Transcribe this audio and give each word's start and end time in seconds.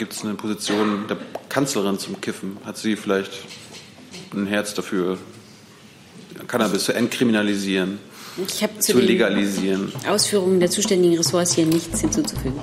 gibt 0.00 0.14
es 0.14 0.24
eine 0.24 0.32
Position 0.32 1.04
der 1.08 1.18
Kanzlerin 1.50 1.98
zum 1.98 2.22
Kiffen? 2.22 2.56
Hat 2.64 2.78
sie 2.78 2.96
vielleicht 2.96 3.32
ein 4.32 4.46
Herz 4.46 4.72
dafür, 4.72 5.18
Cannabis 6.48 6.84
zu 6.84 6.94
entkriminalisieren, 6.94 7.98
Ich 8.48 8.62
habe 8.62 8.78
zu 8.78 8.92
zu 8.92 8.98
legalisieren? 8.98 9.92
Ausführungen 10.08 10.58
der 10.58 10.70
zuständigen 10.70 11.18
Ressorts 11.18 11.52
hier 11.52 11.66
nichts 11.66 12.00
hinzuzufügen. 12.00 12.58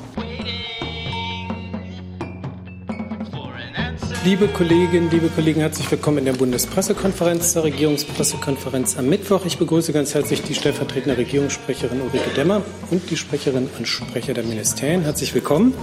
Liebe 4.27 4.49
Kolleginnen, 4.49 5.09
liebe 5.09 5.29
Kollegen, 5.29 5.61
herzlich 5.61 5.89
willkommen 5.89 6.17
in 6.17 6.25
der 6.25 6.33
Bundespressekonferenz, 6.33 7.53
der 7.53 7.63
Regierungspressekonferenz 7.63 8.97
am 8.97 9.07
Mittwoch. 9.07 9.45
Ich 9.45 9.57
begrüße 9.57 9.93
ganz 9.93 10.13
herzlich 10.15 10.41
die 10.41 10.53
stellvertretende 10.53 11.17
Regierungssprecherin 11.17 12.01
Ulrike 12.01 12.31
Demmer 12.35 12.61
und 12.91 13.09
die 13.09 13.15
Sprecherinnen 13.15 13.69
und 13.77 13.87
Sprecher 13.87 14.33
der 14.33 14.43
Ministerien. 14.43 15.03
Herzlich 15.03 15.33
willkommen. 15.33 15.73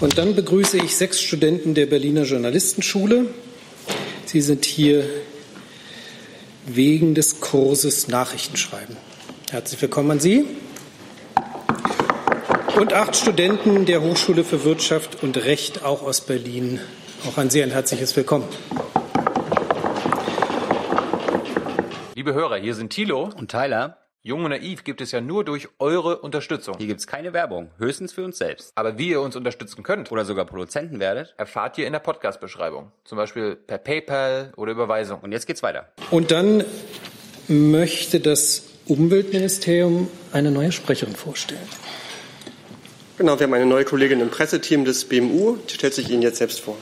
Und 0.00 0.18
dann 0.18 0.34
begrüße 0.34 0.78
ich 0.78 0.96
sechs 0.96 1.22
Studenten 1.22 1.74
der 1.74 1.86
Berliner 1.86 2.24
Journalistenschule. 2.24 3.26
Sie 4.24 4.40
sind 4.40 4.64
hier 4.64 5.04
wegen 6.66 7.14
des 7.14 7.38
Kurses 7.38 8.08
Nachrichtenschreiben. 8.08 8.96
Herzlich 9.52 9.80
willkommen 9.80 10.10
an 10.10 10.18
Sie. 10.18 10.44
Und 12.80 12.94
acht 12.94 13.14
Studenten 13.14 13.86
der 13.86 14.02
Hochschule 14.02 14.42
für 14.42 14.64
Wirtschaft 14.64 15.22
und 15.22 15.36
Recht, 15.36 15.84
auch 15.84 16.02
aus 16.02 16.20
Berlin. 16.20 16.80
Auch 17.24 17.38
an 17.38 17.50
Sie 17.50 17.62
ein 17.62 17.70
herzliches 17.70 18.14
Willkommen. 18.16 18.44
Liebe 22.14 22.34
Hörer, 22.34 22.56
hier 22.56 22.74
sind 22.74 22.90
Thilo. 22.90 23.30
Und 23.36 23.50
Tyler, 23.50 23.98
Jung 24.22 24.44
und 24.44 24.50
Naiv 24.50 24.84
gibt 24.84 25.00
es 25.00 25.12
ja 25.12 25.20
nur 25.20 25.44
durch 25.44 25.68
eure 25.78 26.18
Unterstützung. 26.18 26.76
hier 26.78 26.86
gibt's 26.86 27.06
keine 27.06 27.32
Werbung, 27.32 27.70
höchstens 27.78 28.12
für 28.12 28.24
uns 28.24 28.38
selbst. 28.38 28.72
Aber 28.74 28.98
wie 28.98 29.08
ihr 29.10 29.20
uns 29.20 29.36
unterstützen 29.36 29.82
könnt, 29.82 30.10
Oder 30.10 30.24
sogar 30.24 30.44
Produzenten 30.46 30.98
werdet. 31.00 31.34
erfahrt 31.36 31.78
ihr 31.78 31.86
in 31.86 31.92
der 31.92 32.00
Podcast-Beschreibung. 32.00 32.90
Zum 33.04 33.16
Beispiel 33.18 33.54
per 33.56 33.78
PayPal 33.78 34.52
oder 34.56 34.72
Überweisung. 34.72 35.20
Und 35.20 35.32
jetzt 35.32 35.46
geht's 35.46 35.62
weiter. 35.62 35.88
Und 36.10 36.30
dann 36.30 36.64
möchte 37.48 38.20
das 38.20 38.64
Umweltministerium 38.86 40.08
eine 40.32 40.50
neue 40.50 40.72
Sprecherin 40.72 41.14
vorstellen. 41.14 41.60
Genau, 43.18 43.38
wir 43.38 43.44
haben 43.44 43.54
eine 43.54 43.64
neue 43.64 43.86
Kollegin 43.86 44.20
im 44.20 44.28
Presseteam 44.28 44.84
des 44.84 45.06
BMU. 45.06 45.56
Die 45.56 45.74
stellt 45.74 45.94
sich 45.94 46.10
Ihnen 46.10 46.20
jetzt 46.20 46.36
selbst 46.36 46.60
vor. 46.60 46.76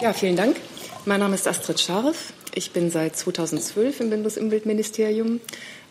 Ja, 0.00 0.14
vielen 0.14 0.36
Dank. 0.36 0.56
Mein 1.04 1.20
Name 1.20 1.34
ist 1.34 1.46
Astrid 1.46 1.78
Scharf. 1.78 2.32
Ich 2.54 2.70
bin 2.70 2.90
seit 2.90 3.14
2012 3.14 4.00
im 4.00 4.08
Bundesumweltministerium, 4.08 5.40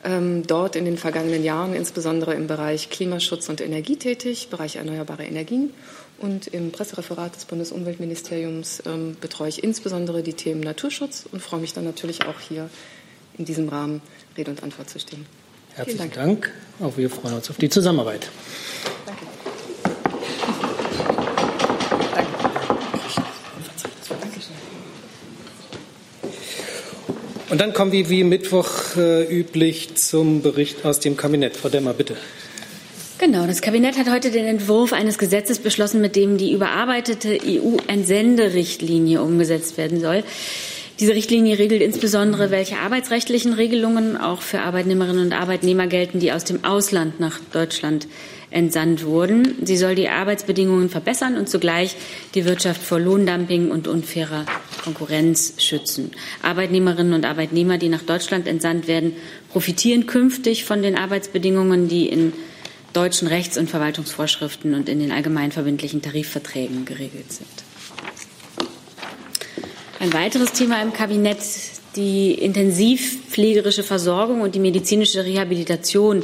ähm, 0.03 0.41
dort 0.47 0.75
in 0.75 0.85
den 0.85 0.97
vergangenen 0.97 1.43
Jahren 1.43 1.75
insbesondere 1.75 2.33
im 2.33 2.47
Bereich 2.47 2.89
Klimaschutz 2.89 3.47
und 3.47 3.61
Energie 3.61 3.97
tätig, 3.97 4.49
Bereich 4.49 4.77
erneuerbare 4.77 5.25
Energien. 5.25 5.71
Und 6.17 6.47
im 6.47 6.71
Pressereferat 6.71 7.35
des 7.35 7.45
Bundesumweltministeriums 7.45 8.81
ähm, 8.87 9.17
betreue 9.21 9.49
ich 9.49 9.63
insbesondere 9.63 10.23
die 10.23 10.33
Themen 10.33 10.61
Naturschutz 10.61 11.25
und 11.31 11.43
freue 11.43 11.59
mich 11.59 11.73
dann 11.73 11.83
natürlich 11.83 12.25
auch 12.25 12.39
hier 12.39 12.71
in 13.37 13.45
diesem 13.45 13.69
Rahmen 13.69 14.01
Rede 14.35 14.49
und 14.49 14.63
Antwort 14.63 14.89
zu 14.89 14.97
stehen. 14.99 15.27
Herzlichen 15.79 16.11
Vielen 16.11 16.25
Dank. 16.25 16.51
Auch 16.81 16.97
wir 16.97 17.09
freuen 17.09 17.35
uns 17.35 17.49
auf 17.49 17.55
die 17.55 17.69
Zusammenarbeit. 17.69 18.27
Danke. 19.05 19.21
Und 27.49 27.61
dann 27.61 27.71
kommen 27.71 27.93
wir 27.93 28.09
wie 28.09 28.25
Mittwoch 28.25 28.97
äh, 28.97 29.23
üblich 29.23 29.95
zum 29.95 30.41
Bericht 30.41 30.83
aus 30.83 30.99
dem 30.99 31.15
Kabinett. 31.15 31.55
Frau 31.55 31.69
Demmer, 31.69 31.93
bitte. 31.93 32.17
Genau, 33.17 33.47
das 33.47 33.61
Kabinett 33.61 33.97
hat 33.97 34.11
heute 34.11 34.31
den 34.31 34.45
Entwurf 34.45 34.91
eines 34.91 35.17
Gesetzes 35.17 35.59
beschlossen, 35.59 36.01
mit 36.01 36.17
dem 36.17 36.37
die 36.37 36.51
überarbeitete 36.51 37.39
EU-Entsenderichtlinie 37.41 39.21
umgesetzt 39.21 39.77
werden 39.77 40.01
soll. 40.01 40.25
Diese 40.99 41.15
Richtlinie 41.15 41.57
regelt 41.57 41.81
insbesondere, 41.81 42.51
welche 42.51 42.77
arbeitsrechtlichen 42.77 43.53
Regelungen 43.53 44.17
auch 44.17 44.41
für 44.41 44.59
Arbeitnehmerinnen 44.59 45.27
und 45.27 45.33
Arbeitnehmer 45.33 45.87
gelten, 45.87 46.19
die 46.19 46.33
aus 46.33 46.43
dem 46.43 46.65
Ausland 46.65 47.21
nach 47.21 47.39
Deutschland 47.53 48.09
entsandt 48.51 49.05
wurden. 49.05 49.55
Sie 49.63 49.77
soll 49.77 49.95
die 49.95 50.09
Arbeitsbedingungen 50.09 50.89
verbessern 50.89 51.37
und 51.37 51.47
zugleich 51.47 51.95
die 52.35 52.43
Wirtschaft 52.43 52.81
vor 52.81 52.99
Lohndumping 52.99 53.71
und 53.71 53.87
unfairer 53.87 54.45
Konkurrenz 54.83 55.53
schützen. 55.57 56.11
Arbeitnehmerinnen 56.41 57.13
und 57.13 57.25
Arbeitnehmer, 57.25 57.77
die 57.77 57.87
nach 57.87 58.03
Deutschland 58.03 58.45
entsandt 58.45 58.89
werden, 58.89 59.13
profitieren 59.53 60.05
künftig 60.05 60.65
von 60.65 60.81
den 60.81 60.97
Arbeitsbedingungen, 60.97 61.87
die 61.87 62.09
in 62.09 62.33
deutschen 62.91 63.29
Rechts- 63.29 63.57
und 63.57 63.69
Verwaltungsvorschriften 63.69 64.73
und 64.73 64.89
in 64.89 64.99
den 64.99 65.13
allgemein 65.13 65.53
verbindlichen 65.53 66.01
Tarifverträgen 66.01 66.83
geregelt 66.83 67.31
sind. 67.31 67.68
Ein 70.01 70.13
weiteres 70.13 70.53
Thema 70.53 70.81
im 70.81 70.93
Kabinett, 70.93 71.39
die 71.97 72.33
intensivpflegerische 72.33 73.83
Versorgung 73.83 74.39
und 74.39 74.55
die 74.55 74.59
medizinische 74.59 75.25
Rehabilitation 75.25 76.23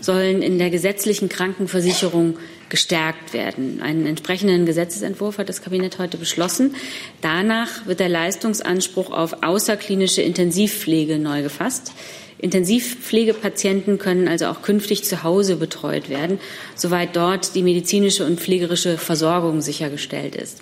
sollen 0.00 0.42
in 0.42 0.58
der 0.58 0.70
gesetzlichen 0.70 1.28
Krankenversicherung 1.28 2.36
gestärkt 2.68 3.32
werden. 3.32 3.80
Einen 3.80 4.06
entsprechenden 4.06 4.66
Gesetzesentwurf 4.66 5.38
hat 5.38 5.48
das 5.48 5.62
Kabinett 5.62 6.00
heute 6.00 6.16
beschlossen. 6.16 6.74
Danach 7.20 7.86
wird 7.86 8.00
der 8.00 8.08
Leistungsanspruch 8.08 9.12
auf 9.12 9.44
außerklinische 9.44 10.22
Intensivpflege 10.22 11.20
neu 11.20 11.42
gefasst. 11.44 11.92
Intensivpflegepatienten 12.38 13.98
können 13.98 14.26
also 14.26 14.46
auch 14.46 14.62
künftig 14.62 15.04
zu 15.04 15.22
Hause 15.22 15.54
betreut 15.54 16.08
werden, 16.08 16.40
soweit 16.74 17.14
dort 17.14 17.54
die 17.54 17.62
medizinische 17.62 18.26
und 18.26 18.40
pflegerische 18.40 18.98
Versorgung 18.98 19.60
sichergestellt 19.60 20.34
ist. 20.34 20.58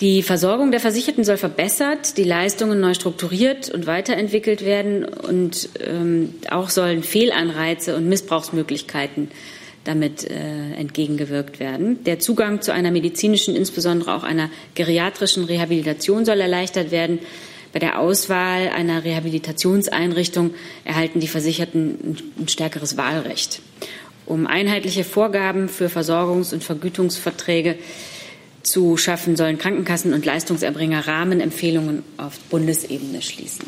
Die 0.00 0.22
Versorgung 0.22 0.72
der 0.72 0.80
Versicherten 0.80 1.22
soll 1.22 1.36
verbessert, 1.36 2.16
die 2.16 2.24
Leistungen 2.24 2.80
neu 2.80 2.94
strukturiert 2.94 3.70
und 3.70 3.86
weiterentwickelt 3.86 4.64
werden 4.64 5.04
und 5.04 5.68
ähm, 5.80 6.34
auch 6.50 6.68
sollen 6.68 7.04
Fehlanreize 7.04 7.94
und 7.96 8.08
Missbrauchsmöglichkeiten 8.08 9.30
damit 9.84 10.28
äh, 10.28 10.72
entgegengewirkt 10.76 11.60
werden. 11.60 12.02
Der 12.04 12.18
Zugang 12.18 12.60
zu 12.60 12.72
einer 12.72 12.90
medizinischen, 12.90 13.54
insbesondere 13.54 14.14
auch 14.14 14.24
einer 14.24 14.50
geriatrischen 14.74 15.44
Rehabilitation 15.44 16.24
soll 16.24 16.40
erleichtert 16.40 16.90
werden. 16.90 17.20
Bei 17.72 17.78
der 17.78 18.00
Auswahl 18.00 18.68
einer 18.68 19.04
Rehabilitationseinrichtung 19.04 20.54
erhalten 20.84 21.20
die 21.20 21.28
Versicherten 21.28 22.16
ein 22.38 22.48
stärkeres 22.48 22.96
Wahlrecht. 22.96 23.60
Um 24.26 24.46
einheitliche 24.46 25.04
Vorgaben 25.04 25.68
für 25.68 25.88
Versorgungs- 25.88 26.54
und 26.54 26.64
Vergütungsverträge 26.64 27.76
zu 28.64 28.96
schaffen, 28.96 29.36
sollen 29.36 29.58
Krankenkassen 29.58 30.12
und 30.12 30.24
Leistungserbringer 30.24 31.06
Rahmenempfehlungen 31.06 32.02
auf 32.16 32.38
Bundesebene 32.50 33.22
schließen. 33.22 33.64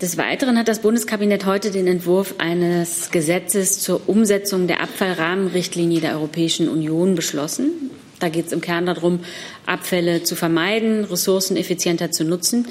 Des 0.00 0.16
Weiteren 0.16 0.56
hat 0.56 0.68
das 0.68 0.78
Bundeskabinett 0.78 1.44
heute 1.44 1.72
den 1.72 1.88
Entwurf 1.88 2.36
eines 2.38 3.10
Gesetzes 3.10 3.80
zur 3.80 4.08
Umsetzung 4.08 4.68
der 4.68 4.80
Abfallrahmenrichtlinie 4.80 6.00
der 6.00 6.12
Europäischen 6.12 6.68
Union 6.68 7.16
beschlossen. 7.16 7.90
Da 8.20 8.28
geht 8.28 8.46
es 8.46 8.52
im 8.52 8.60
Kern 8.60 8.86
darum, 8.86 9.20
Abfälle 9.66 10.22
zu 10.22 10.36
vermeiden, 10.36 11.04
Ressourcen 11.04 11.56
effizienter 11.56 12.12
zu 12.12 12.24
nutzen. 12.24 12.68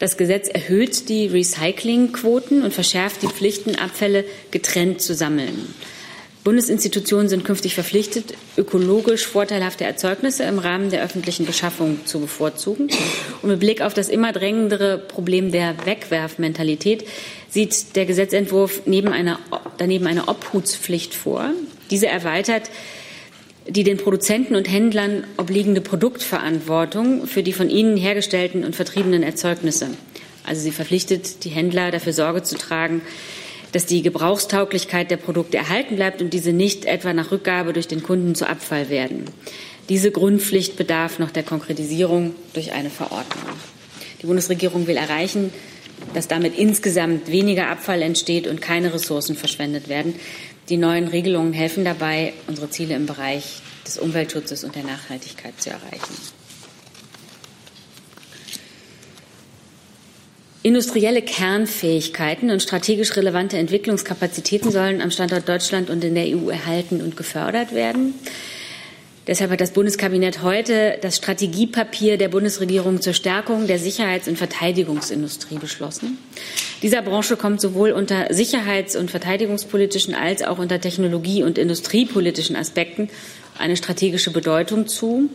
Das 0.00 0.16
Gesetz 0.16 0.48
erhöht 0.48 1.08
die 1.08 1.28
Recyclingquoten 1.28 2.64
und 2.64 2.74
verschärft 2.74 3.22
die 3.22 3.28
Pflichten, 3.28 3.76
Abfälle 3.76 4.24
getrennt 4.50 5.00
zu 5.00 5.14
sammeln. 5.14 5.72
Bundesinstitutionen 6.44 7.30
sind 7.30 7.46
künftig 7.46 7.74
verpflichtet, 7.74 8.34
ökologisch 8.58 9.26
vorteilhafte 9.26 9.84
Erzeugnisse 9.84 10.42
im 10.42 10.58
Rahmen 10.58 10.90
der 10.90 11.02
öffentlichen 11.02 11.46
Beschaffung 11.46 12.04
zu 12.04 12.20
bevorzugen. 12.20 12.90
Und 13.40 13.48
mit 13.48 13.60
Blick 13.60 13.80
auf 13.80 13.94
das 13.94 14.10
immer 14.10 14.30
drängendere 14.32 14.98
Problem 14.98 15.50
der 15.50 15.74
Wegwerfmentalität 15.86 17.06
sieht 17.48 17.96
der 17.96 18.04
Gesetzentwurf 18.04 18.82
neben 18.84 19.08
einer, 19.08 19.38
daneben 19.78 20.06
eine 20.06 20.28
Obhutspflicht 20.28 21.14
vor. 21.14 21.50
Diese 21.90 22.08
erweitert 22.08 22.70
die 23.66 23.82
den 23.82 23.96
Produzenten 23.96 24.56
und 24.56 24.70
Händlern 24.70 25.24
obliegende 25.38 25.80
Produktverantwortung 25.80 27.26
für 27.26 27.42
die 27.42 27.54
von 27.54 27.70
ihnen 27.70 27.96
hergestellten 27.96 28.64
und 28.64 28.76
vertriebenen 28.76 29.22
Erzeugnisse. 29.22 29.88
Also 30.44 30.60
sie 30.60 30.72
verpflichtet 30.72 31.44
die 31.44 31.48
Händler 31.48 31.90
dafür 31.90 32.12
Sorge 32.12 32.42
zu 32.42 32.58
tragen, 32.58 33.00
dass 33.74 33.86
die 33.86 34.02
Gebrauchstauglichkeit 34.02 35.10
der 35.10 35.16
Produkte 35.16 35.56
erhalten 35.56 35.96
bleibt 35.96 36.22
und 36.22 36.32
diese 36.32 36.52
nicht 36.52 36.84
etwa 36.84 37.12
nach 37.12 37.32
Rückgabe 37.32 37.72
durch 37.72 37.88
den 37.88 38.04
Kunden 38.04 38.36
zu 38.36 38.48
Abfall 38.48 38.88
werden. 38.88 39.24
Diese 39.88 40.12
Grundpflicht 40.12 40.76
bedarf 40.76 41.18
noch 41.18 41.32
der 41.32 41.42
Konkretisierung 41.42 42.36
durch 42.52 42.70
eine 42.70 42.88
Verordnung. 42.88 43.56
Die 44.22 44.26
Bundesregierung 44.26 44.86
will 44.86 44.96
erreichen, 44.96 45.52
dass 46.14 46.28
damit 46.28 46.56
insgesamt 46.56 47.26
weniger 47.32 47.68
Abfall 47.68 48.02
entsteht 48.02 48.46
und 48.46 48.62
keine 48.62 48.94
Ressourcen 48.94 49.34
verschwendet 49.34 49.88
werden. 49.88 50.14
Die 50.68 50.76
neuen 50.76 51.08
Regelungen 51.08 51.52
helfen 51.52 51.84
dabei, 51.84 52.32
unsere 52.46 52.70
Ziele 52.70 52.94
im 52.94 53.06
Bereich 53.06 53.60
des 53.84 53.98
Umweltschutzes 53.98 54.62
und 54.62 54.76
der 54.76 54.84
Nachhaltigkeit 54.84 55.60
zu 55.60 55.70
erreichen. 55.70 56.43
Industrielle 60.66 61.20
Kernfähigkeiten 61.20 62.50
und 62.50 62.62
strategisch 62.62 63.14
relevante 63.16 63.58
Entwicklungskapazitäten 63.58 64.70
sollen 64.70 65.02
am 65.02 65.10
Standort 65.10 65.46
Deutschland 65.46 65.90
und 65.90 66.02
in 66.02 66.14
der 66.14 66.24
EU 66.24 66.48
erhalten 66.48 67.02
und 67.02 67.18
gefördert 67.18 67.74
werden. 67.74 68.14
Deshalb 69.26 69.50
hat 69.50 69.60
das 69.60 69.72
Bundeskabinett 69.72 70.42
heute 70.42 70.96
das 71.02 71.18
Strategiepapier 71.18 72.16
der 72.16 72.28
Bundesregierung 72.28 73.02
zur 73.02 73.12
Stärkung 73.12 73.66
der 73.66 73.78
Sicherheits- 73.78 74.26
und 74.26 74.38
Verteidigungsindustrie 74.38 75.58
beschlossen. 75.58 76.16
Dieser 76.82 77.02
Branche 77.02 77.36
kommt 77.36 77.60
sowohl 77.60 77.90
unter 77.90 78.32
sicherheits- 78.32 78.96
und 78.96 79.10
verteidigungspolitischen 79.10 80.14
als 80.14 80.42
auch 80.42 80.58
unter 80.58 80.80
technologie- 80.80 81.42
und 81.42 81.58
industriepolitischen 81.58 82.56
Aspekten 82.56 83.10
eine 83.58 83.76
strategische 83.76 84.30
Bedeutung 84.30 84.86
zu. 84.86 85.28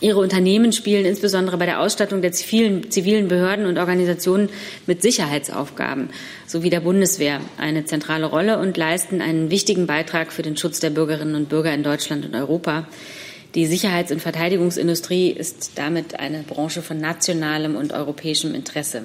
Ihre 0.00 0.18
Unternehmen 0.18 0.72
spielen 0.72 1.04
insbesondere 1.04 1.58
bei 1.58 1.66
der 1.66 1.80
Ausstattung 1.80 2.22
der 2.22 2.32
zivilen, 2.32 2.90
zivilen 2.90 3.28
Behörden 3.28 3.66
und 3.66 3.76
Organisationen 3.76 4.48
mit 4.86 5.02
Sicherheitsaufgaben 5.02 6.08
sowie 6.46 6.70
der 6.70 6.80
Bundeswehr 6.80 7.40
eine 7.58 7.84
zentrale 7.84 8.24
Rolle 8.24 8.58
und 8.58 8.76
leisten 8.78 9.20
einen 9.20 9.50
wichtigen 9.50 9.86
Beitrag 9.86 10.32
für 10.32 10.42
den 10.42 10.56
Schutz 10.56 10.80
der 10.80 10.90
Bürgerinnen 10.90 11.34
und 11.34 11.50
Bürger 11.50 11.74
in 11.74 11.82
Deutschland 11.82 12.24
und 12.24 12.34
Europa. 12.34 12.86
Die 13.54 13.66
Sicherheits- 13.66 14.12
und 14.12 14.22
Verteidigungsindustrie 14.22 15.30
ist 15.30 15.72
damit 15.74 16.18
eine 16.18 16.44
Branche 16.44 16.82
von 16.82 16.98
nationalem 16.98 17.76
und 17.76 17.92
europäischem 17.92 18.54
Interesse. 18.54 19.02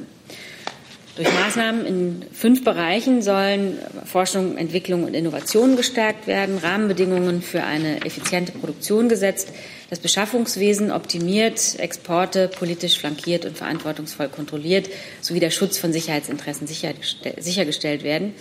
Durch 1.15 1.31
Maßnahmen 1.31 1.85
in 1.85 2.25
fünf 2.33 2.65
Bereichen 2.65 3.21
sollen 3.21 3.77
Forschung, 4.03 4.57
Entwicklung 4.57 5.05
und 5.05 5.13
Innovation 5.13 5.77
gestärkt 5.77 6.27
werden, 6.27 6.57
Rahmenbedingungen 6.57 7.41
für 7.41 7.63
eine 7.63 8.05
effiziente 8.05 8.51
Produktion 8.51 9.07
gesetzt, 9.07 9.53
das 9.89 9.99
Beschaffungswesen 9.99 10.91
optimiert, 10.91 11.79
Exporte 11.79 12.49
politisch 12.49 12.99
flankiert 12.99 13.45
und 13.45 13.57
verantwortungsvoll 13.57 14.27
kontrolliert, 14.27 14.89
sowie 15.21 15.39
der 15.39 15.51
Schutz 15.51 15.77
von 15.77 15.93
Sicherheitsinteressen 15.93 16.67
sichergestellt 16.67 18.03
werden. 18.03 18.33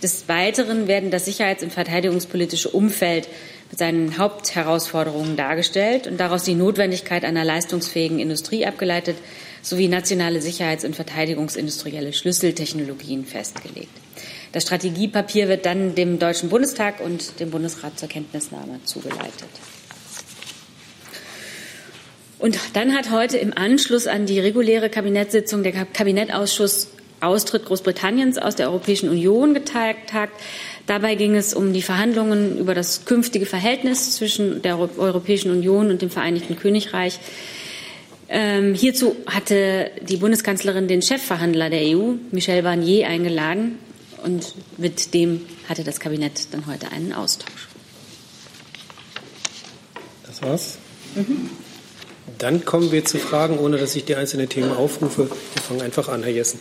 Des 0.00 0.28
Weiteren 0.28 0.86
werden 0.86 1.10
das 1.10 1.24
sicherheits- 1.24 1.64
und 1.64 1.72
verteidigungspolitische 1.72 2.68
Umfeld 2.68 3.28
mit 3.70 3.78
seinen 3.78 4.18
Hauptherausforderungen 4.18 5.36
dargestellt 5.36 6.06
und 6.06 6.18
daraus 6.18 6.42
die 6.44 6.54
Notwendigkeit 6.54 7.24
einer 7.24 7.44
leistungsfähigen 7.44 8.18
Industrie 8.18 8.66
abgeleitet 8.66 9.16
sowie 9.62 9.88
nationale 9.88 10.40
Sicherheits- 10.40 10.84
und 10.84 10.96
Verteidigungsindustrielle 10.96 12.12
Schlüsseltechnologien 12.12 13.24
festgelegt. 13.24 13.92
Das 14.52 14.64
Strategiepapier 14.64 15.48
wird 15.48 15.66
dann 15.66 15.94
dem 15.94 16.18
Deutschen 16.18 16.48
Bundestag 16.48 17.00
und 17.00 17.38
dem 17.38 17.50
Bundesrat 17.50 17.98
zur 17.98 18.08
Kenntnisnahme 18.08 18.80
zugeleitet. 18.84 19.48
Und 22.38 22.58
dann 22.72 22.96
hat 22.96 23.10
heute 23.10 23.36
im 23.36 23.56
Anschluss 23.56 24.06
an 24.06 24.24
die 24.26 24.40
reguläre 24.40 24.88
Kabinettssitzung 24.88 25.62
der 25.62 25.72
Kabinettausschuss 25.72 26.88
Austritt 27.20 27.66
Großbritanniens 27.66 28.38
aus 28.38 28.56
der 28.56 28.68
Europäischen 28.68 29.10
Union 29.10 29.52
getagt. 29.52 30.10
Dabei 30.90 31.14
ging 31.14 31.36
es 31.36 31.54
um 31.54 31.72
die 31.72 31.82
Verhandlungen 31.82 32.58
über 32.58 32.74
das 32.74 33.04
künftige 33.04 33.46
Verhältnis 33.46 34.16
zwischen 34.16 34.60
der 34.60 34.76
Europäischen 34.76 35.52
Union 35.52 35.88
und 35.88 36.02
dem 36.02 36.10
Vereinigten 36.10 36.58
Königreich. 36.58 37.20
Ähm, 38.28 38.74
hierzu 38.74 39.14
hatte 39.24 39.92
die 40.02 40.16
Bundeskanzlerin 40.16 40.88
den 40.88 41.00
Chefverhandler 41.00 41.70
der 41.70 41.96
EU, 41.96 42.14
Michel 42.32 42.64
Barnier, 42.64 43.06
eingeladen 43.06 43.78
und 44.24 44.56
mit 44.78 45.14
dem 45.14 45.42
hatte 45.68 45.84
das 45.84 46.00
Kabinett 46.00 46.52
dann 46.52 46.66
heute 46.66 46.90
einen 46.90 47.12
Austausch. 47.12 47.68
Das 50.26 50.42
war's. 50.42 50.78
Mhm. 51.14 51.50
Dann 52.38 52.64
kommen 52.64 52.90
wir 52.90 53.04
zu 53.04 53.18
Fragen, 53.18 53.60
ohne 53.60 53.76
dass 53.76 53.94
ich 53.94 54.06
die 54.06 54.16
einzelnen 54.16 54.48
Themen 54.48 54.72
aufrufe. 54.72 55.30
Wir 55.54 55.62
fangen 55.62 55.82
einfach 55.82 56.08
an, 56.08 56.24
Herr 56.24 56.32
Jessen. 56.32 56.58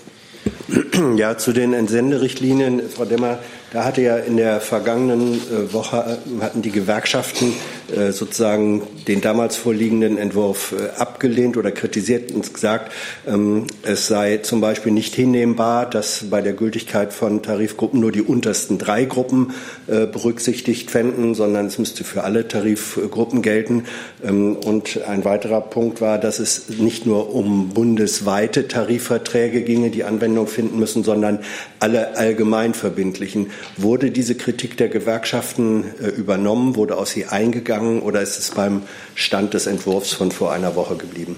Ja, 1.16 1.38
zu 1.38 1.52
den 1.52 1.74
Entsenderichtlinien, 1.74 2.90
Frau 2.90 3.06
Demmer, 3.06 3.40
da 3.72 3.86
hatte 3.86 4.02
ja 4.02 4.18
in 4.18 4.38
der 4.38 4.62
vergangenen 4.62 5.36
äh, 5.36 5.74
Woche 5.74 6.18
äh, 6.38 6.42
hatten 6.42 6.62
die 6.62 6.72
Gewerkschaften 6.72 7.54
äh, 7.96 8.12
sozusagen 8.12 8.82
den 9.08 9.22
damals 9.22 9.56
vorliegenden 9.58 10.18
Entwurf 10.18 10.74
abgelehnt 10.98 11.58
oder 11.58 11.72
kritisiert 11.72 12.32
und 12.32 12.52
gesagt, 12.54 12.92
ähm, 13.28 13.68
es 13.84 14.08
sei 14.08 14.38
zum 14.38 14.62
Beispiel 14.62 14.92
nicht 14.92 15.14
hinnehmbar, 15.16 15.90
dass 15.90 16.26
bei 16.30 16.42
der 16.42 16.54
Gültigkeit 16.54 17.14
von 17.14 17.44
Tarifgruppen 17.44 18.00
nur 18.00 18.12
die 18.12 18.22
untersten 18.22 18.78
drei 18.78 19.06
Gruppen 19.06 19.54
berücksichtigt 19.88 20.92
fänden, 20.92 21.34
sondern 21.34 21.66
es 21.66 21.80
müsste 21.80 22.04
für 22.04 22.24
alle 22.24 22.48
Tarifgruppen 22.48 23.42
gelten. 23.42 23.86
Ähm, 24.24 24.56
und 24.56 25.02
ein 25.08 25.26
weiterer 25.26 25.62
Punkt 25.62 26.02
war, 26.02 26.18
dass 26.18 26.40
es 26.40 26.70
nicht 26.70 27.06
nur 27.06 27.34
um 27.34 27.70
bundesweite 27.70 28.68
Tarifverträge 28.68 29.62
ginge, 29.62 29.90
die 29.90 30.04
Anwendung 30.04 30.48
finden 30.48 30.80
müssen, 30.80 31.04
sondern 31.04 31.40
alle 31.80 32.18
allgemeinverbindlichen. 32.18 33.52
Wurde 33.78 34.12
diese 34.12 34.36
Kritik 34.36 34.78
der 34.78 34.90
Gewerkschaften 34.90 35.86
äh, 36.02 36.08
übernommen, 36.08 36.76
wurde 36.76 36.98
aus 36.98 37.12
sie 37.12 37.26
eingegangen 37.26 38.02
oder 38.02 38.22
ist 38.22 38.38
es 38.38 38.52
beim 38.52 38.84
Stand 39.16 39.54
des 39.54 39.68
Entwurfs 39.68 40.12
von 40.12 40.32
vor 40.32 40.52
einer 40.52 40.76
Woche 40.76 40.96
geblieben? 40.96 41.38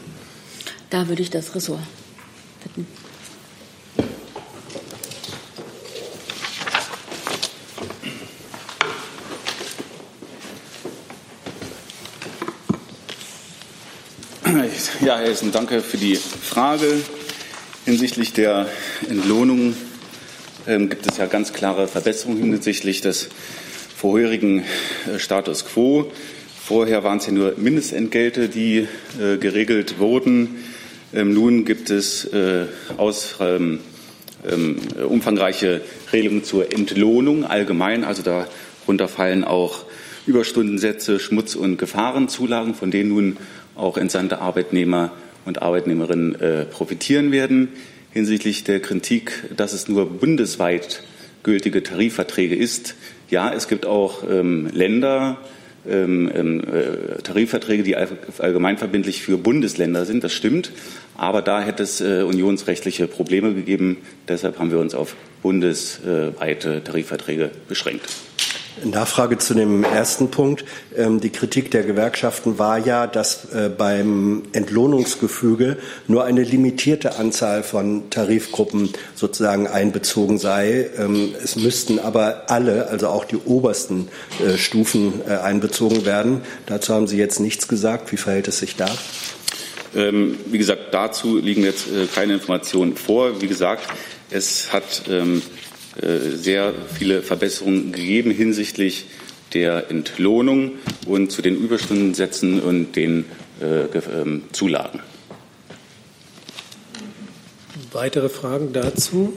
Da 0.89 1.07
würde 1.07 1.21
ich 1.21 1.29
das 1.29 1.55
Ressort 1.55 1.81
bitten. 2.63 2.87
Ja, 15.03 15.17
Herr 15.17 15.29
Hessen, 15.29 15.51
danke 15.51 15.81
für 15.81 15.97
die 15.97 16.15
Frage. 16.15 17.01
Hinsichtlich 17.85 18.33
der 18.33 18.67
Entlohnung 19.09 19.73
ähm, 20.67 20.89
gibt 20.89 21.07
es 21.07 21.17
ja 21.17 21.25
ganz 21.25 21.53
klare 21.53 21.87
Verbesserungen 21.87 22.51
hinsichtlich 22.51 23.01
des 23.01 23.29
vorherigen 23.95 24.63
äh, 25.07 25.19
Status 25.19 25.65
quo. 25.65 26.11
Vorher 26.63 27.03
waren 27.03 27.17
es 27.17 27.25
ja 27.25 27.31
nur 27.31 27.55
Mindestentgelte, 27.57 28.49
die 28.49 28.87
äh, 29.19 29.37
geregelt 29.37 29.99
wurden. 29.99 30.63
Ähm, 31.13 31.33
nun 31.33 31.65
gibt 31.65 31.89
es 31.89 32.25
äh, 32.25 32.65
aus, 32.97 33.35
ähm, 33.39 33.79
ähm 34.49 34.77
umfangreiche 35.07 35.81
Regelungen 36.13 36.43
zur 36.43 36.71
Entlohnung 36.71 37.43
allgemein. 37.43 38.03
Also 38.03 38.21
darunter 38.23 39.07
fallen 39.07 39.43
auch 39.43 39.85
Überstundensätze, 40.27 41.19
Schmutz- 41.19 41.55
und 41.55 41.77
Gefahrenzulagen, 41.77 42.75
von 42.75 42.91
denen 42.91 43.09
nun 43.09 43.37
auch 43.75 43.97
entsandte 43.97 44.39
Arbeitnehmer 44.39 45.11
und 45.45 45.61
Arbeitnehmerinnen 45.61 46.39
äh, 46.39 46.65
profitieren 46.65 47.31
werden 47.31 47.69
hinsichtlich 48.13 48.63
der 48.63 48.79
Kritik, 48.79 49.43
dass 49.55 49.73
es 49.73 49.87
nur 49.87 50.09
bundesweit 50.09 51.03
gültige 51.43 51.83
Tarifverträge 51.83 52.55
ist. 52.55 52.95
Ja, 53.29 53.53
es 53.53 53.67
gibt 53.67 53.85
auch 53.85 54.23
ähm, 54.29 54.69
Länder, 54.71 55.37
ähm, 55.89 56.31
ähm, 56.35 56.61
äh, 56.61 57.21
Tarifverträge, 57.23 57.83
die 57.83 57.95
allgemeinverbindlich 57.95 59.23
für 59.23 59.37
Bundesländer 59.37 60.05
sind. 60.05 60.23
Das 60.23 60.33
stimmt. 60.33 60.71
Aber 61.17 61.41
da 61.41 61.61
hätte 61.61 61.83
es 61.83 62.01
äh, 62.01 62.23
unionsrechtliche 62.23 63.07
Probleme 63.07 63.53
gegeben. 63.53 63.97
Deshalb 64.27 64.59
haben 64.59 64.71
wir 64.71 64.79
uns 64.79 64.93
auf 64.93 65.15
bundesweite 65.41 66.83
Tarifverträge 66.83 67.51
beschränkt. 67.67 68.07
Nachfrage 68.83 69.37
zu 69.37 69.53
dem 69.53 69.83
ersten 69.83 70.31
Punkt. 70.31 70.65
Ähm, 70.95 71.19
die 71.19 71.29
Kritik 71.29 71.71
der 71.71 71.83
Gewerkschaften 71.83 72.57
war 72.57 72.77
ja, 72.77 73.07
dass 73.07 73.45
äh, 73.53 73.69
beim 73.69 74.43
Entlohnungsgefüge 74.53 75.77
nur 76.07 76.23
eine 76.23 76.43
limitierte 76.43 77.17
Anzahl 77.17 77.63
von 77.63 78.09
Tarifgruppen 78.09 78.89
sozusagen 79.15 79.67
einbezogen 79.67 80.37
sei. 80.37 80.89
Ähm, 80.97 81.35
es 81.43 81.55
müssten 81.55 81.99
aber 81.99 82.49
alle, 82.49 82.87
also 82.87 83.09
auch 83.09 83.25
die 83.25 83.37
obersten 83.37 84.07
äh, 84.45 84.57
Stufen 84.57 85.21
äh, 85.27 85.33
einbezogen 85.37 86.05
werden. 86.05 86.41
Dazu 86.65 86.93
haben 86.93 87.07
Sie 87.07 87.17
jetzt 87.17 87.39
nichts 87.39 87.67
gesagt. 87.67 88.11
Wie 88.11 88.17
verhält 88.17 88.47
es 88.47 88.59
sich 88.59 88.75
da? 88.75 88.89
Ähm, 89.93 90.37
wie 90.45 90.57
gesagt, 90.57 90.93
dazu 90.93 91.37
liegen 91.37 91.63
jetzt 91.63 91.87
keine 92.15 92.33
Informationen 92.33 92.95
vor. 92.95 93.41
Wie 93.41 93.47
gesagt, 93.47 93.83
es 94.29 94.71
hat 94.71 95.03
sehr 96.01 96.73
viele 96.93 97.21
Verbesserungen 97.21 97.91
gegeben 97.91 98.31
hinsichtlich 98.31 99.05
der 99.53 99.89
Entlohnung 99.91 100.73
und 101.05 101.31
zu 101.31 101.41
den 101.41 101.55
Überstundensätzen 101.55 102.61
und 102.61 102.95
den 102.95 103.25
äh, 103.61 103.83
ähm, 103.97 104.43
Zulagen. 104.51 105.01
Weitere 107.91 108.29
Fragen 108.29 108.71
dazu? 108.73 109.33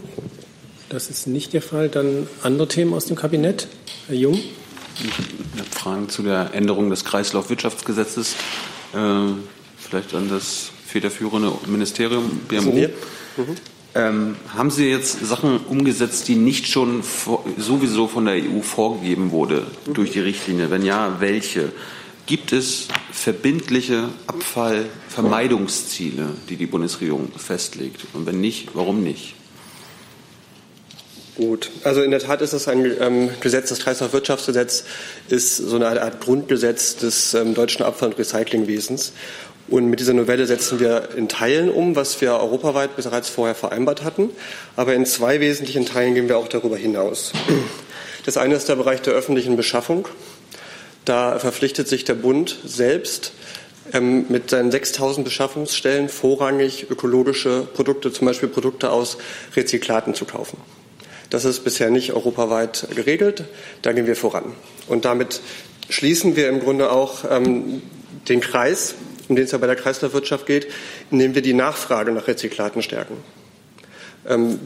Das 0.88 1.10
ist 1.10 1.26
nicht 1.26 1.52
der 1.52 1.62
Fall. 1.62 1.88
Dann 1.88 2.28
andere 2.42 2.68
Themen 2.68 2.94
aus 2.94 3.06
dem 3.06 3.16
Kabinett. 3.16 3.66
Herr 4.06 4.14
Jung. 4.14 4.34
Ich 4.34 5.60
habe 5.60 5.70
Fragen 5.70 6.08
zu 6.08 6.22
der 6.22 6.54
Änderung 6.54 6.88
des 6.90 7.04
Kreislaufwirtschaftsgesetzes. 7.04 8.36
Äh, 8.94 9.32
vielleicht 9.76 10.14
an 10.14 10.28
das 10.28 10.70
federführende 10.86 11.52
Ministerium 11.66 12.42
BMU. 12.48 12.72
Mhm. 12.72 13.56
Ähm, 13.96 14.34
haben 14.48 14.70
Sie 14.70 14.88
jetzt 14.88 15.24
Sachen 15.24 15.58
umgesetzt, 15.58 16.26
die 16.26 16.34
nicht 16.34 16.66
schon 16.66 17.04
vor, 17.04 17.44
sowieso 17.56 18.08
von 18.08 18.24
der 18.24 18.34
EU 18.34 18.60
vorgegeben 18.60 19.30
wurde 19.30 19.68
durch 19.92 20.10
die 20.10 20.18
Richtlinie? 20.20 20.70
Wenn 20.70 20.84
ja, 20.84 21.18
welche? 21.20 21.70
Gibt 22.26 22.52
es 22.52 22.88
verbindliche 23.12 24.08
Abfallvermeidungsziele, 24.26 26.30
die 26.48 26.56
die 26.56 26.66
Bundesregierung 26.66 27.30
festlegt? 27.36 28.04
Und 28.14 28.26
wenn 28.26 28.40
nicht, 28.40 28.70
warum 28.74 29.04
nicht? 29.04 29.36
Gut, 31.36 31.70
also 31.82 32.00
in 32.02 32.12
der 32.12 32.20
Tat 32.20 32.42
ist 32.42 32.52
das 32.52 32.68
ein 32.68 32.84
ähm, 33.00 33.30
Gesetz, 33.40 33.68
das 33.68 33.80
Kreislaufwirtschaftsgesetz 33.80 34.84
ist 35.28 35.56
so 35.56 35.74
eine 35.76 35.88
Art 35.88 36.20
Grundgesetz 36.20 36.96
des 36.96 37.34
ähm, 37.34 37.54
deutschen 37.54 37.84
Abfall- 37.84 38.10
und 38.10 38.18
Recyclingwesens. 38.18 39.12
Und 39.68 39.88
mit 39.88 40.00
dieser 40.00 40.12
Novelle 40.12 40.46
setzen 40.46 40.78
wir 40.78 41.10
in 41.16 41.28
Teilen 41.28 41.70
um, 41.70 41.96
was 41.96 42.20
wir 42.20 42.34
europaweit 42.34 42.96
bereits 42.96 43.30
vorher 43.30 43.54
vereinbart 43.54 44.04
hatten. 44.04 44.30
Aber 44.76 44.94
in 44.94 45.06
zwei 45.06 45.40
wesentlichen 45.40 45.86
Teilen 45.86 46.14
gehen 46.14 46.28
wir 46.28 46.36
auch 46.36 46.48
darüber 46.48 46.76
hinaus. 46.76 47.32
Das 48.26 48.36
eine 48.36 48.54
ist 48.54 48.68
der 48.68 48.76
Bereich 48.76 49.02
der 49.02 49.14
öffentlichen 49.14 49.56
Beschaffung. 49.56 50.08
Da 51.04 51.38
verpflichtet 51.38 51.88
sich 51.88 52.04
der 52.04 52.14
Bund 52.14 52.58
selbst, 52.64 53.32
ähm, 53.92 54.26
mit 54.28 54.50
seinen 54.50 54.70
6000 54.70 55.24
Beschaffungsstellen 55.24 56.08
vorrangig 56.08 56.90
ökologische 56.90 57.66
Produkte, 57.74 58.12
zum 58.12 58.26
Beispiel 58.26 58.48
Produkte 58.48 58.90
aus 58.90 59.18
Rezyklaten 59.54 60.14
zu 60.14 60.24
kaufen. 60.24 60.56
Das 61.28 61.44
ist 61.44 61.64
bisher 61.64 61.90
nicht 61.90 62.12
europaweit 62.12 62.86
geregelt. 62.94 63.44
Da 63.82 63.92
gehen 63.92 64.06
wir 64.06 64.16
voran. 64.16 64.54
Und 64.88 65.04
damit 65.04 65.40
schließen 65.88 66.36
wir 66.36 66.48
im 66.48 66.60
Grunde 66.60 66.90
auch 66.90 67.24
ähm, 67.30 67.82
den 68.28 68.40
Kreis, 68.40 68.94
um 69.28 69.36
den 69.36 69.44
es 69.44 69.52
ja 69.52 69.58
bei 69.58 69.66
der 69.66 69.76
Kreislaufwirtschaft 69.76 70.46
geht, 70.46 70.66
indem 71.10 71.34
wir 71.34 71.42
die 71.42 71.54
Nachfrage 71.54 72.12
nach 72.12 72.26
Rezyklaten 72.26 72.82
stärken. 72.82 73.16
Ähm, 74.28 74.58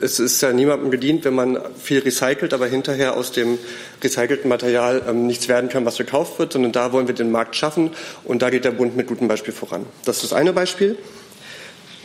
es 0.00 0.18
ist 0.18 0.42
ja 0.42 0.52
niemandem 0.52 0.90
gedient, 0.90 1.24
wenn 1.24 1.34
man 1.34 1.58
viel 1.80 2.00
recycelt, 2.00 2.52
aber 2.52 2.66
hinterher 2.66 3.16
aus 3.16 3.30
dem 3.30 3.58
recycelten 4.02 4.48
Material 4.48 5.02
ähm, 5.08 5.26
nichts 5.26 5.48
werden 5.48 5.68
kann, 5.68 5.84
was 5.84 5.96
gekauft 5.96 6.38
wird, 6.40 6.52
sondern 6.52 6.72
da 6.72 6.92
wollen 6.92 7.06
wir 7.06 7.14
den 7.14 7.30
Markt 7.30 7.54
schaffen 7.54 7.90
und 8.24 8.42
da 8.42 8.50
geht 8.50 8.64
der 8.64 8.72
Bund 8.72 8.96
mit 8.96 9.06
gutem 9.06 9.28
Beispiel 9.28 9.54
voran. 9.54 9.86
Das 10.04 10.16
ist 10.16 10.24
das 10.24 10.32
eine 10.32 10.52
Beispiel. 10.52 10.96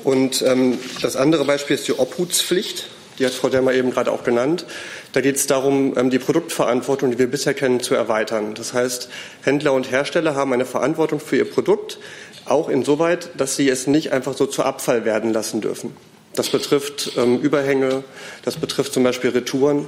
Und 0.03 0.43
ähm, 0.43 0.77
das 1.01 1.15
andere 1.15 1.43
Beispiel 1.43 1.75
ist 1.75 1.87
die 1.87 1.93
Obhutspflicht. 1.93 2.87
Die 3.19 3.25
hat 3.25 3.33
Frau 3.33 3.49
Demmer 3.49 3.73
eben 3.73 3.91
gerade 3.91 4.11
auch 4.11 4.23
genannt. 4.23 4.65
Da 5.13 5.21
geht 5.21 5.37
es 5.37 5.47
darum, 5.47 5.97
ähm, 5.97 6.09
die 6.09 6.19
Produktverantwortung, 6.19 7.11
die 7.11 7.19
wir 7.19 7.27
bisher 7.27 7.53
kennen, 7.53 7.79
zu 7.79 7.95
erweitern. 7.95 8.53
Das 8.53 8.73
heißt, 8.73 9.09
Händler 9.43 9.73
und 9.73 9.91
Hersteller 9.91 10.35
haben 10.35 10.53
eine 10.53 10.65
Verantwortung 10.65 11.19
für 11.19 11.37
ihr 11.37 11.49
Produkt, 11.49 11.99
auch 12.45 12.69
insoweit, 12.69 13.29
dass 13.37 13.55
sie 13.55 13.69
es 13.69 13.87
nicht 13.87 14.11
einfach 14.11 14.35
so 14.35 14.45
zu 14.45 14.63
Abfall 14.63 15.05
werden 15.05 15.33
lassen 15.33 15.61
dürfen. 15.61 15.95
Das 16.35 16.49
betrifft 16.49 17.13
ähm, 17.17 17.39
Überhänge, 17.39 18.03
das 18.45 18.57
betrifft 18.57 18.93
zum 18.93 19.03
Beispiel 19.03 19.31
Retouren 19.31 19.87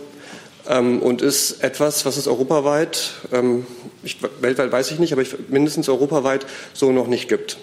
ähm, 0.67 0.99
und 0.99 1.21
ist 1.21 1.63
etwas, 1.63 2.05
was 2.05 2.17
es 2.17 2.27
europaweit, 2.27 3.11
ich, 4.03 4.17
weltweit 4.41 4.71
weiß 4.71 4.91
ich 4.91 4.99
nicht, 4.99 5.13
aber 5.13 5.21
ich, 5.21 5.35
mindestens 5.49 5.89
europaweit 5.89 6.45
so 6.73 6.91
noch 6.91 7.07
nicht 7.07 7.29
gibt. 7.29 7.57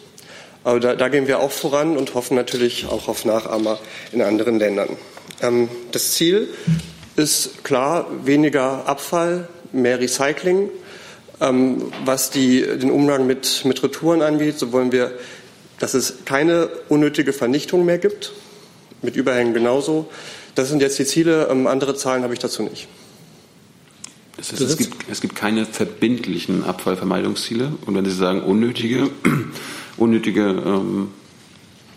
Aber 0.65 0.81
da, 0.81 0.95
da, 0.95 1.09
gehen 1.09 1.27
wir 1.27 1.41
auch 1.41 1.53
voran 1.53 1.97
und 1.97 2.15
hoffen 2.15 2.37
natürlich 2.37 2.87
auch 2.89 3.09
auf 3.09 3.25
Nachahmer 3.25 3.79
in 4.13 4.21
anderen 4.23 4.59
Ländern. 4.59 4.97
Ähm, 5.43 5.69
das 5.93 6.13
Ziel 6.13 6.49
ist 7.17 7.65
klar, 7.65 8.07
weniger 8.25 8.87
Abfall, 8.87 9.49
mehr 9.73 10.01
Recycling. 10.01 10.71
Ähm, 11.41 11.93
was 12.05 12.31
die, 12.31 12.63
den 12.63 12.91
Umgang 12.91 13.27
mit, 13.27 13.65
mit 13.65 13.83
Retouren 13.83 14.23
angeht, 14.23 14.59
so 14.59 14.73
wollen 14.73 14.91
wir, 14.91 15.13
dass 15.79 15.93
es 15.93 16.25
keine 16.25 16.69
unnötige 16.89 17.35
Vernichtung 17.35 17.85
mehr 17.85 17.99
gibt 17.99 18.33
mit 19.03 19.17
Überhängen 19.17 19.53
genauso. 19.53 20.09
Das 20.55 20.71
sind 20.71 20.81
jetzt 20.81 20.99
die 20.99 21.05
Ziele. 21.05 21.49
Ähm, 21.51 21.67
andere 21.67 21.95
Zahlen 21.95 22.23
habe 22.23 22.33
ich 22.33 22.41
dazu 22.41 22.63
nicht. 22.63 22.89
Das 24.39 24.53
heißt, 24.53 24.61
es, 24.61 24.77
gibt, 24.77 24.97
es 25.11 25.21
gibt 25.21 25.35
keine 25.35 25.67
verbindlichen 25.67 26.65
Abfallvermeidungsziele. 26.65 27.73
Und 27.85 27.95
wenn 27.95 28.05
Sie 28.05 28.13
sagen 28.13 28.43
unnötige, 28.43 29.11
unnötige 29.99 30.43
ähm, 30.43 31.09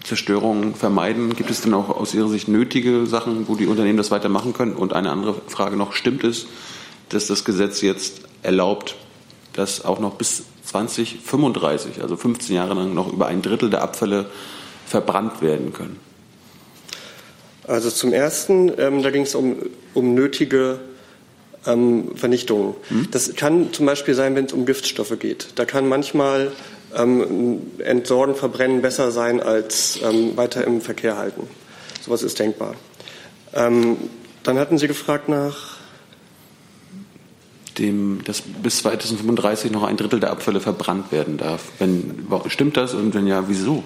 Zerstörung 0.09 0.73
vermeiden, 0.73 1.35
gibt 1.35 1.51
es 1.51 1.61
denn 1.61 1.71
auch 1.75 1.89
aus 1.89 2.15
Ihrer 2.15 2.29
Sicht 2.29 2.47
nötige 2.47 3.05
Sachen, 3.05 3.47
wo 3.47 3.55
die 3.55 3.67
Unternehmen 3.67 3.97
das 3.97 4.09
weitermachen 4.09 4.53
können? 4.53 4.73
Und 4.73 4.91
eine 4.91 5.11
andere 5.11 5.35
Frage 5.45 5.77
noch, 5.77 5.93
stimmt 5.93 6.23
es, 6.23 6.47
dass 7.09 7.27
das 7.27 7.45
Gesetz 7.45 7.81
jetzt 7.81 8.21
erlaubt, 8.41 8.95
dass 9.53 9.85
auch 9.85 9.99
noch 9.99 10.15
bis 10.15 10.45
2035, 10.65 12.01
also 12.01 12.17
15 12.17 12.55
Jahre 12.55 12.73
lang, 12.73 12.95
noch 12.95 13.13
über 13.13 13.27
ein 13.27 13.43
Drittel 13.43 13.69
der 13.69 13.83
Abfälle 13.83 14.25
verbrannt 14.87 15.43
werden 15.43 15.73
können? 15.73 15.97
Also 17.67 17.91
zum 17.91 18.11
Ersten, 18.11 18.71
ähm, 18.79 19.03
da 19.03 19.11
ging 19.11 19.21
es 19.21 19.35
um, 19.35 19.57
um 19.93 20.15
nötige 20.15 20.79
ähm, 21.67 22.15
Vernichtungen. 22.15 22.73
Hm? 22.87 23.09
Das 23.11 23.35
kann 23.35 23.71
zum 23.73 23.85
Beispiel 23.85 24.15
sein, 24.15 24.33
wenn 24.33 24.45
es 24.45 24.53
um 24.53 24.65
Giftstoffe 24.65 25.19
geht. 25.19 25.49
Da 25.53 25.65
kann 25.65 25.87
manchmal 25.87 26.51
ähm, 26.96 27.62
Entsorgen, 27.79 28.36
Verbrennen 28.36 28.81
besser 28.81 29.12
sein 29.12 29.41
als 29.41 30.00
ähm, 30.03 30.36
weiter 30.38 30.65
im 30.65 30.81
Verkehr 30.81 31.17
halten. 31.17 31.48
Sowas 32.01 32.24
ist 32.24 32.39
denkbar. 32.39 32.75
Ähm, 33.53 33.98
dann 34.43 34.58
hatten 34.58 34.77
Sie 34.77 34.88
gefragt 34.88 35.29
nach 35.29 35.77
dem, 37.77 38.22
dass 38.25 38.41
bis 38.41 38.79
2035 38.79 39.72
noch 39.72 39.84
ein 39.84 39.98
Drittel 39.98 40.19
der 40.19 40.31
Abfälle 40.31 40.60
verbrannt 40.60 41.12
werden 41.12 41.38
darf. 41.38 41.63
Wenn, 41.79 42.27
stimmt 42.48 42.77
das 42.77 42.93
und 42.93 43.13
wenn 43.13 43.25
ja, 43.27 43.48
wieso? 43.48 43.84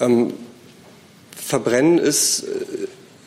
Ähm, 0.00 0.32
Verbrennen 1.36 1.98
ist, 1.98 2.46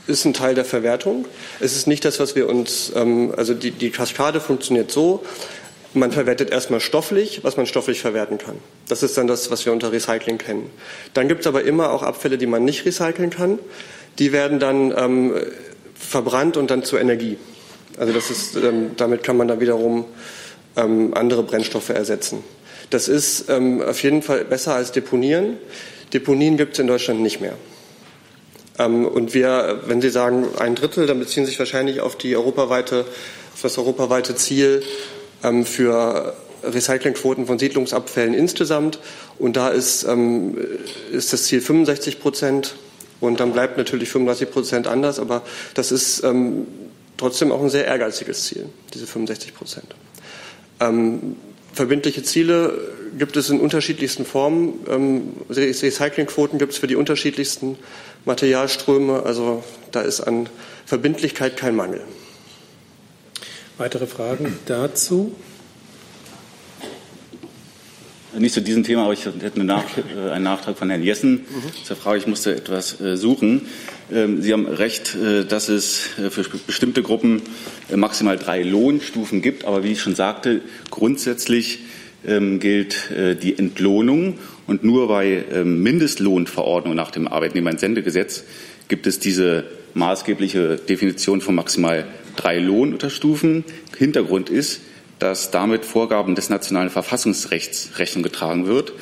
ist 0.07 0.25
ein 0.25 0.34
Teil 0.34 0.55
der 0.55 0.65
Verwertung. 0.65 1.25
Es 1.60 1.75
ist 1.75 1.88
nicht 1.88 2.05
das, 2.05 2.19
was 2.19 2.36
wir 2.36 2.50
uns, 2.50 2.91
ähm, 2.95 3.34
also 3.38 3.53
die, 3.53 3.72
die 3.72 3.91
Kaskade 3.91 4.41
funktioniert 4.41 4.91
so, 4.91 5.24
man 5.95 6.11
verwertet 6.11 6.51
erstmal 6.51 6.79
stofflich, 6.79 7.43
was 7.43 7.57
man 7.57 7.65
stofflich 7.65 8.01
verwerten 8.01 8.37
kann. 8.37 8.55
Das 8.87 9.03
ist 9.03 9.17
dann 9.17 9.27
das, 9.27 9.51
was 9.51 9.65
wir 9.65 9.73
unter 9.73 9.91
Recycling 9.91 10.37
kennen. 10.37 10.69
Dann 11.13 11.27
gibt 11.27 11.41
es 11.41 11.47
aber 11.47 11.63
immer 11.63 11.91
auch 11.91 12.03
Abfälle, 12.03 12.37
die 12.37 12.47
man 12.47 12.63
nicht 12.63 12.85
recyceln 12.85 13.29
kann. 13.29 13.59
Die 14.19 14.31
werden 14.31 14.59
dann 14.59 14.93
ähm, 14.97 15.33
verbrannt 15.93 16.57
und 16.57 16.71
dann 16.71 16.83
zur 16.83 17.01
Energie. 17.01 17.37
Also 17.97 18.13
das 18.13 18.29
ist, 18.29 18.55
ähm, 18.55 18.91
damit 18.97 19.23
kann 19.23 19.37
man 19.37 19.47
dann 19.47 19.59
wiederum 19.59 20.05
ähm, 20.75 21.13
andere 21.13 21.43
Brennstoffe 21.43 21.89
ersetzen. 21.89 22.43
Das 22.89 23.07
ist 23.07 23.49
ähm, 23.49 23.81
auf 23.81 24.03
jeden 24.03 24.21
Fall 24.21 24.45
besser 24.45 24.75
als 24.75 24.91
Deponieren. 24.91 25.57
Deponien 26.13 26.57
gibt 26.57 26.73
es 26.73 26.79
in 26.79 26.87
Deutschland 26.87 27.21
nicht 27.21 27.41
mehr. 27.41 27.53
Ähm, 28.77 29.05
und 29.05 29.33
wir, 29.33 29.81
wenn 29.85 30.01
Sie 30.01 30.09
sagen 30.09 30.47
ein 30.59 30.75
Drittel, 30.75 31.07
dann 31.07 31.19
beziehen 31.19 31.45
Sie 31.45 31.51
sich 31.51 31.59
wahrscheinlich 31.59 32.01
auf 32.01 32.17
die 32.17 32.35
europaweite, 32.35 33.05
auf 33.53 33.61
das 33.61 33.77
europaweite 33.77 34.35
Ziel 34.35 34.83
für 35.65 36.35
Recyclingquoten 36.63 37.45
von 37.45 37.59
Siedlungsabfällen 37.59 38.33
insgesamt. 38.33 38.99
Und 39.37 39.55
da 39.57 39.69
ist, 39.69 40.03
ähm, 40.03 40.57
ist 41.11 41.33
das 41.33 41.43
Ziel 41.43 41.61
65 41.61 42.19
Prozent. 42.19 42.75
Und 43.19 43.39
dann 43.39 43.53
bleibt 43.53 43.77
natürlich 43.77 44.09
35 44.09 44.51
Prozent 44.51 44.87
anders. 44.87 45.19
Aber 45.19 45.43
das 45.73 45.91
ist 45.91 46.23
trotzdem 47.17 47.51
auch 47.51 47.61
ein 47.61 47.69
sehr 47.69 47.85
ehrgeiziges 47.85 48.43
Ziel, 48.43 48.65
diese 48.93 49.07
65 49.07 49.55
Prozent. 49.55 49.95
verbindliche 51.73 52.23
Ziele 52.23 52.77
gibt 53.17 53.37
es 53.37 53.49
in 53.49 53.59
unterschiedlichsten 53.59 54.25
Formen. 54.25 55.35
Recyclingquoten 55.49 56.59
gibt 56.59 56.73
es 56.73 56.77
für 56.77 56.87
die 56.87 56.95
unterschiedlichsten 56.95 57.77
Materialströme. 58.25 59.23
Also 59.23 59.63
da 59.91 60.01
ist 60.01 60.21
an 60.21 60.49
Verbindlichkeit 60.85 61.57
kein 61.57 61.75
Mangel. 61.75 62.01
Weitere 63.77 64.08
Fragen 64.08 64.58
dazu? 64.67 65.36
Nicht 68.38 68.53
zu 68.53 68.62
diesem 68.62 68.86
Thema, 68.86 69.03
aber 69.03 69.12
ich 69.12 69.25
hätte 69.25 69.60
äh, 69.60 70.32
einen 70.32 70.44
Nachtrag 70.44 70.77
von 70.77 70.89
Herrn 70.89 71.03
Jessen 71.03 71.34
mhm. 71.34 71.84
zur 71.84 71.98
Frage. 71.98 72.20
Ich 72.20 72.27
musste 72.27 72.55
etwas 72.55 73.01
äh, 73.01 73.17
suchen. 73.17 73.67
Ähm, 74.10 74.41
Sie 74.41 74.53
haben 74.53 74.65
recht, 74.65 75.15
äh, 75.15 75.44
dass 75.44 75.67
es 75.67 75.98
für 76.29 76.44
bestimmte 76.65 77.01
Gruppen 77.01 77.41
maximal 77.94 78.38
drei 78.38 78.63
Lohnstufen 78.63 79.41
gibt. 79.41 79.65
Aber 79.65 79.84
wie 79.84 79.91
ich 79.91 80.01
schon 80.01 80.15
sagte, 80.15 80.62
grundsätzlich 80.89 81.79
ähm, 82.25 82.62
gilt 82.62 83.10
die 83.12 83.58
Entlohnung. 83.58 84.39
Und 84.67 84.86
nur 84.86 85.10
bei 85.10 85.44
ähm, 85.51 85.84
Mindestlohnverordnung 85.84 86.96
nach 86.96 87.12
dem 87.12 87.27
Arbeitnehmerentsendegesetz 87.27 88.46
gibt 88.88 89.05
es 89.05 89.20
diese 89.20 89.65
maßgebliche 89.95 90.75
Definition 90.77 91.41
von 91.41 91.55
maximal 91.55 92.05
drei 92.35 92.59
Lohnunterstufen. 92.59 93.63
Hintergrund 93.97 94.49
ist, 94.49 94.81
dass 95.19 95.49
damit 95.49 95.85
Vorgaben 95.85 96.35
des 96.35 96.49
nationalen 96.49 96.89
Verfassungsrechts 96.89 97.97
Rechnung 97.97 98.21
getragen 98.21 98.67
wird. 98.67 98.93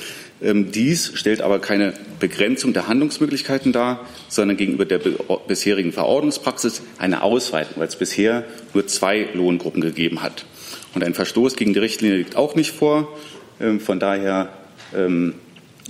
Ähm, 0.42 0.72
dies 0.72 1.12
stellt 1.16 1.42
aber 1.42 1.60
keine 1.60 1.94
Begrenzung 2.20 2.74
der 2.74 2.88
Handlungsmöglichkeiten 2.88 3.72
dar, 3.72 4.06
sondern 4.30 4.58
gegenüber 4.58 4.86
der 4.86 5.00
bisherigen 5.48 5.92
Verordnungspraxis 5.92 6.84
eine 7.00 7.24
Ausweitung, 7.24 7.76
weil 7.78 7.88
es 7.88 7.96
bisher 7.96 8.44
nur 8.74 8.86
zwei 8.88 9.30
Lohngruppen 9.34 9.82
gegeben 9.82 10.22
hat. 10.22 10.46
Und 10.94 11.04
ein 11.04 11.16
Verstoß 11.16 11.56
gegen 11.56 11.74
die 11.74 11.80
Richtlinie 11.80 12.18
liegt 12.18 12.36
auch 12.36 12.56
nicht 12.56 12.72
vor. 12.72 13.18
Ähm, 13.60 13.80
von 13.80 14.00
daher 14.00 14.50
ähm, 14.96 15.36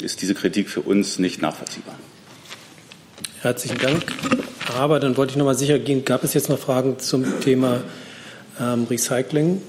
ist 0.01 0.21
diese 0.21 0.35
Kritik 0.35 0.69
für 0.69 0.81
uns 0.81 1.19
nicht 1.19 1.41
nachvollziehbar. 1.41 1.95
Herzlichen 3.43 3.77
Dank. 3.77 4.05
Aber 4.73 5.01
dann 5.01 5.17
wollte 5.17 5.31
ich 5.31 5.37
noch 5.37 5.43
mal 5.43 5.53
sicher 5.53 5.77
gehen, 5.77 6.05
gab 6.05 6.23
es 6.23 6.33
jetzt 6.33 6.47
noch 6.47 6.57
Fragen 6.57 6.97
zum 6.99 7.41
Thema 7.41 7.81
ähm, 8.57 8.87
Recycling? 8.89 9.61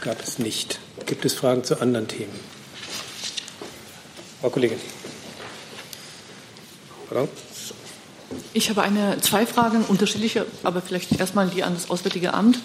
Gab 0.00 0.20
es 0.20 0.40
nicht. 0.40 0.80
Gibt 1.06 1.24
es 1.24 1.34
Fragen 1.34 1.62
zu 1.62 1.80
anderen 1.80 2.08
Themen? 2.08 2.32
Frau 4.40 4.50
Kollegin. 4.50 4.80
Pardon? 7.08 7.28
Ich 8.52 8.68
habe 8.70 8.82
eine, 8.82 9.20
zwei 9.20 9.46
Fragen, 9.46 9.84
unterschiedliche, 9.84 10.44
aber 10.64 10.82
vielleicht 10.82 11.12
erstmal 11.20 11.46
die 11.46 11.62
an 11.62 11.74
das 11.74 11.88
Auswärtige 11.90 12.34
Amt. 12.34 12.58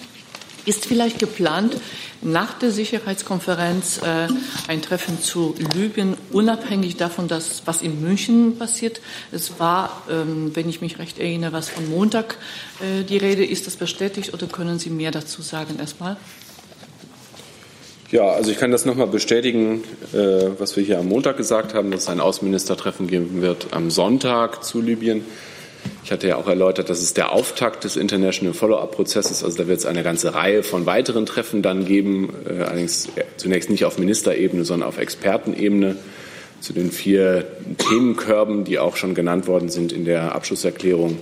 Ist 0.65 0.85
vielleicht 0.85 1.19
geplant, 1.19 1.77
nach 2.21 2.53
der 2.59 2.71
Sicherheitskonferenz 2.71 3.99
äh, 3.99 4.27
ein 4.67 4.81
Treffen 4.81 5.21
zu 5.21 5.55
Libyen, 5.73 6.17
unabhängig 6.31 6.97
davon, 6.97 7.27
dass, 7.27 7.63
was 7.65 7.81
in 7.81 8.01
München 8.01 8.57
passiert? 8.57 9.01
Es 9.31 9.59
war, 9.59 10.03
ähm, 10.09 10.51
wenn 10.53 10.67
ich 10.67 10.81
mich 10.81 10.99
recht 10.99 11.19
erinnere, 11.19 11.53
was 11.53 11.69
von 11.69 11.89
Montag 11.89 12.37
äh, 12.81 13.03
die 13.03 13.17
Rede. 13.17 13.45
Ist 13.45 13.67
das 13.67 13.77
bestätigt 13.77 14.33
oder 14.33 14.47
können 14.47 14.79
Sie 14.79 14.89
mehr 14.89 15.11
dazu 15.11 15.41
sagen 15.41 15.79
erstmal? 15.79 16.17
Ja, 18.11 18.23
also 18.31 18.49
ich 18.49 18.57
kann 18.57 18.71
das 18.71 18.85
nochmal 18.85 19.07
bestätigen, 19.07 19.83
äh, 20.13 20.17
was 20.57 20.75
wir 20.75 20.83
hier 20.83 20.97
am 20.97 21.07
Montag 21.07 21.37
gesagt 21.37 21.75
haben, 21.75 21.91
dass 21.91 22.03
es 22.03 22.09
ein 22.09 22.19
Außenministertreffen 22.19 23.05
geben 23.05 23.41
wird 23.41 23.67
am 23.71 23.91
Sonntag 23.91 24.63
zu 24.63 24.81
Libyen. 24.81 25.23
Ich 26.03 26.12
hatte 26.12 26.27
ja 26.27 26.38
auch 26.38 26.48
erläutert, 26.48 26.89
das 26.89 27.01
ist 27.01 27.17
der 27.17 27.31
Auftakt 27.31 27.83
des 27.83 27.95
International 27.95 28.53
Follow-up-Prozesses. 28.53 29.43
Also 29.43 29.57
da 29.57 29.67
wird 29.67 29.79
es 29.79 29.86
eine 29.86 30.03
ganze 30.03 30.33
Reihe 30.33 30.63
von 30.63 30.86
weiteren 30.86 31.25
Treffen 31.25 31.62
dann 31.62 31.86
geben, 31.86 32.33
äh, 32.48 32.63
allerdings 32.63 33.09
zunächst 33.38 33.69
nicht 33.69 33.86
auf 33.86 34.00
Ministerebene, 34.00 34.65
sondern 34.65 34.88
auf 34.88 34.98
Expertenebene 34.98 35.98
zu 36.62 36.74
den 36.74 36.91
vier 36.91 37.45
Themenkörben, 37.77 38.65
die 38.65 38.79
auch 38.79 38.98
schon 38.98 39.15
genannt 39.15 39.48
worden 39.48 39.69
sind 39.69 39.91
in 39.91 40.05
der 40.05 40.36
Abschlusserklärung 40.36 41.17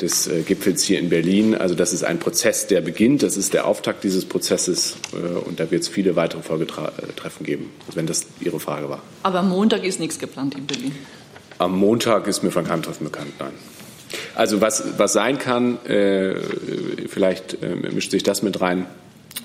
des 0.00 0.28
äh, 0.28 0.42
Gipfels 0.42 0.82
hier 0.82 0.98
in 0.98 1.08
Berlin. 1.08 1.54
Also 1.54 1.74
das 1.74 1.92
ist 1.92 2.04
ein 2.04 2.18
Prozess, 2.18 2.66
der 2.66 2.80
beginnt. 2.80 3.22
Das 3.22 3.36
ist 3.36 3.54
der 3.54 3.66
Auftakt 3.66 4.02
dieses 4.02 4.24
Prozesses 4.24 4.96
äh, 5.12 5.38
und 5.38 5.60
da 5.60 5.70
wird 5.70 5.82
es 5.82 5.88
viele 5.88 6.16
weitere 6.16 6.42
Folgetreffen 6.42 7.44
geben, 7.44 7.70
wenn 7.94 8.06
das 8.06 8.26
Ihre 8.40 8.60
Frage 8.60 8.88
war. 8.88 9.02
Aber 9.22 9.42
Montag 9.42 9.84
ist 9.84 10.00
nichts 10.00 10.18
geplant 10.18 10.54
in 10.54 10.66
Berlin. 10.66 10.92
Am 11.60 11.76
Montag 11.76 12.26
ist 12.26 12.42
mir 12.42 12.50
von 12.50 12.64
keinem 12.64 12.82
Treffen 12.82 13.04
bekannt, 13.04 13.34
nein. 13.38 13.52
Also 14.34 14.62
was, 14.62 14.82
was 14.96 15.12
sein 15.12 15.38
kann, 15.38 15.76
äh, 15.84 16.34
vielleicht 17.06 17.62
äh, 17.62 17.74
mischt 17.92 18.12
sich 18.12 18.22
das 18.22 18.42
mit 18.42 18.62
rein. 18.62 18.86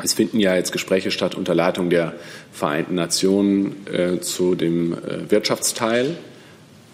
Es 0.02 0.14
finden 0.14 0.40
ja 0.40 0.56
jetzt 0.56 0.72
Gespräche 0.72 1.12
statt 1.12 1.36
unter 1.36 1.54
Leitung 1.54 1.90
der 1.90 2.14
Vereinten 2.54 2.96
Nationen 2.96 3.86
äh, 3.92 4.22
zu 4.22 4.56
dem 4.56 4.94
äh, 4.94 5.30
Wirtschaftsteil. 5.30 6.16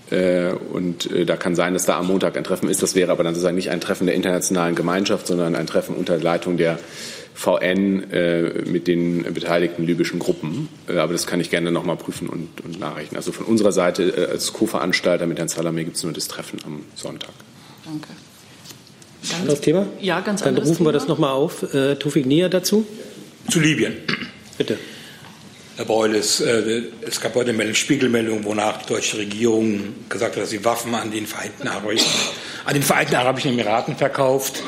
Äh, 0.10 0.54
und 0.54 1.12
äh, 1.12 1.26
da 1.26 1.38
kann 1.38 1.54
sein, 1.54 1.76
dass 1.76 1.86
da 1.86 2.00
am 2.00 2.08
Montag 2.08 2.36
ein 2.36 2.44
Treffen 2.44 2.68
ist. 2.68 2.82
Das 2.82 2.96
wäre 2.96 3.12
aber 3.12 3.24
dann 3.24 3.36
sozusagen 3.36 3.56
nicht 3.56 3.70
ein 3.70 3.80
Treffen 3.80 4.08
der 4.08 4.16
internationalen 4.16 4.74
Gemeinschaft, 4.74 5.28
sondern 5.28 5.56
ein 5.56 5.68
Treffen 5.68 5.96
unter 5.96 6.18
Leitung 6.18 6.58
der 6.58 6.80
VN 7.34 8.12
äh, 8.12 8.64
mit 8.66 8.88
den 8.88 9.24
beteiligten 9.34 9.86
libyschen 9.86 10.20
Gruppen. 10.20 10.70
Äh, 10.88 10.98
aber 10.98 11.14
das 11.14 11.28
kann 11.28 11.40
ich 11.40 11.50
gerne 11.50 11.72
noch 11.72 11.84
mal 11.84 11.96
prüfen 11.96 12.30
und, 12.30 12.62
und 12.62 12.80
nachrechnen. 12.80 13.18
Also 13.18 13.32
von 13.32 13.46
unserer 13.46 13.72
Seite 13.72 14.04
äh, 14.04 14.32
als 14.32 14.54
Co-Veranstalter 14.54 15.26
mit 15.26 15.40
Herrn 15.40 15.50
Salamé 15.50 15.84
gibt 15.84 15.98
es 15.98 16.04
nur 16.04 16.14
das 16.14 16.28
Treffen 16.28 16.60
am 16.66 16.84
Sonntag. 16.96 17.32
Danke. 17.86 18.10
Anderes 19.36 19.62
Thema? 19.62 19.88
Ja, 20.00 20.20
ganz 20.22 20.42
Dann 20.42 20.58
rufen 20.58 20.78
Thema. 20.78 20.90
wir 20.90 20.94
das 20.94 21.08
noch 21.08 21.20
mal 21.20 21.32
auf. 21.32 21.74
Äh, 21.74 21.96
Tufik 21.96 22.26
Nia 22.26 22.50
dazu? 22.50 22.86
Zu 23.50 23.60
Libyen. 23.60 23.98
Bitte. 24.58 24.78
Herr 25.78 25.86
Beul, 25.86 26.16
es, 26.16 26.42
äh, 26.42 26.84
es 27.02 27.22
gab 27.22 27.34
heute 27.36 27.52
eine 27.52 27.74
Spiegelmeldung, 27.74 28.44
wonach 28.44 28.84
die 28.84 28.94
deutsche 28.94 29.18
Regierung 29.18 29.96
gesagt 30.10 30.36
hat, 30.36 30.44
dass 30.44 30.50
sie 30.50 30.64
Waffen 30.66 30.94
an 30.94 31.12
den 31.12 31.26
Vereinten 31.26 31.68
Arabischen, 31.68 32.12
an 32.66 32.74
den 32.74 32.84
Vereinigten 32.84 33.16
Arabischen 33.16 33.52
Emiraten 33.52 33.96
verkauft. 33.96 34.62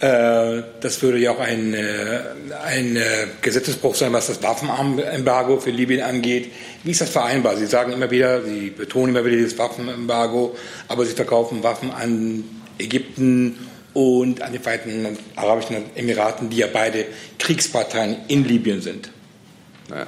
Äh, 0.00 0.62
das 0.80 1.02
würde 1.02 1.18
ja 1.18 1.32
auch 1.32 1.40
ein, 1.40 1.74
äh, 1.74 2.20
ein 2.64 2.94
äh, 2.94 3.00
Gesetzesbruch 3.42 3.96
sein, 3.96 4.12
was 4.12 4.28
das 4.28 4.42
Waffenembargo 4.42 5.58
für 5.58 5.70
Libyen 5.70 6.02
angeht. 6.02 6.52
Wie 6.84 6.92
ist 6.92 7.00
das 7.00 7.10
vereinbar? 7.10 7.56
Sie 7.56 7.66
sagen 7.66 7.92
immer 7.92 8.10
wieder, 8.10 8.42
Sie 8.44 8.70
betonen 8.70 9.08
immer 9.08 9.24
wieder 9.24 9.36
dieses 9.36 9.58
Waffenembargo, 9.58 10.56
aber 10.86 11.04
Sie 11.04 11.14
verkaufen 11.14 11.64
Waffen 11.64 11.90
an 11.90 12.44
Ägypten 12.78 13.58
und 13.92 14.40
an 14.40 14.52
die 14.52 14.60
Vereinigten 14.60 15.18
Arabischen 15.34 15.76
Emiraten, 15.96 16.48
die 16.48 16.58
ja 16.58 16.68
beide 16.72 17.04
Kriegsparteien 17.38 18.18
in 18.28 18.44
Libyen 18.44 18.80
sind. 18.80 19.10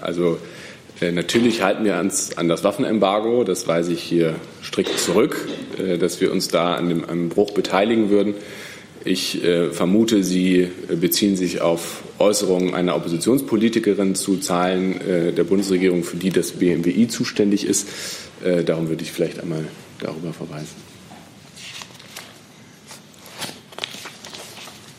Also 0.00 0.38
Natürlich 1.12 1.62
halten 1.62 1.87
wir 1.87 1.98
uns 1.98 2.37
an 2.37 2.48
das 2.48 2.62
Waffenembargo, 2.62 3.42
das 3.42 3.66
weise 3.66 3.94
ich 3.94 4.03
hier 4.03 4.35
strikt 4.62 4.98
zurück, 4.98 5.48
dass 5.98 6.20
wir 6.20 6.31
uns 6.31 6.48
da 6.48 6.74
an 6.74 6.90
dem, 6.90 7.09
am 7.09 7.31
Bruch 7.31 7.53
beteiligen 7.53 8.11
würden. 8.11 8.35
Ich 9.05 9.43
äh, 9.43 9.71
vermute, 9.71 10.23
Sie 10.23 10.69
beziehen 10.89 11.37
sich 11.37 11.63
auf 11.63 12.03
Äußerungen 12.19 12.75
einer 12.75 12.97
Oppositionspolitikerin 12.97 14.15
zu 14.15 14.37
Zahlen 14.37 15.01
äh, 15.01 15.33
der 15.33 15.45
Bundesregierung, 15.45 16.05
für 16.05 16.19
die 16.19 16.31
das 16.31 16.53
BMWI 16.53 17.09
zuständig 17.09 17.65
ist. 17.65 17.89
Äh, 18.45 18.63
darum 18.63 18.89
würde 18.89 19.03
ich 19.03 19.11
vielleicht 19.11 19.41
einmal 19.41 19.65
darüber 20.01 20.35
verweisen. 20.35 20.77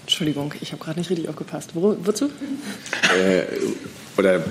Entschuldigung, 0.03 0.53
ich 0.61 0.71
habe 0.71 0.83
gerade 0.83 0.99
nicht 0.99 1.09
richtig 1.09 1.29
aufgepasst. 1.29 1.71
Wo, 1.73 1.95
wozu? 2.03 2.29
Oder 4.17 4.43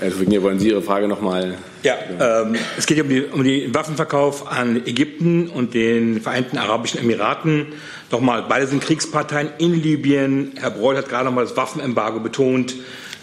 Herr 0.00 0.10
Fignier, 0.10 0.42
wollen 0.42 0.58
Sie 0.58 0.68
Ihre 0.68 0.82
Frage 0.82 1.06
noch 1.06 1.20
mal? 1.20 1.58
Ja, 1.82 1.96
ähm, 2.18 2.56
es 2.78 2.86
geht 2.86 3.00
um, 3.00 3.08
die, 3.08 3.22
um 3.24 3.44
den 3.44 3.74
Waffenverkauf 3.74 4.50
an 4.50 4.86
Ägypten 4.86 5.48
und 5.48 5.74
den 5.74 6.20
Vereinten 6.20 6.56
Arabischen 6.56 7.00
Emiraten. 7.00 7.66
Nochmal, 8.10 8.46
beide 8.48 8.66
sind 8.66 8.82
Kriegsparteien 8.82 9.50
in 9.58 9.80
Libyen. 9.82 10.52
Herr 10.58 10.70
Breul 10.70 10.96
hat 10.96 11.08
gerade 11.08 11.26
nochmal 11.26 11.44
das 11.44 11.56
Waffenembargo 11.56 12.20
betont. 12.20 12.74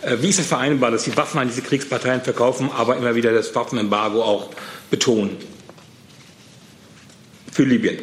Äh, 0.01 0.17
wie 0.21 0.29
ist 0.29 0.39
es 0.39 0.47
vereinbar, 0.47 0.91
dass 0.91 1.03
Sie 1.05 1.17
Waffen 1.17 1.39
an 1.39 1.47
diese 1.47 1.61
Kriegsparteien 1.61 2.21
verkaufen, 2.21 2.69
aber 2.75 2.95
immer 2.95 3.15
wieder 3.15 3.33
das 3.33 3.53
Waffenembargo 3.55 4.21
auch 4.21 4.51
betonen? 4.91 5.37
Für 7.51 7.63
Libyen. 7.63 7.97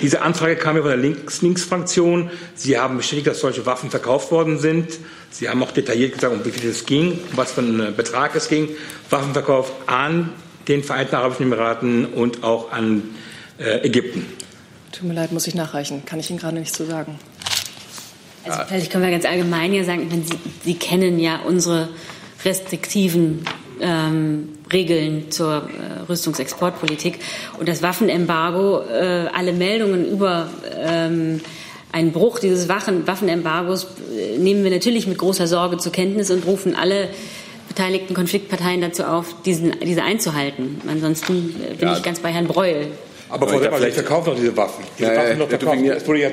Diese 0.00 0.22
Anfrage 0.22 0.56
kam 0.56 0.76
ja 0.76 0.82
von 0.82 0.90
der 0.90 0.98
Links-Links-Fraktion. 0.98 2.30
Sie 2.54 2.78
haben 2.78 2.96
bestätigt, 2.96 3.26
dass 3.26 3.40
solche 3.40 3.66
Waffen 3.66 3.90
verkauft 3.90 4.30
worden 4.30 4.58
sind. 4.58 4.98
Sie 5.30 5.48
haben 5.48 5.62
auch 5.62 5.72
detailliert 5.72 6.14
gesagt, 6.14 6.32
um 6.32 6.44
wie 6.44 6.50
viel 6.50 6.70
es 6.70 6.86
ging, 6.86 7.12
um 7.30 7.36
was 7.36 7.52
für 7.52 7.60
einen 7.60 7.94
Betrag 7.96 8.34
es 8.34 8.48
ging. 8.48 8.68
Waffenverkauf 9.10 9.72
an 9.86 10.30
den 10.68 10.84
Vereinigten 10.84 11.16
Arabischen 11.16 11.46
Emiraten 11.46 12.06
und 12.06 12.44
auch 12.44 12.70
an 12.72 13.02
äh, 13.58 13.86
Ägypten. 13.86 14.26
Tut 14.92 15.08
mir 15.08 15.14
leid, 15.14 15.32
muss 15.32 15.46
ich 15.46 15.54
nachreichen. 15.54 16.04
Kann 16.04 16.20
ich 16.20 16.30
Ihnen 16.30 16.38
gerade 16.38 16.58
nichts 16.58 16.76
zu 16.76 16.86
sagen. 16.86 17.18
Also 18.44 18.60
vielleicht 18.68 18.90
können 18.90 19.04
wir 19.04 19.10
ganz 19.10 19.24
allgemein 19.24 19.72
ja 19.74 19.84
sagen, 19.84 20.10
wenn 20.10 20.24
Sie, 20.24 20.38
Sie 20.64 20.74
kennen 20.74 21.18
ja 21.18 21.40
unsere 21.44 21.88
restriktiven 22.44 23.44
ähm, 23.80 24.48
Regeln 24.72 25.30
zur 25.30 25.68
äh, 25.68 26.02
Rüstungsexportpolitik. 26.08 27.18
Und 27.58 27.68
das 27.68 27.82
Waffenembargo, 27.82 28.80
äh, 28.90 29.26
alle 29.34 29.52
Meldungen 29.52 30.06
über 30.10 30.48
ähm, 30.76 31.40
einen 31.92 32.12
Bruch 32.12 32.38
dieses 32.38 32.68
Waffen 32.68 33.06
Waffenembargos 33.06 33.86
äh, 34.16 34.38
nehmen 34.38 34.62
wir 34.64 34.70
natürlich 34.70 35.06
mit 35.06 35.18
großer 35.18 35.46
Sorge 35.46 35.78
zur 35.78 35.92
Kenntnis 35.92 36.30
und 36.30 36.46
rufen 36.46 36.74
alle 36.76 37.08
beteiligten 37.68 38.14
Konfliktparteien 38.14 38.80
dazu 38.80 39.04
auf, 39.04 39.34
diesen, 39.44 39.74
diese 39.80 40.02
einzuhalten. 40.02 40.80
Ansonsten 40.88 41.54
äh, 41.70 41.74
bin 41.74 41.88
Ja. 41.88 41.96
ich 41.96 42.02
ganz 42.02 42.20
bei 42.20 42.30
Herrn 42.30 42.46
Breul. 42.46 42.86
Aber 43.30 43.46
Frau 43.46 43.56
hab 43.56 43.62
Sie 43.62 43.76
vielleicht- 43.78 43.94
verkaufen 43.94 44.26
doch 44.30 44.36
diese 44.36 44.56
Waffen. 44.56 44.84
Diese 44.98 45.08
Ja, 45.10 45.14
ja, 45.14 45.18
Waffen 45.20 45.36
Herr 45.38 45.48
verkauft. 45.48 45.72
Tübinger- 45.76 45.94
Es 45.96 46.06
wurde 46.08 46.20
ja, 46.20 46.30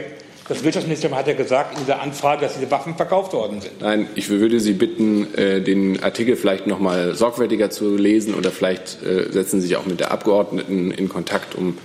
das 0.48 0.64
Wirtschaftsministerium 0.64 1.18
hat 1.18 1.28
ja 1.28 1.34
gesagt 1.34 1.74
in 1.74 1.80
dieser 1.80 2.02
Anfrage, 2.02 2.42
dass 2.42 2.54
diese 2.54 2.70
Waffen 2.70 2.96
verkauft 2.96 3.34
worden 3.34 3.62
sind. 3.62 3.82
Nein, 3.82 4.08
ich 4.14 4.30
würde 4.30 4.60
Sie 4.60 4.74
bitten, 4.74 5.34
äh, 5.34 5.62
den 5.62 6.04
Artikel 6.04 6.36
vielleicht 6.36 6.68
noch 6.68 6.80
mal 6.80 7.16
sorgfältiger 7.16 7.72
zu 7.72 7.96
lesen 7.96 8.36
oder 8.36 8.52
vielleicht 8.52 9.02
äh, 9.02 9.32
setzen 9.32 9.60
Sie 9.60 9.68
sich 9.68 9.76
auch 9.76 9.88
mit 9.88 10.00
der 10.00 10.12
Abgeordneten 10.12 10.92
in 10.92 11.10
Kontakt, 11.10 11.56
um 11.56 11.78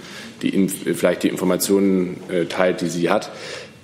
die 0.43 0.69
vielleicht 0.69 1.23
die 1.23 1.29
Informationen 1.29 2.19
äh, 2.31 2.47
teilt, 2.47 2.81
die 2.81 2.89
sie 2.89 3.11
hat. 3.11 3.31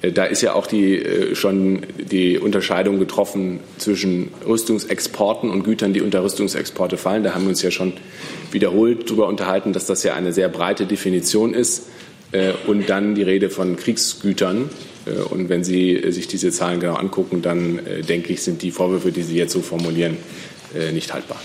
Da 0.03 0.25
ist 0.25 0.43
ja 0.43 0.53
auch 0.53 0.67
die, 0.67 1.05
schon 1.33 1.81
die 1.99 2.39
Unterscheidung 2.39 2.99
getroffen 2.99 3.61
zwischen 3.79 4.31
Rüstungsexporten 4.47 5.51
und 5.51 5.65
Gütern, 5.65 5.95
die 5.95 6.03
unter 6.03 6.23
Rüstungsexporte 6.23 6.99
fallen. 6.99 7.25
Da 7.25 7.35
haben 7.35 7.45
wir 7.45 7.49
uns 7.49 7.63
ja 7.63 7.71
schon 7.71 7.95
wiederholt 8.53 9.09
darüber 9.09 9.27
unterhalten, 9.27 9.73
dass 9.73 9.87
das 9.87 10.03
ja 10.03 10.15
eine 10.15 10.35
sehr 10.35 10.49
breite 10.51 10.87
Definition 10.87 11.55
ist. 11.55 11.89
Äh, 12.33 12.53
Und 12.67 12.89
dann 12.89 13.15
die 13.15 13.23
Rede 13.23 13.51
von 13.51 13.77
Kriegsgütern. 13.77 14.71
Äh, 15.07 15.11
Und 15.23 15.49
wenn 15.49 15.65
Sie 15.65 15.93
äh, 15.93 16.11
sich 16.11 16.29
diese 16.29 16.51
Zahlen 16.51 16.81
genau 16.81 16.95
angucken, 16.95 17.43
dann 17.43 17.81
denke 18.09 18.33
ich, 18.33 18.43
sind 18.43 18.63
die 18.63 18.71
Vorwürfe, 18.71 19.13
die 19.13 19.23
Sie 19.23 19.37
jetzt 19.37 19.53
so 19.53 19.63
formulieren, 19.63 20.17
nicht 20.93 21.15
haltbar. 21.15 21.41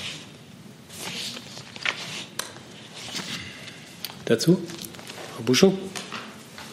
Dazu? 4.26 4.60
Frau 5.36 5.44
Buschow? 5.44 5.74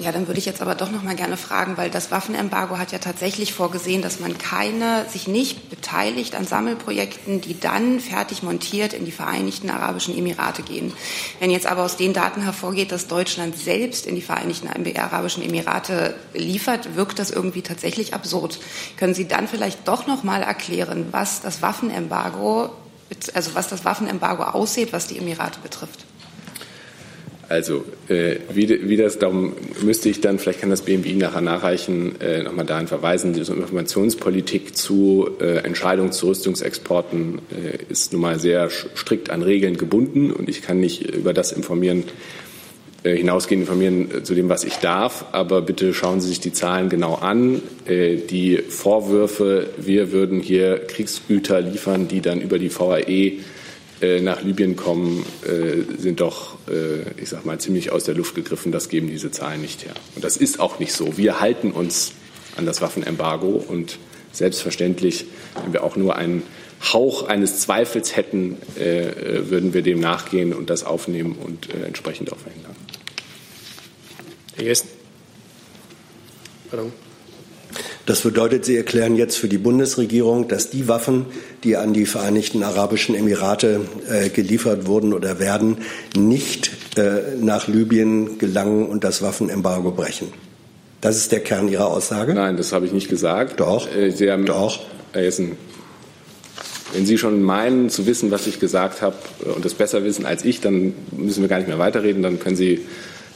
Ja, 0.00 0.12
dann 0.12 0.28
würde 0.28 0.38
ich 0.38 0.46
jetzt 0.46 0.62
aber 0.62 0.76
doch 0.76 0.92
noch 0.92 1.02
mal 1.02 1.16
gerne 1.16 1.36
fragen, 1.36 1.76
weil 1.76 1.90
das 1.90 2.12
Waffenembargo 2.12 2.78
hat 2.78 2.92
ja 2.92 2.98
tatsächlich 2.98 3.52
vorgesehen, 3.52 4.00
dass 4.00 4.20
man 4.20 4.38
keine, 4.38 5.04
sich 5.08 5.26
nicht 5.26 5.70
beteiligt 5.70 6.36
an 6.36 6.46
Sammelprojekten, 6.46 7.40
die 7.40 7.58
dann 7.58 7.98
fertig 7.98 8.44
montiert 8.44 8.92
in 8.92 9.04
die 9.04 9.10
Vereinigten 9.10 9.70
Arabischen 9.70 10.16
Emirate 10.16 10.62
gehen. 10.62 10.92
Wenn 11.40 11.50
jetzt 11.50 11.66
aber 11.66 11.82
aus 11.82 11.96
den 11.96 12.12
Daten 12.12 12.42
hervorgeht, 12.42 12.92
dass 12.92 13.08
Deutschland 13.08 13.58
selbst 13.58 14.06
in 14.06 14.14
die 14.14 14.22
Vereinigten 14.22 14.68
Arabischen 14.96 15.42
Emirate 15.42 16.14
liefert, 16.32 16.94
wirkt 16.94 17.18
das 17.18 17.32
irgendwie 17.32 17.62
tatsächlich 17.62 18.14
absurd. 18.14 18.60
Können 18.96 19.14
Sie 19.14 19.26
dann 19.26 19.48
vielleicht 19.48 19.88
doch 19.88 20.06
noch 20.06 20.22
mal 20.22 20.42
erklären, 20.42 21.08
was 21.10 21.40
das 21.40 21.60
Waffenembargo, 21.60 22.70
also 23.34 23.56
was 23.56 23.66
das 23.66 23.84
Waffenembargo 23.84 24.44
aussieht, 24.44 24.92
was 24.92 25.08
die 25.08 25.18
Emirate 25.18 25.58
betrifft? 25.58 26.07
Also, 27.48 27.82
äh, 28.08 28.36
wie, 28.52 28.88
wie, 28.90 28.96
das, 28.98 29.18
darum 29.18 29.54
müsste 29.82 30.10
ich 30.10 30.20
dann, 30.20 30.38
vielleicht 30.38 30.60
kann 30.60 30.68
das 30.68 30.82
BMWI 30.82 31.14
nachher 31.14 31.40
nachreichen, 31.40 32.20
äh, 32.20 32.42
nochmal 32.42 32.66
dahin 32.66 32.88
verweisen, 32.88 33.32
diese 33.32 33.54
Informationspolitik 33.54 34.76
zu 34.76 35.30
äh, 35.40 35.64
Entscheidungen 35.64 36.12
zu 36.12 36.28
Rüstungsexporten 36.28 37.38
äh, 37.50 37.90
ist 37.90 38.12
nun 38.12 38.20
mal 38.20 38.38
sehr 38.38 38.68
strikt 38.68 39.30
an 39.30 39.42
Regeln 39.42 39.78
gebunden 39.78 40.30
und 40.30 40.50
ich 40.50 40.60
kann 40.60 40.78
nicht 40.78 41.14
über 41.14 41.32
das 41.32 41.52
informieren, 41.52 42.04
äh, 43.02 43.16
hinausgehend 43.16 43.62
informieren 43.62 44.10
äh, 44.10 44.22
zu 44.24 44.34
dem, 44.34 44.50
was 44.50 44.64
ich 44.64 44.76
darf. 44.76 45.26
Aber 45.32 45.62
bitte 45.62 45.94
schauen 45.94 46.20
Sie 46.20 46.28
sich 46.28 46.40
die 46.40 46.52
Zahlen 46.52 46.90
genau 46.90 47.14
an. 47.14 47.62
Äh, 47.86 48.16
die 48.16 48.58
Vorwürfe, 48.58 49.68
wir 49.78 50.12
würden 50.12 50.40
hier 50.40 50.80
Kriegsgüter 50.86 51.62
liefern, 51.62 52.08
die 52.08 52.20
dann 52.20 52.42
über 52.42 52.58
die 52.58 52.70
VAE 52.70 53.38
nach 54.00 54.42
Libyen 54.42 54.76
kommen, 54.76 55.26
äh, 55.44 56.00
sind 56.00 56.20
doch, 56.20 56.56
äh, 56.68 57.20
ich 57.20 57.28
sag 57.28 57.44
mal, 57.44 57.58
ziemlich 57.58 57.90
aus 57.90 58.04
der 58.04 58.14
Luft 58.14 58.34
gegriffen. 58.34 58.70
Das 58.70 58.88
geben 58.88 59.08
diese 59.08 59.30
Zahlen 59.30 59.60
nicht 59.60 59.84
her. 59.84 59.94
Und 60.14 60.24
das 60.24 60.36
ist 60.36 60.60
auch 60.60 60.78
nicht 60.78 60.92
so. 60.92 61.16
Wir 61.16 61.40
halten 61.40 61.72
uns 61.72 62.12
an 62.56 62.64
das 62.66 62.80
Waffenembargo 62.80 63.64
und 63.68 63.98
selbstverständlich, 64.32 65.26
wenn 65.62 65.72
wir 65.72 65.82
auch 65.82 65.96
nur 65.96 66.16
einen 66.16 66.42
Hauch 66.92 67.26
eines 67.26 67.58
Zweifels 67.58 68.14
hätten, 68.14 68.56
würden 68.76 69.74
wir 69.74 69.82
dem 69.82 69.98
nachgehen 69.98 70.52
und 70.52 70.70
das 70.70 70.84
aufnehmen 70.84 71.36
und 71.44 71.74
entsprechend 71.74 72.32
auch 72.32 72.38
verhindern. 72.38 72.76
Herr 74.54 74.64
Jessen. 74.64 74.88
Pardon. 76.70 76.92
Das 78.08 78.22
bedeutet, 78.22 78.64
Sie 78.64 78.74
erklären 78.74 79.16
jetzt 79.16 79.36
für 79.36 79.48
die 79.48 79.58
Bundesregierung, 79.58 80.48
dass 80.48 80.70
die 80.70 80.88
Waffen, 80.88 81.26
die 81.62 81.76
an 81.76 81.92
die 81.92 82.06
Vereinigten 82.06 82.62
Arabischen 82.62 83.14
Emirate 83.14 83.82
äh, 84.08 84.30
geliefert 84.30 84.86
wurden 84.86 85.12
oder 85.12 85.38
werden, 85.38 85.76
nicht 86.16 86.70
äh, 86.96 87.36
nach 87.38 87.68
Libyen 87.68 88.38
gelangen 88.38 88.86
und 88.86 89.04
das 89.04 89.20
Waffenembargo 89.20 89.90
brechen. 89.90 90.28
Das 91.02 91.18
ist 91.18 91.32
der 91.32 91.40
Kern 91.40 91.68
Ihrer 91.68 91.88
Aussage? 91.88 92.32
Nein, 92.32 92.56
das 92.56 92.72
habe 92.72 92.86
ich 92.86 92.92
nicht 92.92 93.10
gesagt. 93.10 93.60
Doch. 93.60 93.94
Äh, 93.94 94.10
Sie 94.10 94.30
haben, 94.30 94.46
Doch. 94.46 94.80
Herr 95.12 95.24
Jessen, 95.24 95.58
wenn 96.94 97.04
Sie 97.04 97.18
schon 97.18 97.42
meinen 97.42 97.90
zu 97.90 98.06
wissen, 98.06 98.30
was 98.30 98.46
ich 98.46 98.58
gesagt 98.58 99.02
habe 99.02 99.16
äh, 99.44 99.50
und 99.50 99.66
das 99.66 99.74
besser 99.74 100.02
wissen 100.04 100.24
als 100.24 100.46
ich, 100.46 100.62
dann 100.62 100.94
müssen 101.12 101.42
wir 101.42 101.48
gar 101.50 101.58
nicht 101.58 101.68
mehr 101.68 101.78
weiterreden. 101.78 102.22
Dann 102.22 102.38
können 102.38 102.56
Sie 102.56 102.86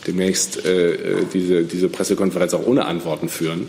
demnächst 0.07 0.65
äh, 0.65 0.93
äh 0.93 1.27
diese, 1.31 1.65
diese 1.65 1.91
Pressekonferenz 1.91 2.55
auch 2.55 2.67
ohne 2.67 2.87
Antworten 2.87 3.29
führen. 3.29 3.69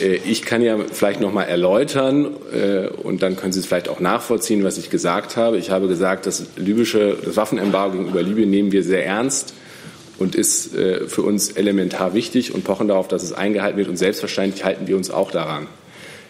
Äh, 0.00 0.16
ich 0.16 0.42
kann 0.42 0.62
ja 0.62 0.78
vielleicht 0.90 1.20
noch 1.20 1.32
mal 1.32 1.44
erläutern 1.44 2.28
äh, 2.52 2.88
und 2.88 3.22
dann 3.22 3.36
können 3.36 3.52
Sie 3.52 3.60
es 3.60 3.66
vielleicht 3.66 3.88
auch 3.88 4.00
nachvollziehen, 4.00 4.64
was 4.64 4.78
ich 4.78 4.90
gesagt 4.90 5.36
habe. 5.36 5.58
Ich 5.58 5.70
habe 5.70 5.88
gesagt, 5.88 6.26
das 6.26 6.44
libysche 6.56 7.16
das 7.24 7.36
Waffenembargo 7.36 7.98
gegenüber 7.98 8.22
Libyen 8.22 8.50
nehmen 8.50 8.72
wir 8.72 8.82
sehr 8.82 9.04
ernst 9.04 9.54
und 10.18 10.34
ist 10.34 10.74
äh, 10.74 11.06
für 11.06 11.22
uns 11.22 11.50
elementar 11.50 12.14
wichtig 12.14 12.54
und 12.54 12.64
pochen 12.64 12.88
darauf, 12.88 13.08
dass 13.08 13.22
es 13.22 13.32
eingehalten 13.32 13.78
wird. 13.78 13.88
Und 13.88 13.96
selbstverständlich 13.96 14.64
halten 14.64 14.86
wir 14.86 14.96
uns 14.96 15.10
auch 15.10 15.30
daran. 15.30 15.66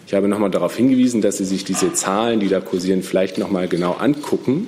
Ich 0.07 0.15
habe 0.15 0.27
noch 0.29 0.39
mal 0.39 0.49
darauf 0.49 0.75
hingewiesen, 0.75 1.21
dass 1.21 1.37
Sie 1.37 1.45
sich 1.45 1.65
diese 1.65 1.93
Zahlen, 1.93 2.41
die 2.41 2.49
da 2.49 2.61
kursieren, 2.61 3.03
vielleicht 3.03 3.37
noch 3.37 3.51
mal 3.51 3.69
genau 3.69 3.93
angucken. 3.93 4.67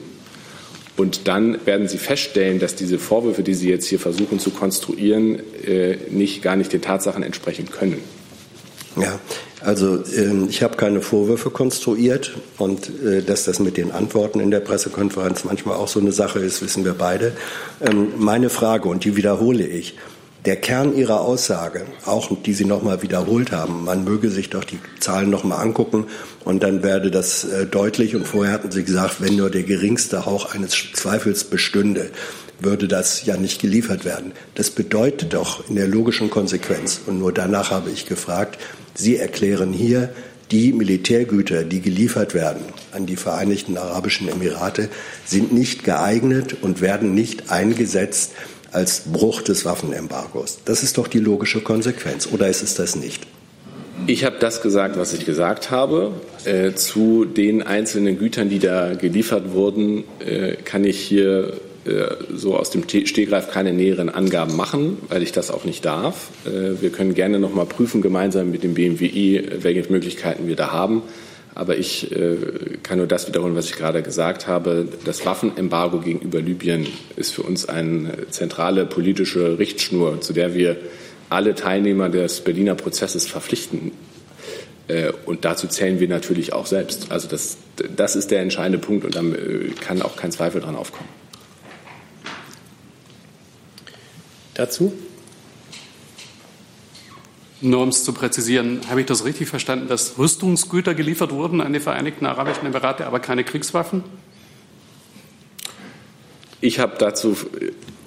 Und 0.98 1.28
dann 1.28 1.64
werden 1.64 1.88
Sie 1.88 1.96
feststellen, 1.96 2.58
dass 2.58 2.74
diese 2.74 2.98
Vorwürfe, 2.98 3.42
die 3.42 3.54
Sie 3.54 3.70
jetzt 3.70 3.86
hier 3.86 3.98
versuchen 3.98 4.38
zu 4.38 4.50
konstruieren, 4.50 5.40
nicht, 6.10 6.42
gar 6.42 6.56
nicht 6.56 6.74
den 6.74 6.82
Tatsachen 6.82 7.22
entsprechen 7.22 7.70
können. 7.70 8.04
Ja, 8.96 9.18
also 9.62 10.02
ähm, 10.16 10.48
ich 10.48 10.62
habe 10.62 10.76
keine 10.76 11.00
Vorwürfe 11.00 11.50
konstruiert 11.50 12.32
und 12.58 12.90
äh, 13.04 13.22
dass 13.22 13.44
das 13.44 13.60
mit 13.60 13.76
den 13.76 13.92
Antworten 13.92 14.40
in 14.40 14.50
der 14.50 14.60
Pressekonferenz 14.60 15.44
manchmal 15.44 15.76
auch 15.76 15.88
so 15.88 16.00
eine 16.00 16.12
Sache 16.12 16.40
ist, 16.40 16.62
wissen 16.62 16.84
wir 16.84 16.94
beide. 16.94 17.32
Ähm, 17.80 18.12
meine 18.16 18.50
Frage, 18.50 18.88
und 18.88 19.04
die 19.04 19.16
wiederhole 19.16 19.66
ich, 19.66 19.96
der 20.44 20.56
Kern 20.56 20.96
Ihrer 20.96 21.20
Aussage, 21.20 21.84
auch 22.06 22.30
die 22.44 22.54
Sie 22.54 22.64
noch 22.64 22.82
mal 22.82 23.02
wiederholt 23.02 23.52
haben, 23.52 23.84
man 23.84 24.04
möge 24.04 24.30
sich 24.30 24.48
doch 24.48 24.64
die 24.64 24.78
Zahlen 24.98 25.28
noch 25.28 25.44
mal 25.44 25.58
angucken 25.58 26.06
und 26.44 26.62
dann 26.62 26.82
werde 26.82 27.10
das 27.10 27.44
äh, 27.44 27.66
deutlich. 27.66 28.16
Und 28.16 28.26
vorher 28.26 28.54
hatten 28.54 28.70
Sie 28.70 28.82
gesagt, 28.82 29.20
wenn 29.20 29.36
nur 29.36 29.50
der 29.50 29.64
geringste 29.64 30.24
Hauch 30.24 30.54
eines 30.54 30.74
Zweifels 30.94 31.44
bestünde, 31.44 32.10
würde 32.60 32.88
das 32.88 33.24
ja 33.24 33.36
nicht 33.36 33.60
geliefert 33.60 34.04
werden. 34.04 34.32
Das 34.54 34.70
bedeutet 34.70 35.34
doch 35.34 35.68
in 35.68 35.76
der 35.76 35.88
logischen 35.88 36.30
Konsequenz, 36.30 37.00
und 37.06 37.18
nur 37.18 37.32
danach 37.32 37.70
habe 37.70 37.90
ich 37.90 38.06
gefragt, 38.06 38.58
Sie 38.94 39.16
erklären 39.16 39.72
hier, 39.72 40.10
die 40.50 40.72
Militärgüter, 40.72 41.62
die 41.62 41.80
geliefert 41.80 42.34
werden 42.34 42.62
an 42.92 43.06
die 43.06 43.16
Vereinigten 43.16 43.76
Arabischen 43.76 44.28
Emirate, 44.28 44.88
sind 45.24 45.52
nicht 45.52 45.84
geeignet 45.84 46.56
und 46.60 46.80
werden 46.80 47.14
nicht 47.14 47.50
eingesetzt 47.50 48.32
als 48.72 49.02
Bruch 49.12 49.42
des 49.42 49.64
Waffenembargos. 49.64 50.60
Das 50.64 50.82
ist 50.82 50.98
doch 50.98 51.06
die 51.06 51.20
logische 51.20 51.60
Konsequenz, 51.60 52.28
oder 52.30 52.48
ist 52.48 52.62
es 52.62 52.74
das 52.74 52.96
nicht? 52.96 53.26
Ich 54.06 54.24
habe 54.24 54.36
das 54.40 54.62
gesagt, 54.62 54.96
was 54.96 55.12
ich 55.12 55.26
gesagt 55.26 55.70
habe. 55.70 56.12
Äh, 56.44 56.72
zu 56.72 57.24
den 57.24 57.62
einzelnen 57.62 58.18
Gütern, 58.18 58.48
die 58.48 58.58
da 58.58 58.94
geliefert 58.94 59.52
wurden, 59.52 60.04
äh, 60.20 60.56
kann 60.56 60.84
ich 60.84 60.98
hier 60.98 61.52
so 62.34 62.56
aus 62.56 62.70
dem 62.70 62.86
Stegreif 62.88 63.50
keine 63.50 63.72
näheren 63.72 64.10
Angaben 64.10 64.54
machen, 64.54 64.98
weil 65.08 65.22
ich 65.22 65.32
das 65.32 65.50
auch 65.50 65.64
nicht 65.64 65.84
darf. 65.84 66.28
Äh, 66.44 66.82
wir 66.82 66.90
können 66.90 67.14
gerne 67.14 67.38
noch 67.38 67.54
mal 67.54 67.64
prüfen, 67.64 68.02
gemeinsam 68.02 68.50
mit 68.50 68.62
dem 68.62 68.74
BMWI, 68.74 69.48
welche 69.62 69.90
Möglichkeiten 69.90 70.46
wir 70.46 70.56
da 70.56 70.72
haben. 70.72 71.02
Aber 71.54 71.78
ich 71.78 72.12
äh, 72.12 72.36
kann 72.82 72.98
nur 72.98 73.06
das 73.06 73.28
wiederholen, 73.28 73.56
was 73.56 73.66
ich 73.66 73.76
gerade 73.76 74.02
gesagt 74.02 74.46
habe. 74.46 74.88
Das 75.04 75.24
Waffenembargo 75.24 76.00
gegenüber 76.00 76.40
Libyen 76.40 76.86
ist 77.16 77.32
für 77.32 77.42
uns 77.42 77.68
eine 77.68 78.28
zentrale 78.30 78.84
politische 78.84 79.58
Richtschnur, 79.58 80.20
zu 80.20 80.32
der 80.32 80.54
wir 80.54 80.76
alle 81.30 81.54
Teilnehmer 81.54 82.08
des 82.08 82.40
Berliner 82.40 82.74
Prozesses 82.74 83.26
verpflichten. 83.26 83.92
Und 85.24 85.44
dazu 85.44 85.68
zählen 85.68 86.00
wir 86.00 86.08
natürlich 86.08 86.52
auch 86.52 86.66
selbst. 86.66 87.12
Also 87.12 87.28
das, 87.28 87.58
das 87.96 88.16
ist 88.16 88.32
der 88.32 88.40
entscheidende 88.40 88.78
Punkt 88.78 89.04
und 89.04 89.14
da 89.14 89.22
kann 89.80 90.02
auch 90.02 90.16
kein 90.16 90.32
Zweifel 90.32 90.60
dran 90.60 90.74
aufkommen. 90.74 91.19
Dazu? 94.60 94.92
Nur 97.62 97.82
um 97.82 97.88
es 97.88 98.04
zu 98.04 98.12
präzisieren, 98.12 98.82
habe 98.90 99.00
ich 99.00 99.06
das 99.06 99.24
richtig 99.24 99.48
verstanden, 99.48 99.88
dass 99.88 100.18
Rüstungsgüter 100.18 100.94
geliefert 100.94 101.32
wurden 101.32 101.62
an 101.62 101.72
die 101.72 101.80
Vereinigten 101.80 102.26
Arabischen 102.26 102.66
Emirate, 102.66 103.06
aber 103.06 103.20
keine 103.20 103.42
Kriegswaffen? 103.42 104.04
Ich 106.60 106.78
habe 106.78 106.96
dazu 106.98 107.38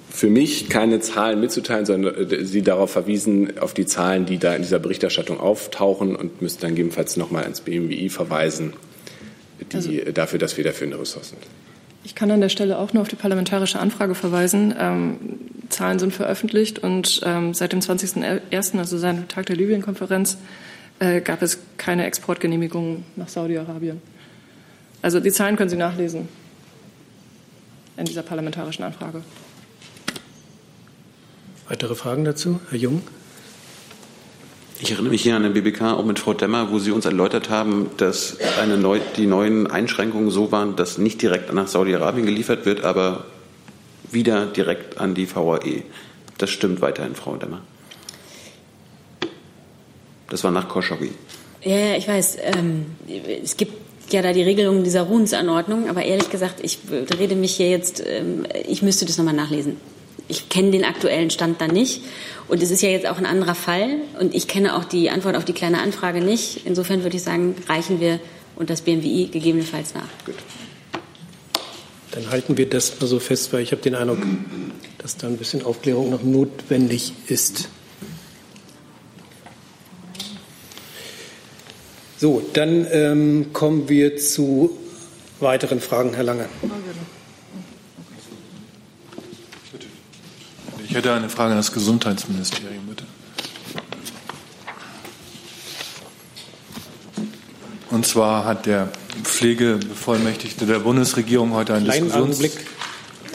für 0.08 0.30
mich 0.30 0.68
keine 0.68 1.00
Zahlen 1.00 1.40
mitzuteilen, 1.40 1.86
sondern 1.86 2.30
äh, 2.30 2.44
Sie 2.44 2.62
darauf 2.62 2.92
verwiesen, 2.92 3.58
auf 3.58 3.74
die 3.74 3.84
Zahlen, 3.84 4.24
die 4.24 4.38
da 4.38 4.54
in 4.54 4.62
dieser 4.62 4.78
Berichterstattung 4.78 5.40
auftauchen 5.40 6.14
und 6.14 6.40
müsste 6.40 6.60
dann 6.62 6.70
gegebenenfalls 6.70 7.16
nochmal 7.16 7.42
ans 7.42 7.62
BMWI 7.62 8.10
verweisen, 8.10 8.74
die, 9.72 9.76
also, 9.76 9.90
dafür, 10.12 10.38
dass 10.38 10.56
wir 10.56 10.62
dafür 10.62 10.86
eine 10.86 11.00
Ressourcen 11.00 11.36
sind. 11.40 11.73
Ich 12.04 12.14
kann 12.14 12.30
an 12.30 12.40
der 12.40 12.50
Stelle 12.50 12.78
auch 12.78 12.92
nur 12.92 13.00
auf 13.00 13.08
die 13.08 13.16
parlamentarische 13.16 13.80
Anfrage 13.80 14.14
verweisen. 14.14 14.74
Ähm, 14.78 15.18
Zahlen 15.70 15.98
sind 15.98 16.12
veröffentlicht 16.12 16.78
und 16.78 17.22
ähm, 17.24 17.54
seit 17.54 17.72
dem 17.72 17.80
20.01., 17.80 18.78
also 18.78 18.98
seit 18.98 19.28
Tag 19.30 19.46
der 19.46 19.56
Libyen-Konferenz, 19.56 20.36
äh, 20.98 21.22
gab 21.22 21.42
es 21.42 21.58
keine 21.78 22.04
Exportgenehmigungen 22.04 23.04
nach 23.16 23.28
Saudi-Arabien. 23.28 24.00
Also 25.02 25.18
die 25.18 25.32
Zahlen 25.32 25.56
können 25.56 25.70
Sie 25.70 25.76
nachlesen 25.76 26.28
in 27.96 28.04
dieser 28.04 28.22
parlamentarischen 28.22 28.84
Anfrage. 28.84 29.22
Weitere 31.68 31.94
Fragen 31.94 32.24
dazu? 32.24 32.60
Herr 32.70 32.78
Jung? 32.78 33.02
Ich 34.84 34.92
erinnere 34.92 35.12
mich 35.12 35.22
hier 35.22 35.34
an 35.34 35.42
den 35.42 35.54
BBK, 35.54 35.94
auch 35.94 36.04
mit 36.04 36.18
Frau 36.18 36.34
Demmer, 36.34 36.70
wo 36.70 36.78
Sie 36.78 36.90
uns 36.90 37.06
erläutert 37.06 37.48
haben, 37.48 37.88
dass 37.96 38.36
neu, 38.78 39.00
die 39.16 39.24
neuen 39.24 39.66
Einschränkungen 39.66 40.30
so 40.30 40.52
waren, 40.52 40.76
dass 40.76 40.98
nicht 40.98 41.22
direkt 41.22 41.50
nach 41.54 41.68
Saudi-Arabien 41.68 42.26
geliefert 42.26 42.66
wird, 42.66 42.84
aber 42.84 43.24
wieder 44.10 44.44
direkt 44.44 44.98
an 44.98 45.14
die 45.14 45.26
VAE. 45.26 45.84
Das 46.36 46.50
stimmt 46.50 46.82
weiterhin, 46.82 47.14
Frau 47.14 47.36
Demmer. 47.36 47.62
Das 50.28 50.44
war 50.44 50.50
nach 50.50 50.68
Khashoggi. 50.68 51.12
Ja, 51.62 51.78
ja, 51.78 51.96
ich 51.96 52.06
weiß. 52.06 52.36
Ähm, 52.42 52.84
es 53.42 53.56
gibt 53.56 53.72
ja 54.12 54.20
da 54.20 54.34
die 54.34 54.42
Regelung 54.42 54.84
dieser 54.84 55.04
Ruhensanordnung, 55.04 55.88
aber 55.88 56.04
ehrlich 56.04 56.28
gesagt, 56.28 56.56
ich 56.62 56.80
rede 57.18 57.36
mich 57.36 57.56
hier 57.56 57.70
jetzt, 57.70 58.02
ähm, 58.06 58.44
ich 58.68 58.82
müsste 58.82 59.06
das 59.06 59.16
nochmal 59.16 59.32
nachlesen. 59.32 59.78
Ich 60.28 60.48
kenne 60.48 60.70
den 60.70 60.84
aktuellen 60.84 61.30
Stand 61.30 61.60
da 61.60 61.68
nicht. 61.68 62.02
Und 62.48 62.62
es 62.62 62.70
ist 62.70 62.82
ja 62.82 62.88
jetzt 62.88 63.06
auch 63.06 63.18
ein 63.18 63.26
anderer 63.26 63.54
Fall. 63.54 63.96
Und 64.20 64.34
ich 64.34 64.48
kenne 64.48 64.76
auch 64.76 64.84
die 64.84 65.10
Antwort 65.10 65.36
auf 65.36 65.44
die 65.44 65.52
kleine 65.52 65.80
Anfrage 65.80 66.20
nicht. 66.20 66.62
Insofern 66.64 67.02
würde 67.02 67.16
ich 67.16 67.22
sagen, 67.22 67.54
reichen 67.68 68.00
wir 68.00 68.20
und 68.56 68.70
das 68.70 68.82
BMWI 68.82 69.28
gegebenenfalls 69.32 69.94
nach. 69.94 70.08
Gut. 70.24 70.36
Dann 72.12 72.30
halten 72.30 72.56
wir 72.56 72.68
das 72.68 73.00
mal 73.00 73.06
so 73.06 73.18
fest, 73.18 73.52
weil 73.52 73.62
ich 73.62 73.72
habe 73.72 73.82
den 73.82 73.94
Eindruck, 73.94 74.20
dass 74.98 75.16
da 75.16 75.26
ein 75.26 75.36
bisschen 75.36 75.64
Aufklärung 75.64 76.10
noch 76.10 76.22
notwendig 76.22 77.12
ist. 77.26 77.68
So, 82.16 82.40
dann 82.52 82.86
ähm, 82.92 83.46
kommen 83.52 83.88
wir 83.88 84.16
zu 84.16 84.78
weiteren 85.40 85.80
Fragen, 85.80 86.14
Herr 86.14 86.22
Lange. 86.22 86.48
Ich 90.94 90.98
hätte 90.98 91.12
eine 91.12 91.28
Frage 91.28 91.50
an 91.50 91.56
das 91.56 91.72
Gesundheitsministerium, 91.72 92.86
bitte. 92.86 93.02
Und 97.90 98.06
zwar 98.06 98.44
hat 98.44 98.66
der 98.66 98.92
Pflegebevollmächtigte 99.24 100.66
der 100.66 100.78
Bundesregierung 100.78 101.52
heute 101.52 101.74
einen 101.74 101.86
Kleinen 101.86 102.04
Diskussions... 102.04 102.36
Augenblick. 102.36 102.66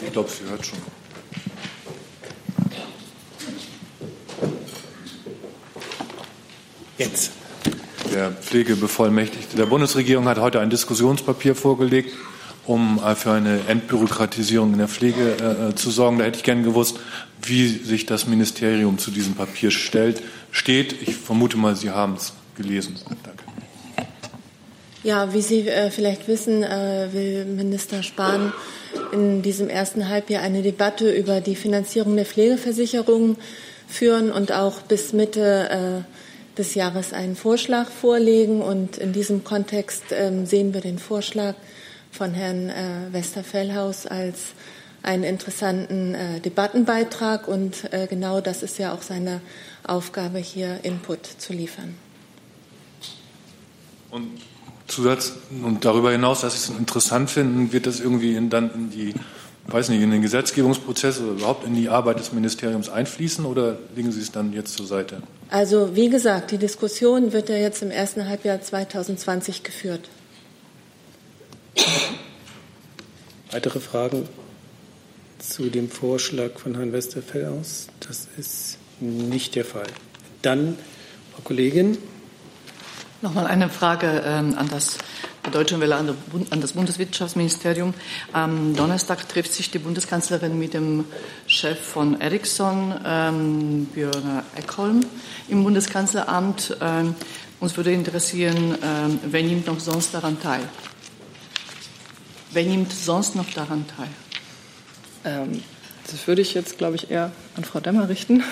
Ich 0.06 0.10
glaube, 0.10 0.30
sie 0.30 0.50
hört 0.50 0.64
schon. 0.64 0.78
Jetzt. 6.96 7.32
Der 8.14 8.30
Pflegebevollmächtigte 8.30 9.58
der 9.58 9.66
Bundesregierung 9.66 10.26
hat 10.28 10.38
heute 10.38 10.60
ein 10.60 10.70
Diskussionspapier 10.70 11.54
vorgelegt, 11.54 12.14
um 12.64 12.98
äh, 13.04 13.14
für 13.14 13.32
eine 13.32 13.60
Entbürokratisierung 13.68 14.72
in 14.72 14.78
der 14.78 14.88
Pflege 14.88 15.68
äh, 15.72 15.74
zu 15.74 15.90
sorgen. 15.90 16.18
Da 16.18 16.24
hätte 16.24 16.38
ich 16.38 16.44
gerne 16.44 16.62
gewusst, 16.62 16.98
wie 17.42 17.68
sich 17.68 18.06
das 18.06 18.26
Ministerium 18.26 18.98
zu 18.98 19.10
diesem 19.10 19.34
Papier 19.34 19.70
stellt, 19.70 20.22
steht. 20.50 21.02
Ich 21.02 21.16
vermute 21.16 21.56
mal, 21.56 21.76
Sie 21.76 21.90
haben 21.90 22.14
es 22.14 22.32
gelesen. 22.56 22.96
Danke. 23.22 23.44
Ja, 25.02 25.32
wie 25.32 25.40
Sie 25.40 25.66
äh, 25.66 25.90
vielleicht 25.90 26.28
wissen, 26.28 26.62
äh, 26.62 27.08
will 27.12 27.46
Minister 27.46 28.02
Spahn 28.02 28.52
in 29.12 29.40
diesem 29.40 29.68
ersten 29.68 30.08
Halbjahr 30.08 30.42
eine 30.42 30.62
Debatte 30.62 31.10
über 31.10 31.40
die 31.40 31.56
Finanzierung 31.56 32.16
der 32.16 32.26
Pflegeversicherung 32.26 33.36
führen 33.88 34.30
und 34.30 34.52
auch 34.52 34.82
bis 34.82 35.12
Mitte 35.12 36.04
äh, 36.04 36.58
des 36.58 36.74
Jahres 36.74 37.14
einen 37.14 37.34
Vorschlag 37.34 37.88
vorlegen. 37.88 38.60
Und 38.60 38.98
in 38.98 39.12
diesem 39.12 39.42
Kontext 39.42 40.04
ähm, 40.10 40.44
sehen 40.44 40.74
wir 40.74 40.82
den 40.82 40.98
Vorschlag 40.98 41.54
von 42.10 42.34
Herrn 42.34 42.68
äh, 42.68 43.12
Westerfellhaus 43.12 44.06
als 44.06 44.52
einen 45.02 45.24
interessanten 45.24 46.14
äh, 46.14 46.40
Debattenbeitrag. 46.40 47.48
Und 47.48 47.92
äh, 47.92 48.06
genau 48.06 48.40
das 48.40 48.62
ist 48.62 48.78
ja 48.78 48.92
auch 48.92 49.02
seine 49.02 49.40
Aufgabe, 49.86 50.38
hier 50.38 50.80
Input 50.82 51.26
zu 51.26 51.52
liefern. 51.52 51.94
Und 54.10 54.40
Zusatz 54.90 55.34
und 55.64 55.84
darüber 55.84 56.10
hinaus, 56.10 56.40
dass 56.40 56.52
Sie 56.54 56.72
es 56.72 56.78
interessant 56.78 57.30
finden, 57.30 57.72
wird 57.72 57.86
das 57.86 58.00
irgendwie 58.00 58.34
in, 58.34 58.50
dann 58.50 58.70
in 58.74 58.90
die, 58.90 59.14
weiß 59.68 59.88
nicht, 59.88 60.02
in 60.02 60.10
den 60.10 60.20
Gesetzgebungsprozess 60.20 61.20
oder 61.20 61.32
überhaupt 61.32 61.64
in 61.64 61.74
die 61.74 61.88
Arbeit 61.88 62.18
des 62.18 62.32
Ministeriums 62.32 62.88
einfließen 62.88 63.46
oder 63.46 63.78
legen 63.94 64.10
Sie 64.10 64.20
es 64.20 64.32
dann 64.32 64.52
jetzt 64.52 64.76
zur 64.76 64.86
Seite? 64.86 65.22
Also 65.48 65.94
wie 65.94 66.08
gesagt, 66.08 66.50
die 66.50 66.58
Diskussion 66.58 67.32
wird 67.32 67.48
ja 67.48 67.56
jetzt 67.56 67.82
im 67.82 67.90
ersten 67.90 68.28
Halbjahr 68.28 68.60
2020 68.60 69.62
geführt. 69.62 70.08
Weitere 73.52 73.80
Fragen 73.80 74.28
zu 75.40 75.70
dem 75.70 75.90
Vorschlag 75.90 76.58
von 76.58 76.74
Herrn 76.74 76.92
Westerfell 76.92 77.46
aus? 77.46 77.88
Das 78.00 78.28
ist 78.36 78.78
nicht 79.00 79.54
der 79.54 79.64
Fall. 79.64 79.86
Dann, 80.42 80.76
Frau 81.34 81.42
Kollegin. 81.42 81.98
Nochmal 83.22 83.46
eine 83.46 83.68
Frage 83.68 84.22
ähm, 84.24 84.54
an 84.56 84.68
das 84.68 84.98
der 85.44 85.52
Deutschen 85.52 85.82
an, 85.92 86.60
das 86.60 86.72
Bundeswirtschaftsministerium. 86.72 87.94
Am 88.32 88.76
Donnerstag 88.76 89.26
trifft 89.26 89.52
sich 89.54 89.70
die 89.70 89.78
Bundeskanzlerin 89.78 90.58
mit 90.58 90.74
dem 90.74 91.06
Chef 91.46 91.80
von 91.80 92.20
Ericsson, 92.20 92.94
ähm, 93.04 93.86
Björn 93.86 94.42
Eckholm, 94.54 95.00
im 95.48 95.64
Bundeskanzleramt. 95.64 96.76
Ähm, 96.82 97.14
uns 97.58 97.76
würde 97.76 97.92
interessieren, 97.92 98.74
wer 99.22 99.42
nimmt 99.42 99.66
noch 99.66 99.80
sonst 99.80 100.14
daran 100.14 100.40
teil? 100.40 100.62
Wer 102.52 102.64
nimmt 102.64 102.90
sonst 102.90 103.36
noch 103.36 103.50
daran 103.50 103.84
teil? 103.86 104.08
Ähm, 105.24 105.62
das 106.10 106.26
würde 106.26 106.42
ich 106.42 106.54
jetzt, 106.54 106.78
glaube 106.78 106.96
ich, 106.96 107.10
eher 107.10 107.32
an 107.56 107.64
Frau 107.64 107.80
Demmer 107.80 108.08
richten. 108.08 108.42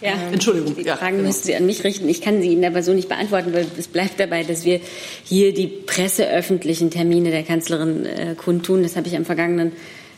Ja, 0.00 0.14
Entschuldigung. 0.32 0.74
Die 0.76 0.82
Fragen 0.82 1.18
genau. 1.18 1.28
müssen 1.28 1.44
Sie 1.44 1.54
an 1.54 1.64
mich 1.64 1.84
richten. 1.84 2.08
Ich 2.08 2.20
kann 2.20 2.42
sie 2.42 2.48
Ihnen 2.48 2.64
aber 2.64 2.82
so 2.82 2.92
nicht 2.92 3.08
beantworten, 3.08 3.52
weil 3.52 3.66
es 3.78 3.86
bleibt 3.86 4.18
dabei, 4.18 4.42
dass 4.42 4.64
wir 4.64 4.80
hier 5.22 5.54
die 5.54 5.68
presseöffentlichen 5.68 6.90
Termine 6.90 7.30
der 7.30 7.44
Kanzlerin 7.44 8.04
äh, 8.04 8.34
kundtun. 8.34 8.82
Das 8.82 8.96
habe 8.96 9.06
ich 9.06 9.16
am 9.16 9.24
vergangenen 9.24 9.72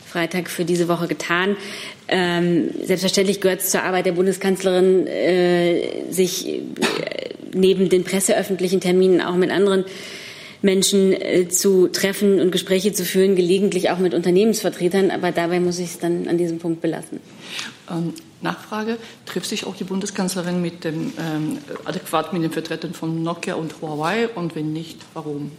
Freitag 0.07 0.49
für 0.49 0.65
diese 0.65 0.87
Woche 0.87 1.07
getan. 1.07 1.55
Ähm, 2.07 2.69
selbstverständlich 2.83 3.41
gehört 3.41 3.61
es 3.61 3.69
zur 3.69 3.83
Arbeit 3.83 4.07
der 4.07 4.13
Bundeskanzlerin, 4.13 5.05
äh, 5.07 6.09
sich 6.09 6.47
äh, 6.47 6.61
neben 7.53 7.89
den 7.89 8.03
presseöffentlichen 8.03 8.81
Terminen 8.81 9.21
auch 9.21 9.35
mit 9.35 9.51
anderen 9.51 9.85
Menschen 10.65 11.13
äh, 11.13 11.47
zu 11.47 11.87
treffen 11.87 12.41
und 12.41 12.51
Gespräche 12.51 12.91
zu 12.91 13.05
führen, 13.05 13.35
gelegentlich 13.35 13.91
auch 13.91 13.99
mit 13.99 14.13
Unternehmensvertretern. 14.13 15.11
Aber 15.11 15.31
dabei 15.31 15.59
muss 15.59 15.79
ich 15.79 15.91
es 15.91 15.99
dann 15.99 16.27
an 16.27 16.37
diesem 16.37 16.57
Punkt 16.57 16.81
belassen. 16.81 17.21
Ähm, 17.89 18.13
Nachfrage, 18.41 18.97
trifft 19.25 19.47
sich 19.47 19.65
auch 19.65 19.75
die 19.75 19.85
Bundeskanzlerin 19.85 20.61
mit 20.61 20.83
dem, 20.83 21.13
ähm, 21.17 21.59
adäquat 21.85 22.33
mit 22.33 22.43
den 22.43 22.51
Vertretern 22.51 22.93
von 22.93 23.23
Nokia 23.23 23.55
und 23.55 23.81
Huawei 23.81 24.27
und 24.27 24.55
wenn 24.55 24.73
nicht, 24.73 24.99
warum? 25.13 25.51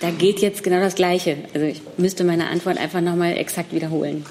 Da 0.00 0.10
gilt 0.10 0.40
jetzt 0.40 0.62
genau 0.62 0.80
das 0.80 0.94
Gleiche. 0.94 1.38
Also 1.54 1.66
ich 1.66 1.82
müsste 1.96 2.24
meine 2.24 2.48
Antwort 2.48 2.78
einfach 2.78 3.00
nochmal 3.00 3.36
exakt 3.36 3.72
wiederholen. 3.72 4.24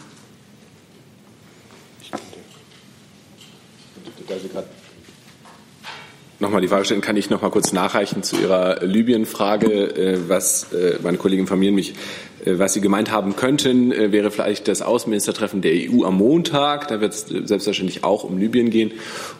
Da 4.27 4.35
Sie 4.39 4.49
gerade 4.49 4.67
nochmal 6.39 6.61
die 6.61 6.67
Frage 6.67 6.85
stellen, 6.85 7.01
kann 7.01 7.17
ich 7.17 7.29
noch 7.29 7.41
mal 7.41 7.49
kurz 7.49 7.71
nachreichen 7.71 8.23
zu 8.23 8.37
Ihrer 8.37 8.85
Libyen-Frage, 8.85 9.95
äh, 9.95 10.19
was 10.27 10.71
äh, 10.73 10.97
meine 11.01 11.17
Kollegen 11.17 11.41
informieren 11.41 11.75
mich, 11.75 11.93
äh, 12.45 12.57
was 12.57 12.73
Sie 12.73 12.81
gemeint 12.81 13.11
haben 13.11 13.35
könnten, 13.35 13.91
wäre 13.91 14.31
vielleicht 14.31 14.67
das 14.67 14.81
Außenministertreffen 14.81 15.61
der 15.61 15.73
EU 15.73 16.03
am 16.03 16.17
Montag. 16.17 16.87
Da 16.87 17.01
wird 17.01 17.13
es 17.13 17.25
selbstverständlich 17.27 18.03
auch 18.03 18.23
um 18.23 18.37
Libyen 18.37 18.69
gehen. 18.69 18.91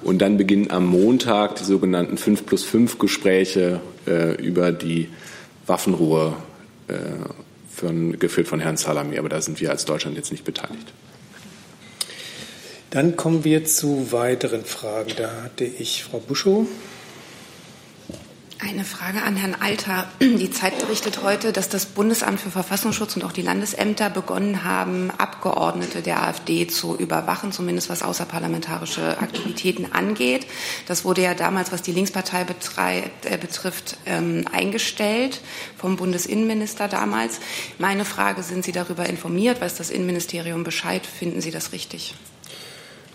Und 0.03 0.19
dann 0.19 0.37
beginnen 0.37 0.71
am 0.71 0.85
Montag 0.87 1.55
die 1.55 1.63
sogenannten 1.63 2.17
5 2.17 2.45
plus 2.45 2.63
5 2.63 2.97
Gespräche 2.97 3.79
über 4.39 4.71
die 4.71 5.09
Waffenruhe, 5.65 6.33
von, 7.69 8.17
geführt 8.19 8.47
von 8.47 8.59
Herrn 8.59 8.77
Salami. 8.77 9.17
Aber 9.17 9.29
da 9.29 9.41
sind 9.41 9.59
wir 9.59 9.69
als 9.69 9.85
Deutschland 9.85 10.15
jetzt 10.15 10.31
nicht 10.31 10.45
beteiligt. 10.45 10.87
Dann 12.89 13.17
kommen 13.17 13.43
wir 13.43 13.65
zu 13.65 14.11
weiteren 14.11 14.63
Fragen. 14.63 15.11
Da 15.17 15.43
hatte 15.43 15.65
ich 15.65 16.03
Frau 16.03 16.19
Buschow. 16.19 16.67
Eine 18.59 18.85
Frage 18.85 19.21
an 19.21 19.35
Herrn 19.35 19.55
Alter. 19.59 20.07
Die 20.19 20.49
Zeit 20.49 20.79
berichtet 20.79 21.21
heute, 21.21 21.53
dass 21.53 21.69
das 21.69 21.85
Bundesamt 21.85 22.39
für 22.39 22.49
Verfassungsschutz 22.49 23.15
und 23.15 23.23
auch 23.23 23.31
die 23.31 23.43
Landesämter 23.43 24.09
begonnen 24.09 24.63
haben, 24.63 25.11
Abgeordnete 25.11 26.01
der 26.01 26.23
AfD 26.23 26.65
zu 26.65 26.97
überwachen, 26.97 27.51
zumindest 27.51 27.89
was 27.89 28.01
außerparlamentarische 28.01 29.19
Aktivitäten 29.19 29.91
angeht. 29.91 30.47
Das 30.87 31.05
wurde 31.05 31.21
ja 31.21 31.35
damals, 31.35 31.71
was 31.71 31.83
die 31.83 31.91
Linkspartei 31.91 32.41
äh, 32.41 33.37
betrifft, 33.37 33.97
ähm, 34.07 34.45
eingestellt 34.51 35.39
vom 35.77 35.95
Bundesinnenminister 35.95 36.87
damals. 36.87 37.39
Meine 37.77 38.05
Frage, 38.05 38.41
sind 38.41 38.65
Sie 38.65 38.71
darüber 38.71 39.05
informiert? 39.05 39.61
Weiß 39.61 39.75
das 39.75 39.91
Innenministerium 39.91 40.63
Bescheid? 40.63 41.05
Finden 41.05 41.41
Sie 41.41 41.51
das 41.51 41.73
richtig? 41.73 42.15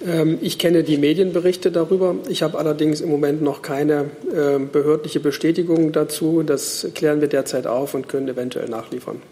Ähm, 0.06 0.38
ich 0.40 0.58
kenne 0.58 0.82
die 0.82 0.98
Medienberichte 0.98 1.70
darüber. 1.70 2.16
Ich 2.28 2.42
habe 2.42 2.58
allerdings 2.58 3.00
im 3.00 3.10
Moment 3.10 3.42
noch 3.42 3.62
keine 3.62 4.10
ähm, 4.34 4.70
behördliche 4.70 5.20
Bestätigung 5.20 5.92
dazu. 5.92 6.42
Das 6.42 6.86
klären 6.94 7.20
wir 7.20 7.28
derzeit 7.28 7.66
auf 7.66 7.94
und 7.94 8.08
können 8.08 8.28
eventuell 8.28 8.68
nachliefern. 8.68 9.22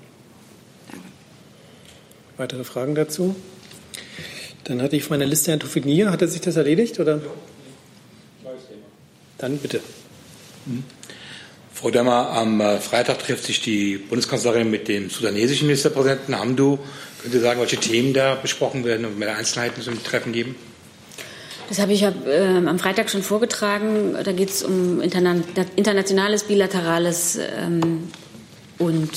Weitere 2.37 2.65
Fragen 2.65 2.95
dazu? 2.95 3.35
Dann 4.65 4.81
hatte 4.81 4.97
ich 4.97 5.03
auf 5.05 5.11
meiner 5.11 5.27
Liste 5.27 5.51
Herrn 5.51 5.61
Toufignier. 5.61 6.11
Hat 6.11 6.23
er 6.23 6.29
sich 6.29 6.41
das 6.41 6.57
erledigt? 6.57 7.01
Oder? 7.01 7.21
Dann 9.39 9.59
bitte. 9.59 9.81
Mhm. 10.67 10.85
Frau 11.75 11.91
Dämmer, 11.91 12.31
am 12.33 12.61
äh, 12.61 12.79
Freitag 12.79 13.21
trifft 13.21 13.45
sich 13.45 13.63
die 13.63 13.97
Bundeskanzlerin 13.97 14.71
mit 14.71 14.87
dem 14.87 15.09
sudanesischen 15.09 15.67
Ministerpräsidenten 15.67 16.39
Hamdu. 16.39 16.79
Können 17.21 17.33
Sie 17.33 17.41
sagen, 17.41 17.61
welche 17.61 17.77
Themen 17.77 18.15
da 18.15 18.35
besprochen 18.35 18.85
werden 18.85 19.05
und 19.05 19.19
mehr 19.19 19.37
Einzelheiten 19.37 19.83
zum 19.83 20.03
Treffen 20.03 20.33
geben? 20.33 20.57
Das 21.69 21.79
habe 21.79 21.93
ich 21.93 22.03
ähm, 22.03 22.67
am 22.67 22.79
Freitag 22.79 23.11
schon 23.11 23.23
vorgetragen. 23.23 24.17
Da 24.25 24.33
geht 24.33 24.49
es 24.49 24.63
um 24.63 25.01
internationales, 25.01 26.45
bilaterales 26.45 27.37
ähm, 27.37 28.09
und 28.79 29.11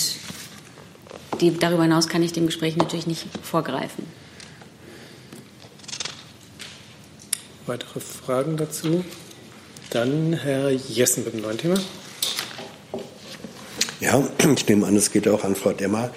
die, 1.40 1.58
darüber 1.58 1.84
hinaus 1.84 2.08
kann 2.08 2.22
ich 2.22 2.34
dem 2.34 2.46
Gespräch 2.46 2.76
natürlich 2.76 3.08
nicht 3.08 3.26
vorgreifen. 3.42 4.06
Weitere 7.66 8.02
Fragen 8.02 8.58
dazu? 8.58 9.06
Dann 9.90 10.34
Herr 10.34 10.70
Jessen 10.70 11.24
mit 11.24 11.34
dem 11.34 11.42
neuen 11.42 11.58
Thema. 11.58 11.76
Ja, 14.02 14.22
ich 14.56 14.68
nehme 14.68 14.86
an, 14.86 14.98
es 14.98 15.12
geht 15.12 15.28
auch 15.28 15.44
an 15.46 15.56
Frau 15.56 15.72
Demmer. 15.72 16.12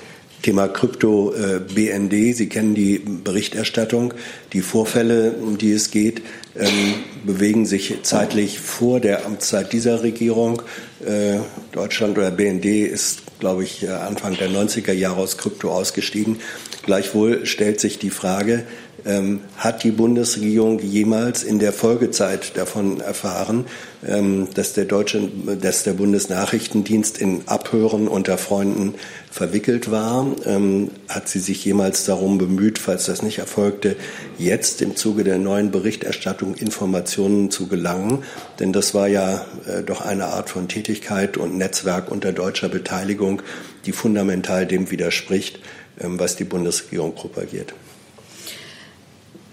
Thema 0.47 0.69
Krypto 0.69 1.35
äh, 1.35 1.59
BND. 1.59 2.33
Sie 2.37 2.49
kennen 2.49 2.77
die 2.77 3.01
Berichterstattung. 3.01 4.15
Die 4.53 4.61
Vorfälle, 4.61 5.33
um 5.33 5.59
die 5.59 5.73
es 5.73 5.91
geht, 5.91 6.23
ähm, 6.55 6.95
bewegen 7.25 7.67
sich 7.67 7.93
zeitlich 8.05 8.61
vor 8.61 9.01
der 9.01 9.27
Amtszeit 9.27 9.73
dieser 9.73 10.05
Regierung. 10.05 10.63
Äh, 11.05 11.39
Deutschland 11.73 12.17
oder 12.17 12.31
BND 12.31 12.65
ist, 12.65 13.23
glaube 13.41 13.65
ich, 13.65 13.83
äh, 13.83 13.89
Anfang 13.89 14.37
der 14.37 14.49
90er 14.49 14.93
Jahre 14.93 15.21
aus 15.21 15.37
Krypto 15.37 15.73
ausgestiegen. 15.73 16.39
Gleichwohl 16.85 17.45
stellt 17.45 17.81
sich 17.81 17.99
die 17.99 18.11
Frage, 18.11 18.63
ähm, 19.07 19.41
hat 19.57 19.85
die 19.85 19.93
Bundesregierung 19.93 20.81
jemals 20.81 21.45
in 21.45 21.59
der 21.59 21.73
Folgezeit 21.73 22.57
davon 22.57 23.01
erfahren, 23.01 23.67
ähm, 24.07 24.49
dass 24.55 24.73
der 24.73 24.85
deutsche, 24.85 25.29
dass 25.61 25.85
der 25.85 25.93
Bundesnachrichtendienst 25.93 27.19
in 27.19 27.43
Abhören 27.47 28.09
unter 28.09 28.37
Freunden 28.37 28.95
verwickelt 29.31 29.91
war? 29.91 30.27
Ähm, 30.45 30.91
hat 31.09 31.29
sie 31.29 31.39
sich 31.39 31.65
jemals 31.65 32.05
darum 32.05 32.39
bemüht, 32.39 32.79
falls 32.79 33.07
das 33.07 33.23
nicht 33.23 33.39
erfolgte, 33.39 33.97
jetzt 34.39 34.83
im 34.83 34.97
Zuge 34.97 35.25
der 35.25 35.39
neuen 35.39 35.71
Berichterstattung 35.71 36.57
Informationen 36.57 37.51
zu 37.51 37.69
gelangen? 37.69 38.25
Denn 38.59 38.73
das 38.73 38.93
war 38.93 39.07
ja 39.07 39.47
äh, 39.67 39.83
doch 39.83 40.01
eine 40.01 40.27
Art 40.27 40.51
von 40.51 40.69
Tätigkeit 40.69 41.37
und 41.37 41.57
Netzwerk 41.57 42.11
unter 42.11 42.33
deutscher 42.33 42.69
Beteiligung, 42.69 43.43
die 43.87 43.93
fundamental 43.93 44.67
dem 44.67 44.91
widerspricht, 44.91 45.61
ähm, 46.01 46.19
was 46.19 46.37
die 46.37 46.45
Bundesregierung 46.45 47.15
propagiert. 47.15 47.73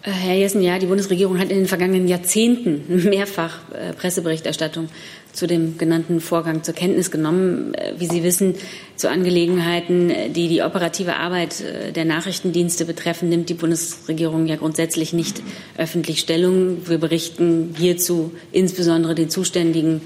Äh, 0.03 0.11
Herr 0.11 0.35
Jessen, 0.35 0.61
ja, 0.61 0.79
die 0.79 0.85
Bundesregierung 0.85 1.39
hat 1.39 1.49
in 1.49 1.57
den 1.57 1.67
vergangenen 1.67 2.07
Jahrzehnten 2.07 2.83
mehrfach 3.09 3.59
äh, 3.71 3.93
Presseberichterstattung 3.93 4.89
zu 5.31 5.47
dem 5.47 5.77
genannten 5.77 6.21
Vorgang 6.21 6.63
zur 6.63 6.75
Kenntnis 6.75 7.09
genommen. 7.09 7.73
Äh, 7.73 7.93
wie 7.97 8.07
Sie 8.07 8.23
wissen, 8.23 8.55
zu 8.95 9.09
Angelegenheiten, 9.09 10.11
die 10.33 10.47
die 10.47 10.61
operative 10.61 11.15
Arbeit 11.15 11.63
der 11.95 12.05
Nachrichtendienste 12.05 12.85
betreffen, 12.85 13.27
nimmt 13.27 13.49
die 13.49 13.55
Bundesregierung 13.55 14.45
ja 14.45 14.55
grundsätzlich 14.55 15.13
nicht 15.13 15.41
öffentlich 15.77 16.19
Stellung. 16.19 16.87
Wir 16.87 16.99
berichten 16.99 17.73
hierzu 17.77 18.31
insbesondere 18.51 19.15
den 19.15 19.29
zuständigen 19.29 20.01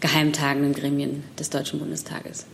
geheimtagenden 0.00 0.74
Gremien 0.74 1.24
des 1.38 1.50
Deutschen 1.50 1.78
Bundestages 1.78 2.46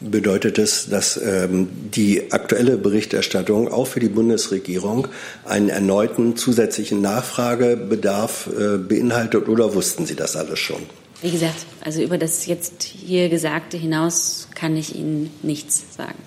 bedeutet 0.00 0.58
es, 0.58 0.88
dass 0.88 1.16
ähm, 1.16 1.68
die 1.72 2.32
aktuelle 2.32 2.76
Berichterstattung 2.76 3.68
auch 3.68 3.86
für 3.86 4.00
die 4.00 4.08
Bundesregierung 4.08 5.08
einen 5.44 5.68
erneuten 5.68 6.36
zusätzlichen 6.36 7.00
Nachfragebedarf 7.00 8.48
äh, 8.48 8.76
beinhaltet 8.78 9.48
oder 9.48 9.74
wussten 9.74 10.06
Sie 10.06 10.14
das 10.14 10.36
alles 10.36 10.58
schon? 10.58 10.82
Wie 11.22 11.30
gesagt, 11.30 11.64
also 11.80 12.02
über 12.02 12.18
das 12.18 12.46
jetzt 12.46 12.82
hier 12.82 13.28
Gesagte 13.28 13.76
hinaus 13.76 14.48
kann 14.54 14.76
ich 14.76 14.94
Ihnen 14.94 15.30
nichts 15.42 15.84
sagen. 15.96 16.18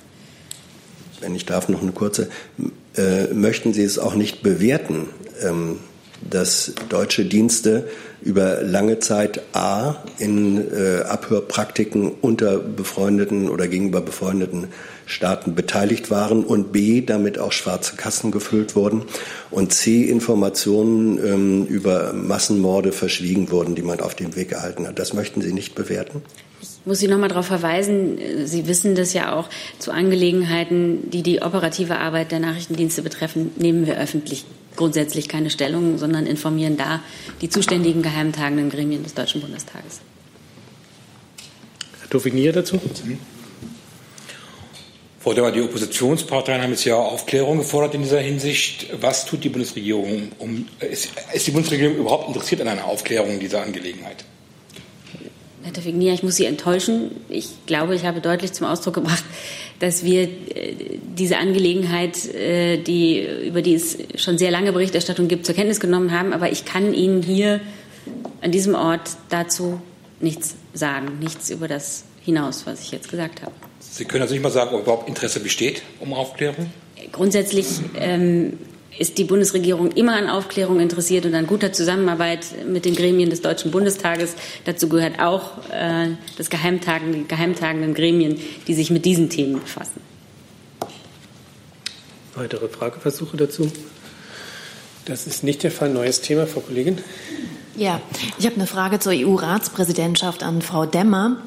Wenn 1.22 1.36
ich 1.36 1.46
darf, 1.46 1.70
noch 1.70 1.82
eine 1.82 1.92
kurze. 1.92 2.30
Äh, 2.96 3.28
möchten 3.34 3.74
Sie 3.74 3.84
es 3.84 4.00
auch 4.00 4.16
nicht 4.16 4.42
bewerten, 4.42 5.08
ähm, 5.44 5.80
dass 6.28 6.74
deutsche 6.90 7.26
Dienste 7.26 7.88
über 8.22 8.62
lange 8.62 9.00
Zeit 9.00 9.42
A 9.54 9.96
in 10.18 10.58
äh, 10.72 11.02
Abhörpraktiken 11.04 12.12
unter 12.22 12.58
befreundeten 12.58 13.50
oder 13.50 13.68
gegenüber 13.68 14.02
befreundeten 14.02 14.68
Staaten 15.06 15.56
beteiligt 15.56 16.12
waren 16.12 16.44
und 16.44 16.72
B 16.72 17.02
damit 17.02 17.40
auch 17.40 17.52
schwarze 17.52 17.96
Kassen 17.96 18.32
gefüllt 18.32 18.76
wurden 18.76 19.04
und 19.52 19.74
C 19.74 20.04
Informationen 20.04 21.18
ähm, 21.18 21.66
über 21.66 22.14
Massenmorde 22.14 22.92
verschwiegen 22.92 23.52
wurden, 23.52 23.76
die 23.76 23.82
man 23.82 24.00
auf 24.02 24.16
dem 24.16 24.36
Weg 24.36 24.50
gehalten 24.50 24.88
hat. 24.88 25.00
Das 25.00 25.14
möchten 25.14 25.42
Sie 25.42 25.54
nicht 25.54 25.76
bewerten? 25.76 26.22
Ich 26.62 26.86
muss 26.86 27.00
Sie 27.00 27.08
noch 27.08 27.18
mal 27.18 27.30
darauf 27.30 27.46
verweisen, 27.46 28.20
Sie 28.46 28.68
wissen 28.68 28.96
das 28.96 29.14
ja 29.14 29.34
auch, 29.34 29.50
zu 29.80 29.92
Angelegenheiten, 29.92 31.10
die 31.10 31.24
die 31.24 31.42
operative 31.42 31.98
Arbeit 31.98 32.32
der 32.32 32.40
Nachrichtendienste 32.40 33.02
betreffen, 33.02 33.52
nehmen 33.58 33.88
wir 33.88 33.98
öffentlich 33.98 34.46
grundsätzlich 34.80 35.28
keine 35.28 35.50
Stellung, 35.50 35.98
sondern 35.98 36.26
informieren 36.26 36.78
da 36.78 37.02
die 37.42 37.50
zuständigen 37.50 38.02
geheimtagenden 38.02 38.70
Gremien 38.70 39.04
des 39.04 39.14
Deutschen 39.14 39.42
Bundestages. 39.42 40.00
Herr 42.00 42.08
Dauvignier 42.10 42.54
dazu? 42.54 42.80
Frau 45.20 45.34
Dörr, 45.34 45.52
die 45.52 45.62
Oppositionsparteien 45.62 46.62
haben 46.62 46.72
jetzt 46.72 46.86
ja 46.86 46.96
Aufklärung 46.96 47.58
gefordert 47.58 47.94
in 47.94 48.04
dieser 48.04 48.22
Hinsicht. 48.22 48.88
Was 49.02 49.26
tut 49.26 49.44
die 49.44 49.50
Bundesregierung? 49.50 50.32
Um, 50.40 50.66
ist, 50.80 51.10
ist 51.34 51.46
die 51.46 51.52
Bundesregierung 51.52 51.98
überhaupt 51.98 52.30
interessiert 52.30 52.62
an 52.62 52.70
einer 52.70 52.86
Aufklärung 52.86 53.38
dieser 53.38 53.62
Angelegenheit? 53.62 54.24
Herr 55.62 55.74
Tafignia, 55.74 56.14
ich 56.14 56.24
muss 56.24 56.38
Sie 56.38 56.46
enttäuschen. 56.46 57.12
Ich 57.28 57.50
glaube, 57.66 57.96
ich 57.96 58.06
habe 58.06 58.22
deutlich 58.22 58.54
zum 58.54 58.66
Ausdruck 58.66 58.94
gebracht, 58.94 59.26
dass 59.80 60.04
wir 60.04 60.24
äh, 60.24 60.76
diese 61.18 61.38
Angelegenheit, 61.38 62.26
äh, 62.34 62.78
die, 62.78 63.26
über 63.48 63.62
die 63.62 63.76
es 63.76 63.98
schon 64.16 64.38
sehr 64.38 64.52
lange 64.52 64.74
Berichterstattung 64.74 65.28
gibt, 65.28 65.46
zur 65.46 65.56
Kenntnis 65.56 65.80
genommen 65.80 66.12
haben. 66.12 66.34
Aber 66.34 66.52
ich 66.52 66.66
kann 66.66 66.94
Ihnen 66.94 67.22
hier 67.22 67.62
an 68.42 68.52
diesem 68.52 68.76
Ort 68.76 69.12
dazu 69.30 69.82
nichts 70.20 70.56
sagen, 70.74 71.20
nichts 71.20 71.50
über 71.50 71.68
das 71.68 72.04
hinaus, 72.24 72.66
was 72.66 72.82
ich 72.82 72.92
jetzt 72.92 73.10
gesagt 73.10 73.42
habe. 73.42 73.54
Sie 73.80 74.06
können 74.06 74.22
also 74.22 74.34
nicht 74.34 74.44
mal 74.44 74.52
sagen, 74.52 74.76
ob 74.76 74.84
überhaupt 74.84 75.08
Interesse 75.08 75.40
besteht 75.40 75.82
um 76.00 76.14
Aufklärung? 76.14 76.70
Grundsätzlich 77.12 77.68
ähm, 77.98 78.54
ist 79.00 79.18
die 79.18 79.24
Bundesregierung 79.24 79.92
immer 79.94 80.16
an 80.16 80.30
Aufklärung 80.30 80.80
interessiert 80.80 81.26
und 81.26 81.34
an 81.34 81.48
guter 81.48 81.72
Zusammenarbeit 81.72 82.46
mit 82.68 82.86
den 82.86 82.96
Gremien 82.96 83.30
des 83.30 83.42
Deutschen 83.42 83.72
Bundestages. 83.72 84.36
Dazu 84.66 84.90
gehört 84.90 85.20
auch 85.20 85.58
äh, 85.72 86.10
das 86.38 86.50
Geheimtagen, 86.50 87.28
geheimtagenden 87.28 87.94
Gremien, 87.94 88.40
die 88.68 88.74
sich 88.74 88.92
mit 88.92 89.06
diesen 89.06 89.30
Themen 89.30 89.60
befassen. 89.60 90.02
Weitere 92.36 92.68
Frageversuche 92.68 93.38
dazu? 93.38 93.72
Das 95.06 95.26
ist 95.26 95.44
nicht 95.44 95.64
der 95.64 95.72
Fall. 95.72 95.90
Neues 95.90 96.22
Thema, 96.22 96.46
Frau 96.46 96.60
Kollegin. 96.60 97.00
Ja, 97.76 98.02
ich 98.38 98.46
habe 98.46 98.56
eine 98.56 98.68
Frage 98.68 99.00
zur 99.00 99.14
EU-Ratspräsidentschaft 99.14 100.44
an 100.44 100.62
Frau 100.62 100.86
Demmer. 100.86 101.38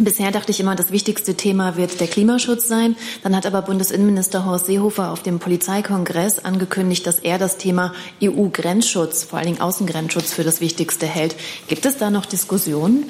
Bisher 0.00 0.30
dachte 0.30 0.52
ich 0.52 0.60
immer, 0.60 0.76
das 0.76 0.92
wichtigste 0.92 1.34
Thema 1.34 1.76
wird 1.76 2.00
der 2.00 2.06
Klimaschutz 2.06 2.68
sein. 2.68 2.96
Dann 3.22 3.34
hat 3.34 3.46
aber 3.46 3.62
Bundesinnenminister 3.62 4.44
Horst 4.44 4.66
Seehofer 4.66 5.10
auf 5.10 5.22
dem 5.22 5.40
Polizeikongress 5.40 6.44
angekündigt, 6.44 7.06
dass 7.06 7.18
er 7.18 7.38
das 7.38 7.56
Thema 7.56 7.92
EU-Grenzschutz, 8.22 9.24
vor 9.24 9.38
allen 9.38 9.48
Dingen 9.48 9.60
Außengrenzschutz, 9.60 10.32
für 10.32 10.44
das 10.44 10.60
Wichtigste 10.60 11.06
hält. 11.06 11.34
Gibt 11.66 11.84
es 11.84 11.96
da 11.96 12.10
noch 12.10 12.26
Diskussionen? 12.26 13.04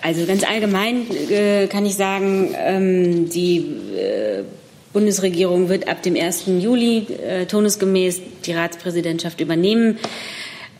Also 0.00 0.26
ganz 0.26 0.44
allgemein 0.44 1.06
äh, 1.30 1.66
kann 1.66 1.86
ich 1.86 1.96
sagen, 1.96 2.54
ähm, 2.56 3.30
die 3.30 3.56
äh, 3.96 4.44
Bundesregierung 4.92 5.68
wird 5.68 5.88
ab 5.88 6.02
dem 6.02 6.14
1. 6.14 6.44
Juli 6.46 7.06
äh, 7.26 7.46
turnusgemäß 7.46 8.20
die 8.44 8.52
Ratspräsidentschaft 8.52 9.40
übernehmen. 9.40 9.98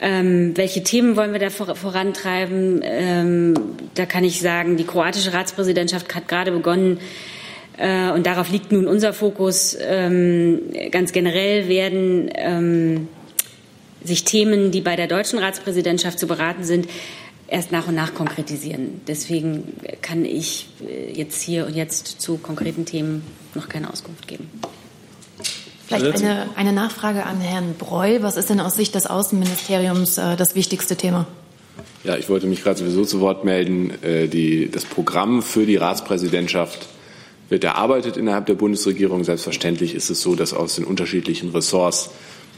Ähm, 0.06 0.54
welche 0.54 0.82
Themen 0.82 1.16
wollen 1.16 1.32
wir 1.32 1.40
da 1.40 1.48
vor, 1.48 1.74
vorantreiben? 1.74 2.82
Ähm, 2.84 3.54
da 3.94 4.04
kann 4.04 4.22
ich 4.22 4.38
sagen, 4.38 4.76
die 4.76 4.84
kroatische 4.84 5.32
Ratspräsidentschaft 5.32 6.14
hat 6.14 6.28
gerade 6.28 6.52
begonnen. 6.52 6.98
Äh, 7.78 8.10
und 8.10 8.26
darauf 8.26 8.50
liegt 8.50 8.70
nun 8.70 8.86
unser 8.86 9.14
Fokus. 9.14 9.74
Ähm, 9.80 10.60
ganz 10.90 11.12
generell 11.12 11.70
werden 11.70 12.30
ähm, 12.34 13.08
sich 14.04 14.24
Themen, 14.24 14.70
die 14.72 14.82
bei 14.82 14.94
der 14.94 15.06
deutschen 15.06 15.38
Ratspräsidentschaft 15.38 16.18
zu 16.18 16.26
beraten 16.26 16.64
sind, 16.64 16.86
erst 17.48 17.72
nach 17.72 17.88
und 17.88 17.94
nach 17.94 18.12
konkretisieren. 18.12 19.00
Deswegen 19.08 19.72
kann 20.02 20.26
ich 20.26 20.66
äh, 20.86 21.12
jetzt 21.14 21.40
hier 21.40 21.64
und 21.66 21.74
jetzt 21.74 22.20
zu 22.20 22.36
konkreten 22.36 22.84
Themen 22.84 23.22
noch 23.54 23.70
keine 23.70 23.90
Auskunft 23.90 24.28
geben. 24.28 24.50
Vielleicht 25.86 26.22
eine, 26.22 26.46
eine 26.56 26.72
Nachfrage 26.72 27.24
an 27.24 27.40
Herrn 27.40 27.74
Breul. 27.78 28.22
Was 28.22 28.36
ist 28.36 28.50
denn 28.50 28.60
aus 28.60 28.74
Sicht 28.74 28.94
des 28.94 29.06
Außenministeriums 29.06 30.18
äh, 30.18 30.36
das 30.36 30.54
wichtigste 30.54 30.96
Thema? 30.96 31.26
Ja, 32.04 32.16
ich 32.16 32.28
wollte 32.28 32.46
mich 32.46 32.62
gerade 32.62 32.78
sowieso 32.78 33.04
zu 33.04 33.20
Wort 33.20 33.44
melden. 33.44 33.92
Äh, 34.02 34.28
die, 34.28 34.70
das 34.70 34.84
Programm 34.84 35.42
für 35.42 35.66
die 35.66 35.76
Ratspräsidentschaft 35.76 36.86
wird 37.48 37.64
erarbeitet 37.64 38.16
innerhalb 38.16 38.46
der 38.46 38.54
Bundesregierung. 38.54 39.24
Selbstverständlich 39.24 39.94
ist 39.94 40.10
es 40.10 40.20
so, 40.22 40.34
dass 40.34 40.54
aus 40.54 40.76
den 40.76 40.84
unterschiedlichen 40.84 41.50
Ressorts 41.50 42.10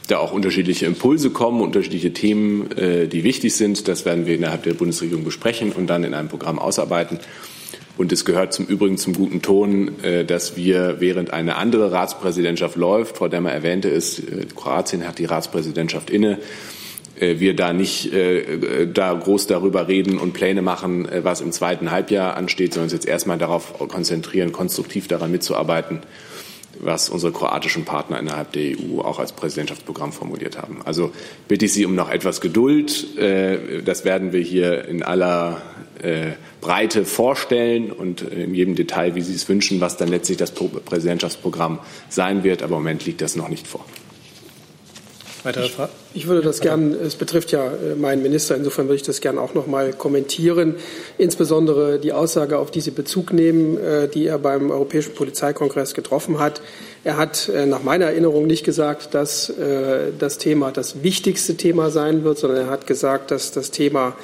da 0.09 0.19
auch 0.19 0.33
unterschiedliche 0.33 0.87
Impulse 0.87 1.31
kommen, 1.31 1.61
unterschiedliche 1.61 2.13
Themen, 2.13 2.71
äh, 2.77 3.09
die 3.09 3.25
wichtig 3.25 3.55
sind. 3.55 3.89
Das 3.89 4.05
werden 4.05 4.27
wir 4.27 4.37
innerhalb 4.37 4.63
der 4.63 4.75
Bundesregierung 4.75 5.25
besprechen 5.25 5.73
und 5.73 5.89
dann 5.89 6.05
in 6.05 6.15
einem 6.15 6.29
Programm 6.29 6.59
ausarbeiten. 6.59 7.19
Und 7.97 8.13
es 8.13 8.25
gehört 8.25 8.53
zum 8.53 8.67
Übrigen 8.67 8.99
zum 8.99 9.15
guten 9.15 9.43
Ton, 9.43 10.03
äh, 10.03 10.25
dass 10.25 10.57
wir, 10.57 10.97
während 11.01 11.33
eine 11.33 11.57
andere 11.57 11.93
Ratspräsidentschaft 11.93 12.77
läuft, 12.77 13.17
Frau 13.17 13.29
Demmer 13.29 13.53
erwähnte 13.53 13.89
es, 13.89 14.19
äh, 14.19 14.47
Kroatien 14.55 15.07
hat 15.07 15.19
die 15.19 15.25
Ratspräsidentschaft 15.25 16.11
inne, 16.11 16.39
äh, 17.19 17.39
wir 17.39 17.57
da 17.57 17.73
nicht 17.73 18.13
da 18.13 19.15
groß 19.15 19.47
darüber 19.47 19.89
reden 19.89 20.19
und 20.19 20.33
Pläne 20.33 20.63
machen, 20.63 21.09
was 21.23 21.41
im 21.41 21.53
zweiten 21.53 21.91
Halbjahr 21.91 22.37
ansteht, 22.37 22.75
sondern 22.75 22.87
uns 22.87 22.93
jetzt 22.93 23.07
erstmal 23.07 23.39
darauf 23.39 23.79
konzentrieren, 23.89 24.53
konstruktiv 24.53 25.09
daran 25.09 25.31
mitzuarbeiten, 25.31 26.01
was 26.79 27.09
unsere 27.09 27.33
kroatischen 27.33 27.85
Partner 27.85 28.19
innerhalb 28.21 28.53
der 28.53 28.77
EU 28.77 29.01
auch 29.01 29.19
als 29.19 29.33
Präsidentschaftsprogramm 29.33 30.13
formuliert 30.13 30.59
haben. 30.59 30.81
Also 30.85 31.13
bitte 31.49 31.65
ich 31.65 31.73
Sie 31.73 31.87
um 31.87 31.95
noch 31.95 32.11
etwas 32.11 32.41
Geduld. 32.41 33.07
Das 33.85 34.05
werden 34.05 34.33
wir 34.33 34.41
hier 34.41 34.87
in 34.87 35.03
aller 35.03 35.63
Breite 36.61 37.05
vorstellen 37.05 37.91
und 37.93 38.23
in 38.23 38.55
jedem 38.55 38.75
Detail, 38.75 39.15
wie 39.15 39.23
Sie 39.23 39.35
es 39.35 39.49
wünschen, 39.49 39.81
was 39.81 39.97
dann 39.97 40.09
letztlich 40.09 40.39
das 40.39 40.53
Präsidentschaftsprogramm 40.53 41.79
sein 42.09 42.45
wird. 42.45 42.63
Aber 42.63 42.77
im 42.77 42.83
Moment 42.83 43.07
liegt 43.07 43.21
das 43.21 43.37
noch 43.37 43.49
nicht 43.49 43.67
vor. 43.67 43.85
Weitere 45.47 45.69
Frage? 45.69 45.93
Ich 46.13 46.27
würde 46.27 46.43
das 46.43 46.61
gern, 46.61 46.93
es 46.93 47.15
betrifft 47.15 47.53
ja 47.53 47.69
äh, 47.69 47.95
meinen 47.95 48.21
Minister, 48.21 48.57
insofern 48.57 48.87
würde 48.87 48.97
ich 48.97 49.05
das 49.05 49.21
gern 49.21 49.39
auch 49.39 49.55
noch 49.55 49.69
mal 49.69 49.93
kommentieren. 49.93 50.75
Insbesondere 51.19 52.01
die 52.01 52.13
Aussage, 52.13 52.59
auf 52.59 52.73
die 52.73 52.81
Sie 52.81 52.91
Bezug 52.91 53.33
nehmen, 53.33 53.79
äh, 53.79 54.09
die 54.09 54.27
er 54.27 54.41
beim 54.41 54.73
Europäischen 54.73 55.15
Polizeikongress 55.15 55.95
getroffen 55.95 56.41
hat. 56.41 56.63
Er 57.05 57.17
hat 57.17 57.49
äh, 57.49 57.65
nach 57.65 57.85
meiner 57.85 58.07
Erinnerung 58.07 58.49
nicht 58.49 58.65
gesagt, 58.65 59.15
dass 59.15 59.53
das 60.19 60.39
Thema 60.39 60.73
das 60.73 61.05
wichtigste 61.05 61.57
Thema 61.57 61.91
sein 61.91 62.25
wird, 62.25 62.39
sondern 62.39 62.67
er 62.67 62.71
hat 62.71 62.89
gesagt, 62.89 63.31
dass 63.31 63.53
das 63.53 63.71
Thema 63.71 64.17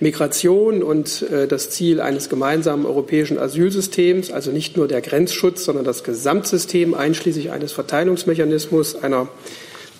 Migration 0.00 0.82
und 0.82 1.26
das 1.48 1.70
Ziel 1.70 2.00
eines 2.00 2.28
gemeinsamen 2.28 2.86
europäischen 2.86 3.38
Asylsystems, 3.38 4.30
also 4.30 4.50
nicht 4.50 4.76
nur 4.76 4.88
der 4.88 5.02
Grenzschutz, 5.02 5.64
sondern 5.64 5.84
das 5.84 6.04
Gesamtsystem 6.04 6.94
einschließlich 6.94 7.50
eines 7.50 7.72
Verteilungsmechanismus, 7.72 8.96
einer 8.96 9.28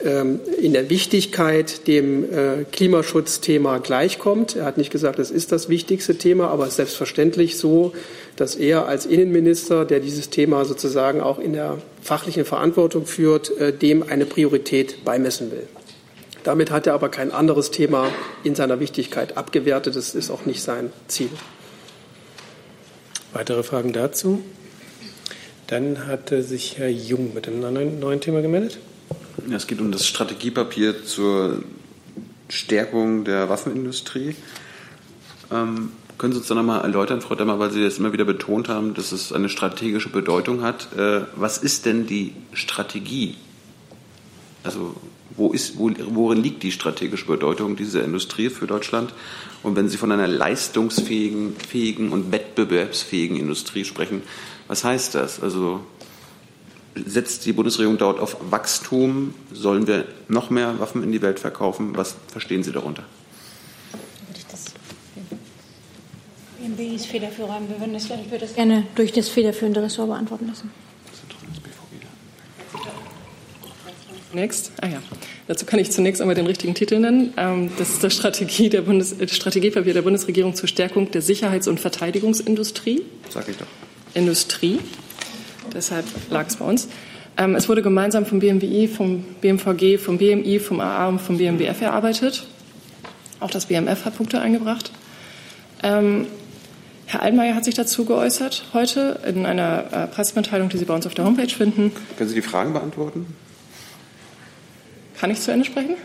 ähm, 0.02 0.40
in 0.58 0.72
der 0.72 0.88
Wichtigkeit 0.88 1.86
dem 1.86 2.24
äh, 2.24 2.64
Klimaschutzthema 2.72 3.78
gleichkommt. 3.78 4.56
Er 4.56 4.64
hat 4.64 4.78
nicht 4.78 4.90
gesagt, 4.90 5.18
es 5.18 5.30
ist 5.30 5.52
das 5.52 5.68
wichtigste 5.68 6.16
Thema, 6.16 6.48
aber 6.48 6.62
es 6.62 6.70
ist 6.70 6.76
selbstverständlich 6.76 7.58
so, 7.58 7.92
dass 8.36 8.56
er 8.56 8.86
als 8.86 9.04
Innenminister, 9.04 9.84
der 9.84 10.00
dieses 10.00 10.30
Thema 10.30 10.64
sozusagen 10.64 11.20
auch 11.20 11.38
in 11.38 11.52
der 11.52 11.76
fachlichen 12.00 12.46
Verantwortung 12.46 13.04
führt, 13.04 13.54
äh, 13.58 13.74
dem 13.74 14.02
eine 14.02 14.24
Priorität 14.24 15.04
beimessen 15.04 15.50
will. 15.50 15.68
Damit 16.44 16.70
hat 16.70 16.86
er 16.86 16.94
aber 16.94 17.08
kein 17.08 17.32
anderes 17.32 17.70
Thema 17.70 18.08
in 18.44 18.54
seiner 18.54 18.80
Wichtigkeit 18.80 19.36
abgewertet. 19.36 19.96
Das 19.96 20.14
ist 20.14 20.30
auch 20.30 20.46
nicht 20.46 20.62
sein 20.62 20.92
Ziel. 21.06 21.30
Weitere 23.32 23.62
Fragen 23.62 23.92
dazu? 23.92 24.42
Dann 25.66 26.06
hatte 26.06 26.42
sich 26.42 26.78
Herr 26.78 26.88
Jung 26.88 27.32
mit 27.34 27.46
einem 27.46 28.00
neuen 28.00 28.20
Thema 28.20 28.42
gemeldet. 28.42 28.78
Ja, 29.48 29.56
es 29.56 29.66
geht 29.66 29.80
um 29.80 29.92
das 29.92 30.06
Strategiepapier 30.06 31.04
zur 31.04 31.62
Stärkung 32.48 33.24
der 33.24 33.48
Waffenindustrie. 33.48 34.34
Ähm, 35.52 35.92
können 36.18 36.32
Sie 36.32 36.38
uns 36.38 36.48
da 36.48 36.54
nochmal 36.54 36.82
erläutern, 36.82 37.20
Frau 37.20 37.34
Demmer, 37.34 37.58
weil 37.58 37.70
Sie 37.70 37.80
jetzt 37.80 37.98
immer 37.98 38.12
wieder 38.12 38.24
betont 38.24 38.68
haben, 38.68 38.94
dass 38.94 39.12
es 39.12 39.32
eine 39.32 39.48
strategische 39.48 40.10
Bedeutung 40.10 40.62
hat. 40.62 40.92
Äh, 40.96 41.22
was 41.36 41.58
ist 41.58 41.86
denn 41.86 42.06
die 42.06 42.34
Strategie? 42.52 43.36
Also 44.64 44.96
wo 45.36 45.52
ist, 45.52 45.78
wo, 45.78 45.90
worin 46.08 46.42
liegt 46.42 46.62
die 46.62 46.72
strategische 46.72 47.26
Bedeutung 47.26 47.76
dieser 47.76 48.04
Industrie 48.04 48.50
für 48.50 48.66
Deutschland? 48.66 49.12
Und 49.62 49.76
wenn 49.76 49.88
Sie 49.88 49.96
von 49.96 50.10
einer 50.12 50.26
leistungsfähigen 50.26 51.56
fähigen 51.56 52.12
und 52.12 52.32
wettbewerbsfähigen 52.32 53.36
Industrie 53.36 53.84
sprechen, 53.84 54.22
was 54.68 54.84
heißt 54.84 55.14
das? 55.14 55.42
Also 55.42 55.80
setzt 56.94 57.46
die 57.46 57.52
Bundesregierung 57.52 57.98
dort 57.98 58.18
auf 58.18 58.36
Wachstum? 58.50 59.34
Sollen 59.52 59.86
wir 59.86 60.06
noch 60.28 60.50
mehr 60.50 60.78
Waffen 60.80 61.02
in 61.02 61.12
die 61.12 61.22
Welt 61.22 61.38
verkaufen? 61.38 61.96
Was 61.96 62.16
verstehen 62.28 62.62
Sie 62.62 62.72
darunter? 62.72 63.04
Wir 66.58 67.80
würden 67.80 67.92
das, 67.92 68.04
ich 68.04 68.30
würde 68.30 68.46
das 68.46 68.54
gerne 68.54 68.86
durch 68.94 69.12
das 69.12 69.28
federführende 69.28 69.82
Ressort 69.82 70.08
beantworten 70.08 70.46
lassen. 70.46 70.70
Zunächst, 74.30 74.70
ah 74.80 74.86
ja, 74.86 75.02
dazu 75.48 75.66
kann 75.66 75.80
ich 75.80 75.90
zunächst 75.90 76.20
einmal 76.20 76.36
den 76.36 76.46
richtigen 76.46 76.74
Titel 76.74 77.00
nennen. 77.00 77.32
Ähm, 77.36 77.70
das 77.78 77.90
ist 77.90 78.04
das 78.04 78.14
Strategie 78.14 78.68
der 78.68 78.82
Bundes, 78.82 79.16
Strategiepapier 79.26 79.92
der 79.92 80.02
Bundesregierung 80.02 80.54
zur 80.54 80.68
Stärkung 80.68 81.10
der 81.10 81.20
Sicherheits- 81.20 81.66
und 81.66 81.80
Verteidigungsindustrie. 81.80 83.02
Sag 83.28 83.48
ich 83.48 83.56
doch. 83.56 83.66
Industrie. 84.14 84.78
Deshalb 85.74 86.04
lag 86.30 86.46
es 86.46 86.56
bei 86.56 86.64
uns. 86.64 86.88
Ähm, 87.36 87.56
es 87.56 87.68
wurde 87.68 87.82
gemeinsam 87.82 88.24
vom 88.24 88.38
BMWI, 88.38 88.86
vom 88.86 89.24
BMVG, 89.40 89.98
vom 89.98 90.18
BMI, 90.18 90.60
vom 90.60 90.80
AA 90.80 91.08
und 91.08 91.20
vom 91.20 91.38
BMWF 91.38 91.80
erarbeitet. 91.80 92.46
Auch 93.40 93.50
das 93.50 93.66
BMF 93.66 94.04
hat 94.04 94.16
Punkte 94.16 94.40
eingebracht. 94.40 94.92
Ähm, 95.82 96.26
Herr 97.06 97.22
Altmaier 97.22 97.56
hat 97.56 97.64
sich 97.64 97.74
dazu 97.74 98.04
geäußert 98.04 98.66
heute 98.72 99.20
in 99.26 99.44
einer 99.44 99.84
äh, 99.90 100.06
Pressemitteilung, 100.06 100.68
die 100.68 100.78
Sie 100.78 100.84
bei 100.84 100.94
uns 100.94 101.06
auf 101.06 101.14
der 101.14 101.24
Homepage 101.24 101.48
finden. 101.48 101.90
Können 102.16 102.28
Sie 102.28 102.36
die 102.36 102.42
Fragen 102.42 102.72
beantworten? 102.72 103.26
Kann 105.20 105.30
ich 105.30 105.40
zu 105.40 105.52
Ende 105.52 105.66
sprechen? 105.66 105.96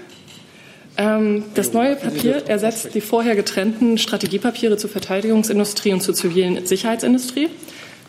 Ähm, 0.97 1.45
das 1.53 1.71
neue 1.71 1.95
Papier 1.95 2.43
ersetzt 2.47 2.93
die 2.93 2.99
vorher 2.99 3.37
getrennten 3.37 3.97
Strategiepapiere 3.97 4.75
zur 4.75 4.89
Verteidigungsindustrie 4.89 5.93
und 5.93 6.01
zur 6.01 6.13
zivilen 6.13 6.65
Sicherheitsindustrie. 6.65 7.47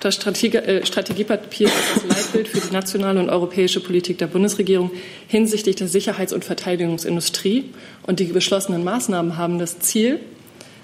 Das 0.01 0.17
Strategie, 0.17 0.57
äh, 0.57 0.85
Strategiepapier 0.85 1.69
ist 1.69 1.77
das 1.95 2.05
Leitbild 2.17 2.49
für 2.49 2.61
die 2.61 2.73
nationale 2.73 3.21
und 3.21 3.31
europäische 3.31 3.79
Politik 3.79 4.19
der 4.19 4.27
Bundesregierung 4.27 4.91
hinsichtlich 5.29 5.77
der 5.77 5.87
Sicherheits- 5.87 6.33
und 6.33 6.45
Verteidigungsindustrie. 6.45 7.67
Und 8.03 8.19
die 8.19 8.25
beschlossenen 8.25 8.83
Maßnahmen 8.83 9.37
haben 9.37 9.61
das 9.61 9.79
Ziel, 9.79 10.19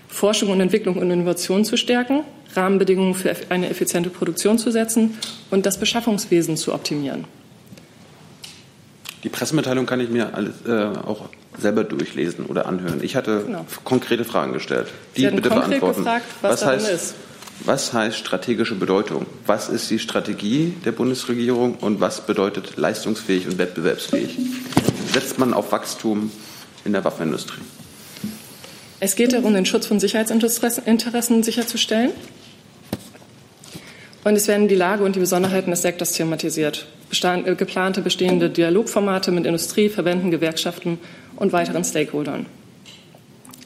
Forschung 0.07 0.51
und 0.51 0.61
Entwicklung 0.61 0.99
und 0.99 1.11
Innovation 1.11 1.65
zu 1.65 1.77
stärken, 1.77 2.21
Rahmenbedingungen 2.55 3.15
für 3.15 3.35
eine 3.49 3.69
effiziente 3.69 4.09
Produktion 4.09 4.57
zu 4.57 4.71
setzen 4.71 5.19
und 5.51 5.67
das 5.67 5.79
Beschaffungswesen 5.79 6.57
zu 6.57 6.73
optimieren. 6.73 7.25
Die 9.23 9.29
Pressemitteilung 9.29 9.87
kann 9.87 10.01
ich 10.01 10.11
mir 10.11 10.35
alles, 10.35 10.55
äh, 10.67 10.99
auch 11.07 11.29
selber 11.59 11.85
durchlesen 11.85 12.47
oder 12.47 12.67
anhören. 12.67 13.01
Ich 13.03 13.15
hatte 13.15 13.45
genau. 13.45 13.67
konkrete 13.85 14.25
Fragen 14.25 14.53
gestellt. 14.53 14.89
Die 15.17 15.27
bitte 15.29 15.49
beantworten. 15.49 16.01
Gefragt, 16.01 16.27
was, 16.41 16.53
was 16.53 16.67
heißt, 16.67 16.89
ist. 16.89 17.15
Was 17.65 17.93
heißt 17.93 18.17
strategische 18.17 18.75
Bedeutung? 18.75 19.27
Was 19.47 19.69
ist 19.69 19.89
die 19.91 20.01
Strategie 20.01 20.75
der 20.85 20.91
Bundesregierung 20.93 21.77
und 21.77 22.01
was 22.01 22.27
bedeutet 22.27 22.77
leistungsfähig 22.77 23.47
und 23.47 23.59
wettbewerbsfähig? 23.59 24.37
Setzt 25.13 25.39
man 25.39 25.55
auf 25.55 25.71
Wachstum 25.71 26.33
in 26.85 26.93
der 26.93 27.05
Waffenindustrie? 27.05 27.61
Es 28.99 29.15
geht 29.15 29.33
darum, 29.33 29.55
den 29.55 29.67
Schutz 29.67 29.87
von 29.87 30.01
Sicherheitsinteressen 30.01 31.43
sicherzustellen. 31.43 32.11
Und 34.25 34.37
es 34.37 34.49
werden 34.49 34.69
die 34.69 34.75
Lage 34.75 35.05
und 35.05 35.15
die 35.15 35.21
Besonderheiten 35.21 35.71
des 35.71 35.83
Sektors 35.83 36.13
thematisiert. 36.13 36.87
Bestand, 37.13 37.47
äh, 37.47 37.55
geplante 37.55 38.01
bestehende 38.01 38.49
Dialogformate 38.49 39.33
mit 39.33 39.45
Industrie, 39.45 39.91
Verbänden, 39.91 40.31
Gewerkschaften 40.31 40.99
und 41.37 41.53
weiteren 41.53 41.85
Stakeholdern. 41.85 42.47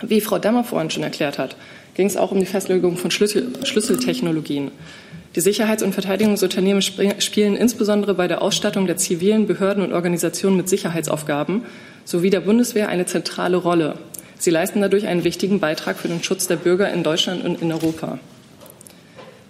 Wie 0.02 0.20
Frau 0.20 0.40
Demmer 0.40 0.64
vorhin 0.64 0.90
schon 0.90 1.04
erklärt 1.04 1.38
hat, 1.38 1.54
ging 1.94 2.08
es 2.08 2.16
auch 2.16 2.32
um 2.32 2.40
die 2.40 2.46
Festlegung 2.46 2.96
von 2.96 3.12
Schlüssel, 3.12 3.52
Schlüsseltechnologien. 3.62 4.72
Die 5.36 5.40
Sicherheits- 5.40 5.84
und 5.84 5.92
Verteidigungsunternehmen 5.92 6.82
spielen 6.82 7.56
insbesondere 7.56 8.14
bei 8.14 8.26
der 8.26 8.42
Ausstattung 8.42 8.88
der 8.88 8.96
zivilen 8.96 9.46
Behörden 9.46 9.84
und 9.84 9.92
Organisationen 9.92 10.56
mit 10.56 10.68
Sicherheitsaufgaben 10.68 11.66
sowie 12.04 12.30
der 12.30 12.40
Bundeswehr 12.40 12.88
eine 12.88 13.06
zentrale 13.06 13.58
Rolle. 13.58 13.96
Sie 14.38 14.50
leisten 14.50 14.80
dadurch 14.80 15.06
einen 15.06 15.22
wichtigen 15.22 15.60
Beitrag 15.60 15.98
für 15.98 16.08
den 16.08 16.24
Schutz 16.24 16.48
der 16.48 16.56
Bürger 16.56 16.92
in 16.92 17.04
Deutschland 17.04 17.44
und 17.44 17.62
in 17.62 17.70
Europa. 17.70 18.18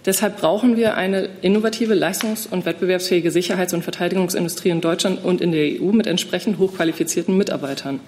Deshalb 0.06 0.40
brauchen 0.40 0.76
wir 0.76 0.94
eine 0.94 1.28
innovative, 1.42 1.94
leistungs- 1.94 2.46
und 2.46 2.64
wettbewerbsfähige 2.64 3.32
Sicherheits- 3.32 3.74
und 3.74 3.82
Verteidigungsindustrie 3.82 4.70
in 4.70 4.80
Deutschland 4.80 5.24
und 5.24 5.40
in 5.40 5.50
der 5.50 5.82
EU 5.82 5.90
mit 5.90 6.06
entsprechend 6.06 6.58
hochqualifizierten 6.58 7.36
Mitarbeitern. 7.36 7.98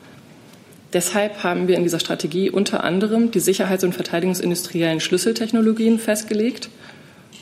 Deshalb 0.92 1.42
haben 1.42 1.66
wir 1.66 1.76
in 1.76 1.82
dieser 1.82 1.98
Strategie 1.98 2.50
unter 2.50 2.84
anderem 2.84 3.32
die 3.32 3.40
sicherheits- 3.40 3.82
und 3.82 3.94
verteidigungsindustriellen 3.94 5.00
Schlüsseltechnologien 5.00 5.98
festgelegt. 5.98 6.70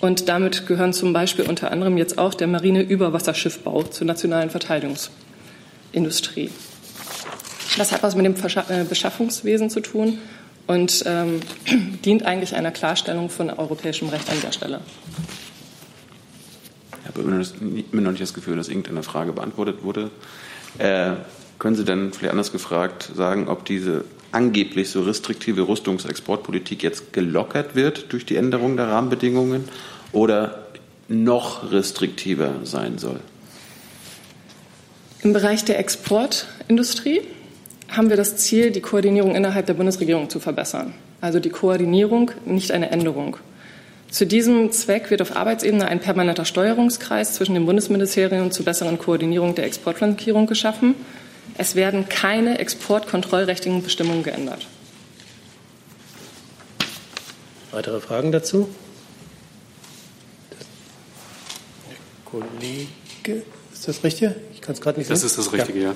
Und 0.01 0.29
damit 0.29 0.67
gehören 0.67 0.95
zum 0.95 1.13
Beispiel 1.13 1.45
unter 1.45 1.71
anderem 1.71 1.99
jetzt 1.99 2.19
auch 2.19 2.35
der 2.35 2.47
Marine-Überwasserschiffbau 2.47 3.83
zur 3.85 4.07
nationalen 4.07 4.51
Verteidigungsindustrie. 4.51 6.51
Das 7.77 7.93
hat 7.93 8.03
was 8.03 8.17
mit 8.17 8.25
dem 8.25 8.35
äh, 8.35 8.85
Beschaffungswesen 8.85 9.69
zu 9.69 9.81
tun 9.81 10.19
und 10.67 11.05
ähm, 11.07 11.41
dient 12.05 12.25
eigentlich 12.25 12.55
einer 12.55 12.71
Klarstellung 12.71 13.31
von 13.31 13.51
europäischem 13.51 14.09
Recht 14.09 14.29
an 14.31 14.41
der 14.43 14.53
Stelle. 14.53 14.81
Ich 17.03 17.09
habe 17.09 17.21
immer 17.21 18.03
noch 18.03 18.11
nicht 18.11 18.23
das 18.23 18.35
Gefühl, 18.35 18.57
dass 18.57 18.69
irgendeine 18.69 19.03
Frage 19.03 19.33
beantwortet 19.33 19.83
wurde. 19.83 20.11
Äh, 20.79 21.13
können 21.59 21.77
Sie 21.77 21.85
denn, 21.85 22.13
vielleicht 22.13 22.33
anders 22.33 22.53
gefragt, 22.53 23.11
sagen, 23.15 23.49
ob 23.49 23.65
diese 23.65 24.05
angeblich 24.33 24.91
so 24.91 25.03
restriktive 25.03 25.67
Rüstungsexportpolitik 25.69 26.83
jetzt 26.83 27.13
gelockert 27.13 27.75
wird 27.75 28.13
durch 28.13 28.27
die 28.27 28.37
Änderung 28.37 28.77
der 28.77 28.89
Rahmenbedingungen 28.89 29.69
oder 30.13 30.67
noch 31.09 31.71
restriktiver 31.71 32.57
sein 32.65 32.99
soll? 32.99 33.21
Im 35.23 35.33
Bereich 35.33 35.65
der 35.65 35.79
Exportindustrie 35.79 37.23
haben 37.89 38.11
wir 38.11 38.17
das 38.17 38.37
Ziel, 38.37 38.71
die 38.71 38.81
Koordinierung 38.81 39.35
innerhalb 39.35 39.67
der 39.67 39.75
Bundesregierung 39.75 40.29
zu 40.29 40.41
verbessern. 40.41 40.95
Also 41.21 41.41
die 41.41 41.51
Koordinierung, 41.51 42.31
nicht 42.45 42.73
eine 42.73 42.91
Änderung. 42.91 43.37
Zu 44.11 44.27
diesem 44.27 44.71
Zweck 44.73 45.11
wird 45.11 45.23
auf 45.23 45.37
Arbeitsebene 45.37 45.87
ein 45.89 46.01
permanenter 46.01 46.45
Steuerungskreis 46.45 47.35
zwischen 47.35 47.55
den 47.55 47.67
Bundesministerien 47.67 48.51
zur 48.53 48.65
besseren 48.65 48.99
Koordinierung 48.99 49.55
der 49.55 49.65
Exportflankierung 49.65 50.47
geschaffen. 50.47 50.95
Es 51.59 51.75
werden 51.75 52.09
keine 52.09 52.59
exportkontrollrechtlichen 52.59 53.83
Bestimmungen 53.83 54.23
geändert. 54.23 54.67
Weitere 57.73 58.01
Fragen 58.01 58.33
dazu? 58.33 58.69
Kollege, 62.25 63.43
ist 63.73 63.89
das 63.89 64.03
richtig? 64.05 64.31
Ich 64.55 64.61
kann 64.61 64.75
es 64.75 64.81
gerade 64.81 64.99
nicht 64.99 65.11
das 65.11 65.21
sehen. 65.21 65.29
Das 65.29 65.39
ist 65.39 65.47
das 65.47 65.53
Richtige, 65.53 65.81
ja. 65.81 65.95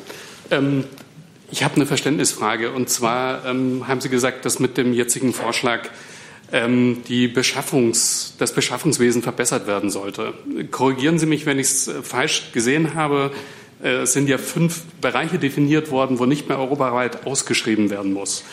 ja. 0.51 0.59
Ähm, 0.59 0.84
ich 1.51 1.64
habe 1.64 1.76
eine 1.76 1.86
Verständnisfrage. 1.86 2.70
Und 2.72 2.88
zwar 2.88 3.44
ähm, 3.44 3.86
haben 3.88 4.01
Sie 4.01 4.09
gesagt, 4.09 4.44
dass 4.44 4.59
mit 4.59 4.76
dem 4.76 4.92
jetzigen 4.92 5.32
Vorschlag 5.32 5.88
ähm, 6.53 7.03
die 7.09 7.28
Beschaffungs-, 7.28 8.32
das 8.38 8.53
Beschaffungswesen 8.53 9.22
verbessert 9.22 9.66
werden 9.66 9.90
sollte. 9.90 10.34
Korrigieren 10.70 11.18
Sie 11.18 11.26
mich, 11.26 11.46
wenn 11.46 11.59
ich 11.59 11.66
es 11.66 11.88
äh, 11.88 12.03
falsch 12.03 12.53
gesehen 12.53 12.94
habe. 12.94 13.32
Äh, 13.82 14.03
es 14.03 14.12
sind 14.12 14.28
ja 14.28 14.38
fünf 14.38 14.82
Bereiche 15.01 15.38
definiert 15.38 15.90
worden, 15.90 16.18
wo 16.18 16.26
nicht 16.26 16.48
mehr 16.48 16.59
europaweit 16.59 17.26
ausgeschrieben 17.26 17.90
werden 17.90 18.12
muss. 18.12 18.44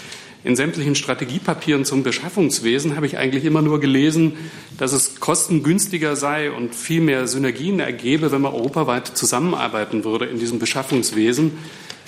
In 0.43 0.55
sämtlichen 0.55 0.95
Strategiepapieren 0.95 1.83
zum 1.83 2.03
Beschaffungswesen 2.03 2.95
habe 2.95 3.05
ich 3.05 3.17
eigentlich 3.17 3.43
immer 3.43 3.61
nur 3.61 3.81
gelesen, 3.81 4.33
dass 4.77 4.93
es 4.93 5.19
kostengünstiger 5.19 6.15
sei 6.15 6.51
und 6.51 6.75
viel 6.75 7.01
mehr 7.01 7.27
Synergien 7.27 7.79
ergebe, 7.79 8.31
wenn 8.31 8.41
man 8.41 8.53
europaweit 8.53 9.07
zusammenarbeiten 9.07 10.03
würde 10.03 10.25
in 10.25 10.39
diesem 10.39 10.59
Beschaffungswesen. 10.59 11.57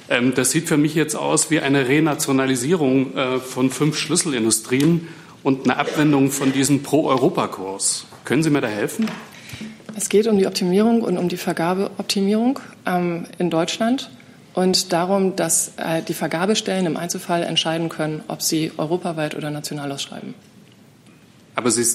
Ähm, 0.09 0.33
das 0.33 0.51
sieht 0.51 0.67
für 0.67 0.77
mich 0.77 0.95
jetzt 0.95 1.15
aus 1.15 1.51
wie 1.51 1.59
eine 1.59 1.87
Renationalisierung 1.87 3.15
äh, 3.15 3.39
von 3.39 3.69
fünf 3.69 3.97
Schlüsselindustrien 3.97 5.07
und 5.43 5.65
eine 5.65 5.77
Abwendung 5.77 6.31
von 6.31 6.51
diesem 6.51 6.83
Pro-Europa-Kurs. 6.83 8.05
Können 8.25 8.43
Sie 8.43 8.49
mir 8.49 8.61
da 8.61 8.67
helfen? 8.67 9.09
Es 9.95 10.09
geht 10.09 10.27
um 10.27 10.37
die 10.37 10.47
Optimierung 10.47 11.01
und 11.01 11.17
um 11.17 11.29
die 11.29 11.37
Vergabeoptimierung 11.37 12.59
ähm, 12.85 13.25
in 13.37 13.49
Deutschland 13.49 14.09
und 14.53 14.91
darum, 14.93 15.35
dass 15.35 15.73
äh, 15.77 16.01
die 16.01 16.13
Vergabestellen 16.13 16.85
im 16.85 16.97
Einzelfall 16.97 17.43
entscheiden 17.43 17.89
können, 17.89 18.23
ob 18.27 18.41
sie 18.41 18.71
europaweit 18.77 19.35
oder 19.35 19.51
national 19.51 19.91
ausschreiben. 19.91 20.33
Aber 21.55 21.71
Sie, 21.71 21.85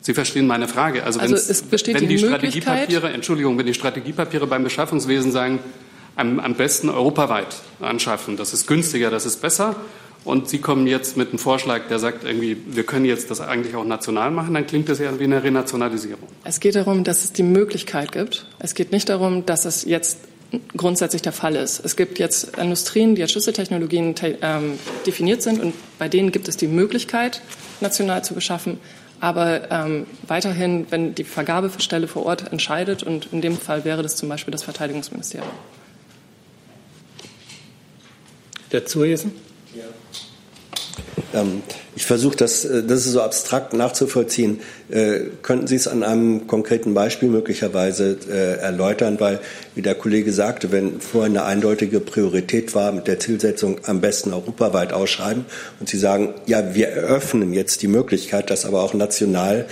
Sie 0.00 0.14
verstehen 0.14 0.46
meine 0.46 0.68
Frage. 0.68 1.04
Also, 1.04 1.20
also 1.20 1.34
es 1.34 1.62
besteht 1.62 1.94
wenn 1.94 2.08
die, 2.08 2.16
die 2.16 2.18
Strategiepapiere, 2.18 3.12
Entschuldigung, 3.12 3.56
wenn 3.58 3.66
die 3.66 3.74
Strategiepapiere 3.74 4.46
beim 4.46 4.64
Beschaffungswesen 4.64 5.30
sagen, 5.30 5.60
am, 6.16 6.40
am 6.40 6.54
besten 6.54 6.88
europaweit 6.88 7.56
anschaffen, 7.80 8.36
das 8.36 8.52
ist 8.52 8.66
günstiger, 8.66 9.10
das 9.10 9.26
ist 9.26 9.40
besser, 9.40 9.76
und 10.24 10.48
Sie 10.48 10.58
kommen 10.58 10.86
jetzt 10.86 11.16
mit 11.16 11.28
einem 11.28 11.38
Vorschlag, 11.38 11.88
der 11.88 11.98
sagt, 11.98 12.24
irgendwie, 12.24 12.56
wir 12.66 12.84
können 12.84 13.04
jetzt 13.04 13.30
das 13.30 13.40
eigentlich 13.40 13.76
auch 13.76 13.84
national 13.84 14.30
machen, 14.30 14.54
dann 14.54 14.66
klingt 14.66 14.88
das 14.88 14.98
ja 14.98 15.18
wie 15.18 15.24
eine 15.24 15.42
Renationalisierung. 15.42 16.28
Es 16.44 16.60
geht 16.60 16.76
darum, 16.76 17.04
dass 17.04 17.24
es 17.24 17.32
die 17.32 17.42
Möglichkeit 17.42 18.12
gibt. 18.12 18.46
Es 18.58 18.74
geht 18.74 18.90
nicht 18.90 19.08
darum, 19.10 19.44
dass 19.44 19.66
es 19.66 19.84
jetzt 19.84 20.18
grundsätzlich 20.76 21.20
der 21.20 21.32
Fall 21.32 21.56
ist. 21.56 21.84
Es 21.84 21.96
gibt 21.96 22.18
jetzt 22.18 22.56
Industrien, 22.56 23.14
die 23.14 23.22
als 23.22 23.32
Schlüsseltechnologien 23.32 24.14
ähm, 24.40 24.78
definiert 25.06 25.42
sind 25.42 25.60
und 25.60 25.74
bei 25.98 26.08
denen 26.08 26.32
gibt 26.32 26.48
es 26.48 26.56
die 26.56 26.68
Möglichkeit, 26.68 27.42
national 27.80 28.24
zu 28.24 28.34
beschaffen. 28.34 28.78
Aber 29.20 29.70
ähm, 29.70 30.06
weiterhin, 30.26 30.86
wenn 30.90 31.14
die 31.14 31.24
Vergabestelle 31.24 32.08
vor 32.08 32.24
Ort 32.26 32.50
entscheidet, 32.52 33.02
und 33.02 33.28
in 33.32 33.40
dem 33.40 33.58
Fall 33.58 33.84
wäre 33.84 34.02
das 34.02 34.16
zum 34.16 34.28
Beispiel 34.28 34.52
das 34.52 34.62
Verteidigungsministerium. 34.62 35.50
Der 38.74 38.84
Zurjesen? 38.86 39.30
Ähm, 41.32 41.62
ich 41.94 42.06
versuche 42.06 42.34
das, 42.34 42.64
äh, 42.64 42.82
das 42.82 43.06
ist 43.06 43.12
so 43.12 43.22
abstrakt 43.22 43.72
nachzuvollziehen. 43.72 44.58
Äh, 44.90 45.20
könnten 45.42 45.68
Sie 45.68 45.76
es 45.76 45.86
an 45.86 46.02
einem 46.02 46.48
konkreten 46.48 46.92
Beispiel 46.92 47.28
möglicherweise 47.28 48.18
äh, 48.28 48.60
erläutern? 48.60 49.20
Weil, 49.20 49.38
wie 49.76 49.82
der 49.82 49.94
Kollege 49.94 50.32
sagte, 50.32 50.72
wenn 50.72 51.00
vorher 51.00 51.30
eine 51.30 51.44
eindeutige 51.44 52.00
Priorität 52.00 52.74
war 52.74 52.90
mit 52.90 53.06
der 53.06 53.20
Zielsetzung 53.20 53.78
am 53.84 54.00
besten 54.00 54.32
europaweit 54.32 54.92
ausschreiben 54.92 55.44
und 55.78 55.88
Sie 55.88 55.98
sagen, 55.98 56.34
ja, 56.46 56.74
wir 56.74 56.88
eröffnen 56.88 57.52
jetzt 57.52 57.80
die 57.82 57.88
Möglichkeit, 57.88 58.50
das 58.50 58.64
aber 58.64 58.82
auch 58.82 58.92
national, 58.92 59.66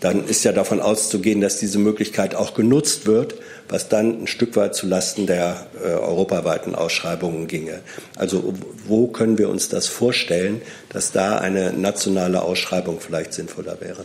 dann 0.00 0.26
ist 0.26 0.42
ja 0.42 0.50
davon 0.50 0.80
auszugehen, 0.80 1.40
dass 1.40 1.60
diese 1.60 1.78
Möglichkeit 1.78 2.34
auch 2.34 2.54
genutzt 2.54 3.06
wird 3.06 3.36
was 3.70 3.88
dann 3.88 4.22
ein 4.22 4.26
Stück 4.26 4.56
weit 4.56 4.74
zulasten 4.74 5.26
der 5.26 5.66
äh, 5.82 5.88
europaweiten 5.88 6.74
Ausschreibungen 6.74 7.46
ginge. 7.46 7.80
Also 8.16 8.54
wo 8.86 9.06
können 9.06 9.38
wir 9.38 9.48
uns 9.48 9.68
das 9.68 9.86
vorstellen, 9.86 10.60
dass 10.88 11.12
da 11.12 11.38
eine 11.38 11.72
nationale 11.72 12.42
Ausschreibung 12.42 13.00
vielleicht 13.00 13.32
sinnvoller 13.32 13.80
wäre? 13.80 14.04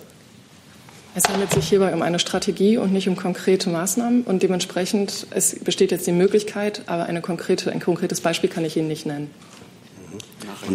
Es 1.17 1.29
handelt 1.29 1.51
sich 1.53 1.69
hierbei 1.69 1.93
um 1.93 2.01
eine 2.01 2.19
Strategie 2.19 2.77
und 2.77 2.91
nicht 2.91 3.07
um 3.07 3.15
konkrete 3.15 3.69
Maßnahmen. 3.69 4.23
Und 4.23 4.43
dementsprechend 4.43 5.27
es 5.31 5.57
besteht 5.57 5.91
jetzt 5.91 6.05
die 6.07 6.11
Möglichkeit, 6.11 6.81
aber 6.87 7.05
eine 7.05 7.21
konkrete, 7.21 7.71
ein 7.71 7.79
konkretes 7.79 8.19
Beispiel 8.19 8.49
kann 8.49 8.65
ich 8.65 8.75
Ihnen 8.75 8.89
nicht 8.89 9.05
nennen. 9.05 9.29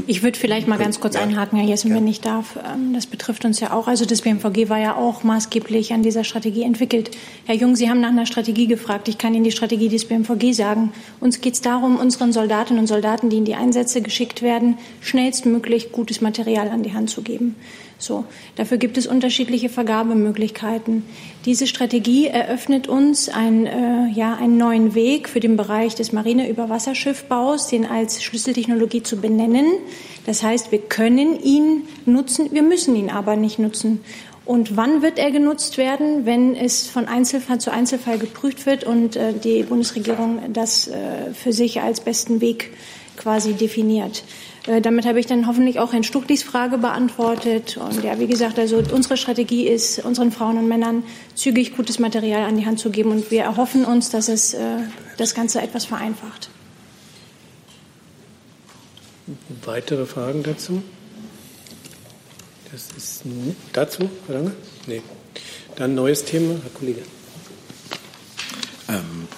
Ich 0.07 0.23
würde 0.23 0.39
vielleicht 0.39 0.69
mal 0.69 0.79
ganz 0.79 1.01
kurz 1.01 1.17
einhaken, 1.17 1.59
Herr 1.59 1.69
Jessen, 1.69 1.95
wenn 1.95 2.07
ich 2.07 2.21
darf. 2.21 2.57
Ähm, 2.57 2.93
das 2.95 3.07
betrifft 3.07 3.45
uns 3.45 3.61
ja 3.61 3.73
auch. 3.73 3.89
Also 3.89 4.05
das 4.05 4.23
BMVG 4.23 4.69
war 4.69 4.79
ja 4.79 4.97
auch 4.97 5.23
maßgeblich 5.23 5.93
an 5.93 6.03
dieser 6.03 6.25
Strategie 6.25 6.63
entwickelt. 6.63 7.11
Herr 7.45 7.55
Jung, 7.55 7.77
Sie 7.77 7.89
haben 7.89 8.01
nach 8.01 8.11
einer 8.11 8.27
Strategie 8.27 8.67
gefragt. 8.67 9.09
Ich 9.09 9.19
kann 9.19 9.35
Ihnen 9.35 9.45
die 9.45 9.53
Strategie 9.53 9.89
des 9.89 10.07
BMVG 10.07 10.53
sagen. 10.53 10.93
Uns 11.21 11.41
geht 11.41 11.55
es 11.55 11.61
darum, 11.61 11.97
unseren 11.97 12.33
Soldatinnen 12.33 12.81
und 12.81 12.87
Soldaten, 12.87 13.31
die 13.31 13.39
in 13.39 13.45
die 13.45 13.55
Einsätze 13.55 14.03
geschickt 14.03 14.43
werden, 14.43 14.79
schnellstmöglich 15.01 15.93
gutes 15.93 16.21
Material 16.21 16.69
an 16.69 16.83
die 16.83 16.93
Hand 16.93 17.11
zu 17.11 17.23
geben. 17.23 17.57
So, 18.01 18.25
dafür 18.57 18.79
gibt 18.79 18.97
es 18.97 19.07
unterschiedliche 19.07 19.69
Vergabemöglichkeiten. 19.69 21.05
Diese 21.45 21.67
Strategie 21.67 22.29
eröffnet 22.29 22.89
uns 22.89 23.29
ein, 23.29 23.67
äh, 23.67 24.09
ja, 24.15 24.37
einen 24.37 24.57
neuen 24.57 24.95
Weg 24.95 25.29
für 25.29 25.39
den 25.39 25.59
Bereich 25.59 25.95
des 25.97 26.11
Marineüberwasserschiffbaus, 26.13 27.69
den 27.69 27.85
als 27.85 28.23
Schlüsseltechnologie 28.23 29.03
zu 29.03 29.19
benennen. 29.19 29.67
Das 30.25 30.43
heißt, 30.43 30.73
wir 30.73 30.79
können 30.79 31.43
ihn 31.43 31.83
nutzen, 32.07 32.49
wir 32.53 32.63
müssen 32.63 32.97
ihn 32.97 33.11
aber 33.11 33.37
nicht 33.37 33.59
nutzen. 33.59 34.01
Und 34.47 34.79
wann 34.79 35.03
wird 35.03 35.19
er 35.19 35.31
genutzt 35.31 35.77
werden, 35.77 36.25
wenn 36.25 36.57
es 36.57 36.87
von 36.89 37.07
Einzelfall 37.07 37.61
zu 37.61 37.71
Einzelfall 37.71 38.19
geprüft 38.19 38.65
wird 38.65 38.85
und 38.85 39.15
äh, 39.15 39.35
die 39.35 39.63
Bundesregierung 39.63 40.39
das 40.55 40.89
äh, 40.89 41.35
für 41.35 41.53
sich 41.53 41.83
als 41.83 42.01
besten 42.01 42.41
Weg 42.41 42.73
quasi 43.19 43.53
definiert? 43.53 44.25
Äh, 44.67 44.81
damit 44.81 45.07
habe 45.07 45.19
ich 45.19 45.27
dann 45.27 45.47
hoffentlich 45.47 45.79
auch 45.79 45.93
Herrn 45.93 46.05
Stuchlis 46.05 46.43
Frage 46.43 46.79
beantwortet. 46.79 47.77
Und 47.77 48.05
ja, 48.05 48.19
wie 48.19 48.27
gesagt, 48.27 48.59
also 48.59 48.83
unsere 48.93 49.17
Strategie 49.17 49.67
ist, 49.67 50.05
unseren 50.05 50.33
Frauen 50.33 50.59
und 50.59 50.69
Männern 50.69 51.03
zügig 51.35 51.77
gutes 51.77 51.99
Material 51.99 52.43
an 52.43 52.57
die 52.57 52.67
Hand 52.67 52.79
zu 52.79 52.91
geben. 52.91 53.11
Und 53.11 53.31
wir 53.31 53.43
erhoffen 53.43 53.85
uns, 53.85 54.11
dass 54.11 54.29
es 54.29 54.55
äh, 54.55 54.79
das 55.17 55.35
Ganze 55.35 55.61
etwas 55.61 55.87
vereinfacht. 55.87 56.51
Weitere 59.65 60.07
Fragen 60.07 60.43
dazu? 60.43 60.83
Das 62.73 62.89
ist 62.97 63.23
dazu, 63.73 64.09
Herr 64.27 64.37
Lange? 64.37 64.53
Nee. 64.87 65.03
Dann 65.77 65.95
neues 65.95 66.25
Thema, 66.25 66.55
Herr 66.63 66.71
Kollege. 66.71 67.03
Ähm, 68.89 69.29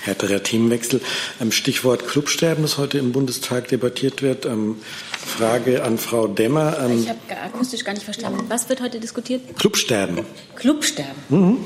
härterer 0.00 0.42
Themenwechsel. 0.42 1.00
Ähm, 1.40 1.52
Stichwort 1.52 2.06
Clubsterben, 2.06 2.62
das 2.62 2.78
heute 2.78 2.98
im 2.98 3.12
Bundestag 3.12 3.68
debattiert 3.68 4.22
wird. 4.22 4.46
Ähm, 4.46 4.76
Frage 5.12 5.82
an 5.82 5.98
Frau 5.98 6.26
Demmer. 6.26 6.78
Ähm, 6.80 7.02
ich 7.02 7.08
habe 7.08 7.18
akustisch 7.44 7.84
gar 7.84 7.92
nicht 7.92 8.04
verstanden. 8.04 8.44
Was 8.48 8.68
wird 8.68 8.80
heute 8.80 9.00
diskutiert? 9.00 9.42
Clubsterben. 9.58 10.24
Clubsterben. 10.56 11.10
Mhm. 11.28 11.58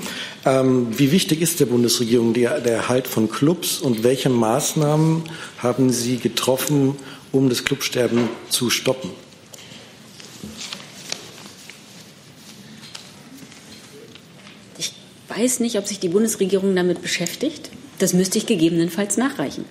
wie 0.99 1.11
wichtig 1.11 1.41
ist 1.41 1.61
der 1.61 1.67
Bundesregierung 1.67 2.35
der, 2.35 2.61
der 2.61 2.77
Erhalt 2.77 3.07
von 3.07 3.31
Clubs 3.31 3.79
und 3.79 4.05
welche 4.05 4.29
Maßnahmen 4.29 5.25
haben 5.59 5.91
Sie 5.91 6.19
getroffen, 6.19 6.97
um 7.33 7.49
das 7.49 7.65
Clubsterben 7.65 8.29
zu 8.51 8.71
stoppen? 8.71 9.11
Ich 14.79 14.93
weiß 15.29 15.61
nicht, 15.61 15.79
ob 15.79 15.87
sich 15.87 15.99
die 15.99 16.09
Bundesregierung 16.09 16.77
damit 16.77 17.03
beschäftigt. 17.03 17.71
Das 18.05 18.13
müsste 18.13 18.37
ich 18.37 18.45
gegebenenfalls 18.45 19.17
nachreichen. 19.17 19.65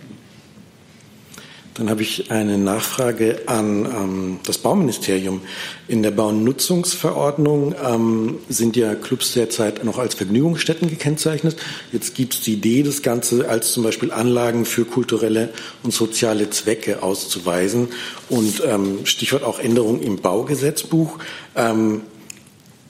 Dann 1.76 1.88
habe 1.88 2.02
ich 2.02 2.32
eine 2.32 2.58
Nachfrage 2.58 3.44
an 3.46 3.86
ähm, 3.86 4.40
das 4.44 4.58
Bauministerium. 4.58 5.42
In 5.88 6.02
der 6.02 6.10
Baunutzungsverordnung 6.10 7.76
ähm, 7.86 8.40
sind 8.50 8.76
ja 8.76 8.96
Clubs 8.96 9.34
derzeit 9.34 9.84
noch 9.84 10.00
als 10.00 10.16
Vergnügungsstätten 10.16 10.90
gekennzeichnet. 10.90 11.58
Jetzt 11.92 12.16
gibt 12.16 12.34
es 12.34 12.42
die 12.42 12.54
Idee, 12.54 12.82
das 12.82 13.04
Ganze 13.04 13.48
als 13.48 13.72
zum 13.72 13.84
Beispiel 13.84 14.12
Anlagen 14.12 14.66
für 14.66 14.86
kulturelle 14.86 15.50
und 15.84 15.94
soziale 15.94 16.50
Zwecke 16.50 17.04
auszuweisen. 17.04 17.90
Und 18.30 18.64
ähm, 18.66 19.06
Stichwort 19.06 19.44
auch 19.44 19.60
Änderung 19.60 20.02
im 20.02 20.16
Baugesetzbuch. 20.16 21.20
Ähm, 21.56 22.02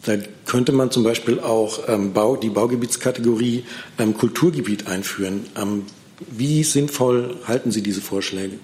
da 0.06 0.18
könnte 0.45 0.72
man 0.72 0.91
zum 0.91 1.04
Beispiel 1.04 1.39
auch 1.39 1.88
ähm, 1.88 2.14
Bau, 2.14 2.36
die 2.36 2.49
Baugebietskategorie 2.49 3.64
ähm, 3.97 4.18
Kulturgebiet 4.18 4.88
einführen. 4.88 5.45
Ähm, 5.58 5.86
wie 6.30 6.64
sinnvoll 6.64 7.36
halten 7.47 7.72
Sie 7.72 7.82
diese 7.82 8.01
Vorschläge? 8.01 8.60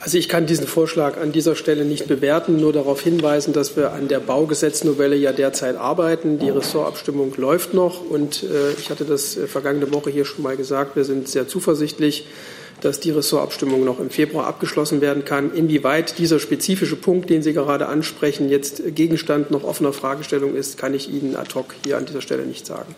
Also 0.00 0.16
ich 0.16 0.28
kann 0.28 0.46
diesen 0.46 0.68
Vorschlag 0.68 1.20
an 1.20 1.32
dieser 1.32 1.56
Stelle 1.56 1.84
nicht 1.84 2.06
bewerten, 2.06 2.60
nur 2.60 2.72
darauf 2.72 3.00
hinweisen, 3.00 3.52
dass 3.52 3.76
wir 3.76 3.92
an 3.92 4.06
der 4.06 4.20
Baugesetznovelle 4.20 5.16
ja 5.16 5.32
derzeit 5.32 5.76
arbeiten. 5.76 6.38
Die 6.38 6.50
Ressortabstimmung 6.50 7.34
läuft 7.36 7.74
noch 7.74 8.08
und 8.08 8.44
äh, 8.44 8.72
ich 8.78 8.90
hatte 8.90 9.04
das 9.04 9.36
äh, 9.36 9.48
vergangene 9.48 9.92
Woche 9.92 10.10
hier 10.10 10.24
schon 10.24 10.44
mal 10.44 10.56
gesagt, 10.56 10.94
wir 10.94 11.04
sind 11.04 11.28
sehr 11.28 11.48
zuversichtlich, 11.48 12.26
dass 12.80 13.00
die 13.00 13.10
Ressortabstimmung 13.10 13.84
noch 13.84 13.98
im 14.00 14.10
Februar 14.10 14.46
abgeschlossen 14.46 15.00
werden 15.00 15.24
kann. 15.24 15.52
Inwieweit 15.52 16.18
dieser 16.18 16.38
spezifische 16.38 16.96
Punkt, 16.96 17.30
den 17.30 17.42
Sie 17.42 17.52
gerade 17.52 17.86
ansprechen, 17.86 18.48
jetzt 18.48 18.82
Gegenstand 18.94 19.50
noch 19.50 19.64
offener 19.64 19.92
Fragestellung 19.92 20.54
ist, 20.54 20.78
kann 20.78 20.94
ich 20.94 21.10
Ihnen 21.10 21.36
ad 21.36 21.54
hoc 21.54 21.74
hier 21.84 21.98
an 21.98 22.06
dieser 22.06 22.20
Stelle 22.20 22.46
nicht 22.46 22.66
sagen. 22.66 22.94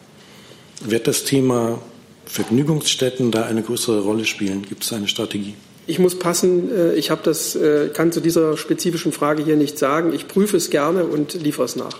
Wird 0.83 1.07
das 1.07 1.24
Thema 1.24 1.81
Vergnügungsstätten 2.26 3.31
da 3.31 3.45
eine 3.45 3.62
größere 3.62 4.01
Rolle 4.01 4.24
spielen? 4.24 4.64
Gibt 4.68 4.85
es 4.85 4.93
eine 4.93 5.09
Strategie? 5.09 5.55
Ich 5.87 5.99
muss 5.99 6.18
passen. 6.18 6.70
Äh, 6.70 6.95
ich 6.95 7.11
habe 7.11 7.22
das, 7.24 7.57
äh, 7.57 7.89
kann 7.89 8.12
zu 8.12 8.20
dieser 8.20 8.57
spezifischen 8.57 9.12
Frage 9.12 9.45
hier 9.45 9.57
nicht 9.57 9.78
sagen. 9.78 10.12
Ich 10.12 10.28
prüfe 10.28 10.57
es 10.57 10.70
gerne 10.70 11.05
und 11.05 11.35
liefere 11.35 11.64
es 11.64 11.76
nach. 11.76 11.99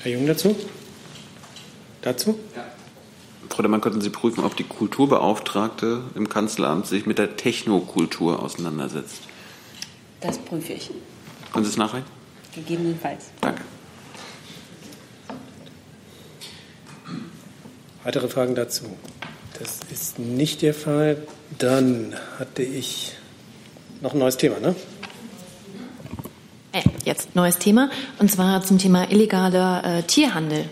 Herr 0.00 0.12
Jung 0.12 0.26
dazu? 0.26 0.56
Dazu? 2.02 2.38
Ja. 2.54 2.73
Frau 3.54 3.62
Demann, 3.62 3.80
könnten 3.80 4.00
Sie 4.00 4.10
prüfen, 4.10 4.42
ob 4.42 4.56
die 4.56 4.64
Kulturbeauftragte 4.64 6.02
im 6.16 6.28
Kanzleramt 6.28 6.88
sich 6.88 7.06
mit 7.06 7.18
der 7.18 7.36
Technokultur 7.36 8.42
auseinandersetzt? 8.42 9.20
Das 10.20 10.38
prüfe 10.38 10.72
ich. 10.72 10.90
Können 11.52 11.64
Sie 11.64 11.70
es 11.70 11.76
nachreichen? 11.76 12.08
Gegebenenfalls. 12.52 13.26
Danke. 13.40 13.62
Weitere 18.02 18.26
Fragen 18.26 18.56
dazu? 18.56 18.86
Das 19.56 19.78
ist 19.88 20.18
nicht 20.18 20.62
der 20.62 20.74
Fall. 20.74 21.24
Dann 21.56 22.16
hatte 22.40 22.64
ich 22.64 23.12
noch 24.00 24.14
ein 24.14 24.18
neues 24.18 24.36
Thema, 24.36 24.58
ne? 24.58 24.74
Äh, 26.72 26.82
jetzt 27.04 27.36
neues 27.36 27.58
Thema, 27.58 27.88
und 28.18 28.32
zwar 28.32 28.64
zum 28.64 28.78
Thema 28.78 29.12
illegaler 29.12 29.98
äh, 29.98 30.02
Tierhandel. 30.02 30.68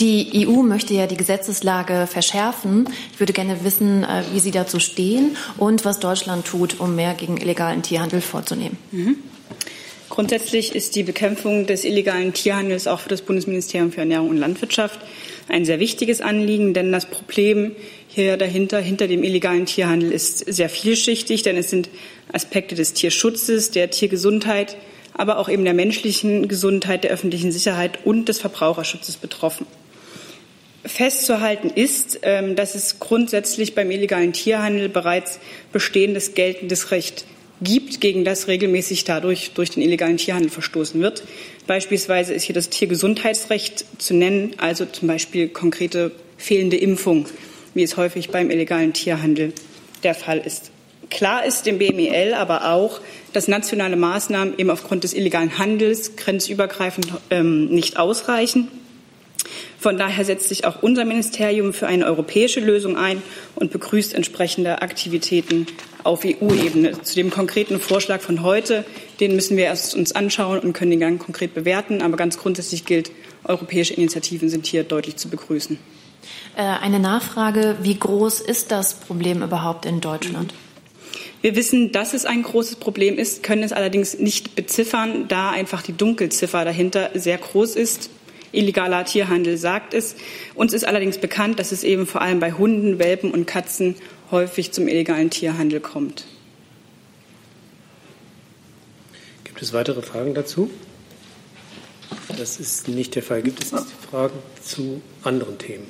Die 0.00 0.46
EU 0.48 0.62
möchte 0.62 0.94
ja 0.94 1.06
die 1.06 1.16
Gesetzeslage 1.16 2.08
verschärfen. 2.08 2.88
Ich 3.12 3.20
würde 3.20 3.32
gerne 3.32 3.62
wissen, 3.62 4.02
äh, 4.02 4.24
wie 4.32 4.40
Sie 4.40 4.50
dazu 4.50 4.80
stehen 4.80 5.36
und 5.58 5.84
was 5.84 6.00
Deutschland 6.00 6.44
tut, 6.44 6.80
um 6.80 6.96
mehr 6.96 7.14
gegen 7.14 7.36
illegalen 7.36 7.82
Tierhandel 7.82 8.20
vorzunehmen. 8.20 8.76
Mhm. 8.90 9.16
Grundsätzlich 10.08 10.74
ist 10.74 10.96
die 10.96 11.04
Bekämpfung 11.04 11.66
des 11.66 11.84
illegalen 11.84 12.32
Tierhandels 12.32 12.88
auch 12.88 13.00
für 13.00 13.08
das 13.08 13.22
Bundesministerium 13.22 13.92
für 13.92 14.00
Ernährung 14.00 14.30
und 14.30 14.38
Landwirtschaft 14.38 14.98
ein 15.48 15.64
sehr 15.64 15.78
wichtiges 15.78 16.20
Anliegen, 16.20 16.74
denn 16.74 16.90
das 16.90 17.06
Problem 17.06 17.72
hier 18.08 18.36
dahinter, 18.36 18.80
hinter 18.80 19.06
dem 19.06 19.22
illegalen 19.22 19.66
Tierhandel, 19.66 20.10
ist 20.10 20.38
sehr 20.38 20.68
vielschichtig, 20.68 21.42
denn 21.42 21.56
es 21.56 21.70
sind 21.70 21.88
Aspekte 22.32 22.74
des 22.74 22.92
Tierschutzes, 22.92 23.70
der 23.70 23.90
Tiergesundheit, 23.90 24.76
aber 25.16 25.38
auch 25.38 25.48
eben 25.48 25.64
der 25.64 25.74
menschlichen 25.74 26.48
Gesundheit, 26.48 27.04
der 27.04 27.10
öffentlichen 27.10 27.52
Sicherheit 27.52 28.04
und 28.04 28.28
des 28.28 28.38
Verbraucherschutzes 28.38 29.16
betroffen. 29.16 29.66
Festzuhalten 30.84 31.70
ist, 31.70 32.20
ähm, 32.22 32.54
dass 32.54 32.74
es 32.74 33.00
grundsätzlich 33.00 33.74
beim 33.74 33.90
illegalen 33.90 34.32
Tierhandel 34.32 34.88
bereits 34.88 35.40
bestehendes 35.72 36.34
geltendes 36.34 36.90
Recht 36.90 37.24
gibt, 37.60 38.00
gegen 38.00 38.24
das 38.24 38.48
regelmäßig 38.48 39.04
dadurch 39.04 39.52
durch 39.54 39.70
den 39.70 39.82
illegalen 39.82 40.18
Tierhandel 40.18 40.50
verstoßen 40.50 41.00
wird. 41.00 41.24
Beispielsweise 41.66 42.34
ist 42.34 42.44
hier 42.44 42.54
das 42.54 42.68
Tiergesundheitsrecht 42.68 43.84
zu 43.98 44.14
nennen, 44.14 44.52
also 44.58 44.84
zum 44.84 45.08
Beispiel 45.08 45.48
konkrete 45.48 46.12
fehlende 46.36 46.76
Impfung, 46.76 47.26
wie 47.74 47.82
es 47.82 47.96
häufig 47.96 48.28
beim 48.28 48.50
illegalen 48.50 48.92
Tierhandel 48.92 49.52
der 50.02 50.14
Fall 50.14 50.38
ist. 50.38 50.70
Klar 51.08 51.44
ist 51.46 51.66
dem 51.66 51.78
BMEL 51.78 52.34
aber 52.34 52.72
auch, 52.72 53.00
dass 53.36 53.48
nationale 53.48 53.96
Maßnahmen 53.96 54.54
eben 54.56 54.70
aufgrund 54.70 55.04
des 55.04 55.12
illegalen 55.12 55.58
Handels 55.58 56.16
grenzübergreifend 56.16 57.08
ähm, 57.28 57.66
nicht 57.66 57.98
ausreichen. 57.98 58.68
Von 59.78 59.98
daher 59.98 60.24
setzt 60.24 60.48
sich 60.48 60.64
auch 60.64 60.82
unser 60.82 61.04
Ministerium 61.04 61.74
für 61.74 61.86
eine 61.86 62.06
europäische 62.06 62.60
Lösung 62.60 62.96
ein 62.96 63.22
und 63.54 63.72
begrüßt 63.72 64.14
entsprechende 64.14 64.80
Aktivitäten 64.80 65.66
auf 66.02 66.24
EU-Ebene. 66.24 67.02
Zu 67.02 67.14
dem 67.16 67.28
konkreten 67.28 67.78
Vorschlag 67.78 68.22
von 68.22 68.42
heute, 68.42 68.86
den 69.20 69.34
müssen 69.34 69.58
wir 69.58 69.64
erst 69.64 69.94
uns 69.94 70.12
anschauen 70.12 70.60
und 70.60 70.72
können 70.72 70.92
den 70.92 71.00
dann 71.00 71.18
konkret 71.18 71.52
bewerten. 71.52 72.00
Aber 72.00 72.16
ganz 72.16 72.38
grundsätzlich 72.38 72.86
gilt, 72.86 73.12
europäische 73.44 73.92
Initiativen 73.92 74.48
sind 74.48 74.64
hier 74.64 74.82
deutlich 74.82 75.16
zu 75.16 75.28
begrüßen. 75.28 75.78
Äh, 76.56 76.62
eine 76.62 77.00
Nachfrage, 77.00 77.76
wie 77.82 77.98
groß 77.98 78.40
ist 78.40 78.70
das 78.70 78.94
Problem 78.94 79.42
überhaupt 79.42 79.84
in 79.84 80.00
Deutschland? 80.00 80.54
Wir 81.46 81.54
wissen, 81.54 81.92
dass 81.92 82.12
es 82.12 82.24
ein 82.24 82.42
großes 82.42 82.74
Problem 82.74 83.18
ist, 83.18 83.44
können 83.44 83.62
es 83.62 83.72
allerdings 83.72 84.18
nicht 84.18 84.56
beziffern, 84.56 85.28
da 85.28 85.52
einfach 85.52 85.80
die 85.80 85.92
Dunkelziffer 85.92 86.64
dahinter 86.64 87.10
sehr 87.14 87.38
groß 87.38 87.76
ist. 87.76 88.10
Illegaler 88.50 89.04
Tierhandel 89.04 89.56
sagt 89.56 89.94
es. 89.94 90.16
Uns 90.56 90.72
ist 90.72 90.84
allerdings 90.84 91.18
bekannt, 91.18 91.60
dass 91.60 91.70
es 91.70 91.84
eben 91.84 92.08
vor 92.08 92.20
allem 92.20 92.40
bei 92.40 92.50
Hunden, 92.50 92.98
Welpen 92.98 93.30
und 93.30 93.46
Katzen 93.46 93.94
häufig 94.32 94.72
zum 94.72 94.88
illegalen 94.88 95.30
Tierhandel 95.30 95.78
kommt. 95.78 96.26
Gibt 99.44 99.62
es 99.62 99.72
weitere 99.72 100.02
Fragen 100.02 100.34
dazu? 100.34 100.68
Das 102.36 102.58
ist 102.58 102.88
nicht 102.88 103.14
der 103.14 103.22
Fall. 103.22 103.42
Gibt 103.42 103.62
es 103.62 103.70
Fragen 104.10 104.34
zu 104.64 105.00
anderen 105.22 105.58
Themen? 105.58 105.86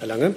Herr 0.00 0.08
Lange. 0.08 0.34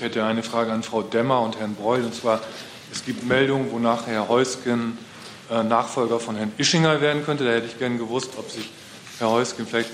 Ich 0.00 0.06
hätte 0.06 0.24
eine 0.24 0.42
Frage 0.42 0.72
an 0.72 0.82
Frau 0.82 1.02
Demmer 1.02 1.42
und 1.42 1.58
Herrn 1.58 1.74
Breul. 1.74 2.02
Und 2.02 2.14
zwar, 2.14 2.40
es 2.90 3.04
gibt 3.04 3.22
Meldungen, 3.22 3.70
wonach 3.70 4.06
Herr 4.06 4.30
Heusgen 4.30 4.96
äh, 5.50 5.62
Nachfolger 5.62 6.18
von 6.18 6.36
Herrn 6.36 6.52
Ischinger 6.56 7.02
werden 7.02 7.22
könnte. 7.22 7.44
Da 7.44 7.50
hätte 7.50 7.66
ich 7.66 7.78
gerne 7.78 7.98
gewusst, 7.98 8.30
ob 8.38 8.50
sich 8.50 8.70
Herr 9.18 9.28
Heusgen 9.28 9.66
vielleicht 9.66 9.90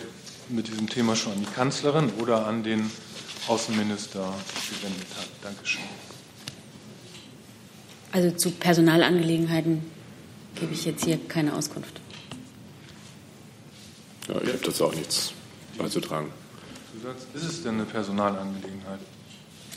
mit 0.48 0.68
diesem 0.68 0.88
Thema 0.88 1.16
schon 1.16 1.32
an 1.32 1.40
die 1.40 1.52
Kanzlerin 1.52 2.12
oder 2.20 2.46
an 2.46 2.62
den 2.62 2.88
Außenminister 3.48 4.32
gewendet 4.70 5.08
hat. 5.18 5.26
Dankeschön. 5.42 5.82
Also 8.12 8.30
zu 8.30 8.52
Personalangelegenheiten 8.52 9.90
gebe 10.54 10.72
ich 10.72 10.84
jetzt 10.84 11.04
hier 11.04 11.18
keine 11.26 11.52
Auskunft. 11.52 12.00
Ja, 14.28 14.40
ich 14.40 14.50
habe 14.50 14.60
dazu 14.64 14.84
auch 14.84 14.94
nichts 14.94 15.32
beizutragen. 15.76 16.28
Du 16.94 17.08
sagst, 17.08 17.26
ist 17.34 17.42
es 17.42 17.64
denn 17.64 17.74
eine 17.74 17.86
Personalangelegenheit? 17.86 19.00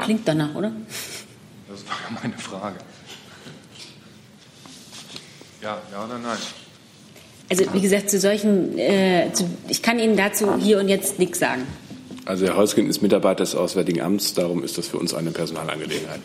Klingt 0.04 0.28
danach, 0.28 0.54
oder? 0.56 0.72
Das 1.68 1.86
war 1.88 1.96
ja 2.10 2.18
meine 2.22 2.38
Frage. 2.38 2.78
Ja, 5.62 5.82
ja 5.92 6.06
oder 6.06 6.18
nein? 6.18 6.38
Also 7.50 7.66
wie 7.74 7.82
gesagt, 7.82 8.10
zu 8.10 8.18
solchen, 8.20 8.78
äh, 8.78 9.30
zu, 9.34 9.50
ich 9.68 9.82
kann 9.82 10.00
Ihnen 10.00 10.16
dazu 10.16 10.56
hier 10.58 10.80
und 10.80 10.88
jetzt 10.88 11.20
nichts 11.20 11.40
sagen. 11.40 11.68
Also 12.26 12.46
Herr 12.46 12.56
Holzkind 12.56 12.90
ist 12.90 13.02
Mitarbeiter 13.02 13.44
des 13.44 13.56
Auswärtigen 13.56 14.00
Amts, 14.02 14.36
darum 14.36 14.64
ist 14.64 14.78
das 14.78 14.88
für 14.88 14.98
uns 14.98 15.16
eine 15.16 15.32
Personalangelegenheit. 15.32 16.22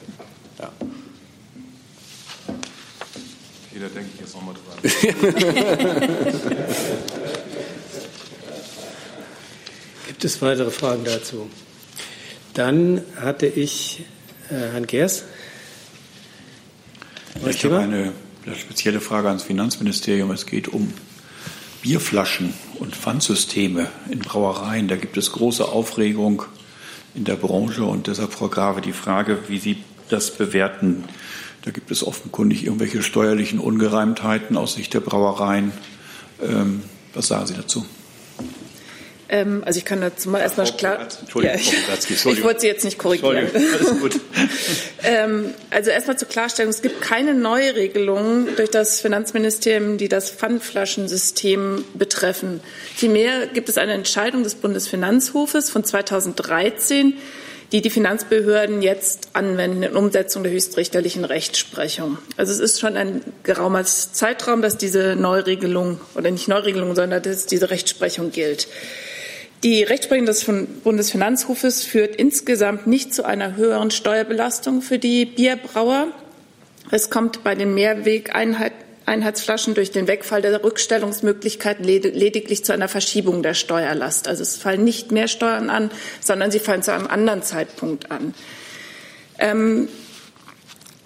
Ja. 0.58 0.70
Okay, 3.70 3.80
da 3.80 3.88
denke 3.88 4.10
ich 4.14 4.20
jetzt 4.20 4.34
nochmal 4.34 4.54
drüber. 4.54 4.74
Gibt 10.06 10.24
es 10.24 10.40
weitere 10.42 10.70
Fragen 10.70 11.04
dazu? 11.04 11.48
Dann 12.54 13.02
hatte 13.20 13.46
ich 13.46 14.04
äh, 14.48 14.54
Herrn 14.54 14.86
Gers. 14.86 15.24
Ich 17.48 17.64
habe 17.64 17.80
eine 17.80 18.12
spezielle 18.56 19.00
Frage 19.00 19.28
ans 19.28 19.42
Finanzministerium. 19.42 20.30
Es 20.30 20.46
geht 20.46 20.68
um 20.68 20.92
Bierflaschen 21.82 22.54
und 22.78 22.94
Pfandsysteme 22.94 23.88
in 24.08 24.20
Brauereien. 24.20 24.86
Da 24.86 24.96
gibt 24.96 25.16
es 25.16 25.32
große 25.32 25.66
Aufregung 25.68 26.44
in 27.14 27.24
der 27.24 27.36
Branche 27.36 27.84
und 27.84 28.06
deshalb, 28.06 28.32
Frau 28.32 28.48
Grave, 28.48 28.80
die 28.80 28.92
Frage, 28.92 29.38
wie 29.48 29.58
Sie 29.58 29.78
das 30.08 30.30
bewerten. 30.30 31.04
Da 31.62 31.72
gibt 31.72 31.90
es 31.90 32.06
offenkundig 32.06 32.64
irgendwelche 32.64 33.02
steuerlichen 33.02 33.58
Ungereimtheiten 33.58 34.56
aus 34.56 34.74
Sicht 34.74 34.94
der 34.94 35.00
Brauereien. 35.00 35.72
Ähm, 36.40 36.82
was 37.14 37.28
sagen 37.28 37.46
Sie 37.46 37.54
dazu? 37.54 37.84
Ähm, 39.34 39.62
also 39.66 39.78
ich 39.78 39.84
kann 39.84 40.00
dazu 40.00 40.30
mal 40.30 40.38
erstmal 40.38 40.70
klar. 40.70 41.00
Entschuldigung, 41.00 41.58
ja, 41.58 41.60
ich, 41.60 42.10
ich 42.10 42.44
wollte 42.44 42.60
Sie 42.60 42.68
jetzt 42.68 42.84
nicht 42.84 42.98
korrigieren. 42.98 43.48
Alles 43.52 44.00
gut. 44.00 44.20
ähm, 45.02 45.52
also 45.70 45.90
erstmal 45.90 46.16
zur 46.16 46.28
Klarstellung: 46.28 46.70
Es 46.70 46.82
gibt 46.82 47.00
keine 47.00 47.34
Neuregelungen 47.34 48.54
durch 48.54 48.70
das 48.70 49.00
Finanzministerium, 49.00 49.98
die 49.98 50.08
das 50.08 50.30
Pfandflaschensystem 50.30 51.84
betreffen. 51.94 52.60
Vielmehr 52.94 53.48
gibt 53.48 53.68
es 53.68 53.76
eine 53.76 53.94
Entscheidung 53.94 54.44
des 54.44 54.54
Bundesfinanzhofes 54.54 55.68
von 55.68 55.82
2013, 55.82 57.14
die 57.72 57.82
die 57.82 57.90
Finanzbehörden 57.90 58.82
jetzt 58.82 59.30
anwenden 59.32 59.82
in 59.82 59.96
Umsetzung 59.96 60.44
der 60.44 60.52
höchstrichterlichen 60.52 61.24
Rechtsprechung. 61.24 62.18
Also 62.36 62.52
es 62.52 62.60
ist 62.60 62.78
schon 62.78 62.96
ein 62.96 63.20
geraumer 63.42 63.84
Zeitraum, 63.84 64.62
dass 64.62 64.78
diese 64.78 65.16
Neuregelung 65.16 65.98
oder 66.14 66.30
nicht 66.30 66.46
Neuregelung, 66.46 66.94
sondern 66.94 67.20
dass 67.20 67.46
diese 67.46 67.70
Rechtsprechung 67.70 68.30
gilt. 68.30 68.68
Die 69.64 69.82
Rechtsprechung 69.82 70.26
des 70.26 70.44
Bundesfinanzhofes 70.84 71.84
führt 71.84 72.16
insgesamt 72.16 72.86
nicht 72.86 73.14
zu 73.14 73.24
einer 73.24 73.56
höheren 73.56 73.90
Steuerbelastung 73.90 74.82
für 74.82 74.98
die 74.98 75.24
Bierbrauer. 75.24 76.08
Es 76.90 77.08
kommt 77.08 77.42
bei 77.44 77.54
den 77.54 77.72
Mehrwegeinheitsflaschen 77.72 79.72
durch 79.72 79.90
den 79.90 80.06
Wegfall 80.06 80.42
der 80.42 80.62
Rückstellungsmöglichkeiten 80.62 81.82
lediglich 81.82 82.62
zu 82.62 82.74
einer 82.74 82.88
Verschiebung 82.88 83.42
der 83.42 83.54
Steuerlast. 83.54 84.28
Also 84.28 84.42
es 84.42 84.58
fallen 84.58 84.84
nicht 84.84 85.12
mehr 85.12 85.28
Steuern 85.28 85.70
an, 85.70 85.90
sondern 86.20 86.50
sie 86.50 86.60
fallen 86.60 86.82
zu 86.82 86.92
einem 86.92 87.06
anderen 87.06 87.42
Zeitpunkt 87.42 88.10
an. 88.10 88.34
Ähm, 89.38 89.88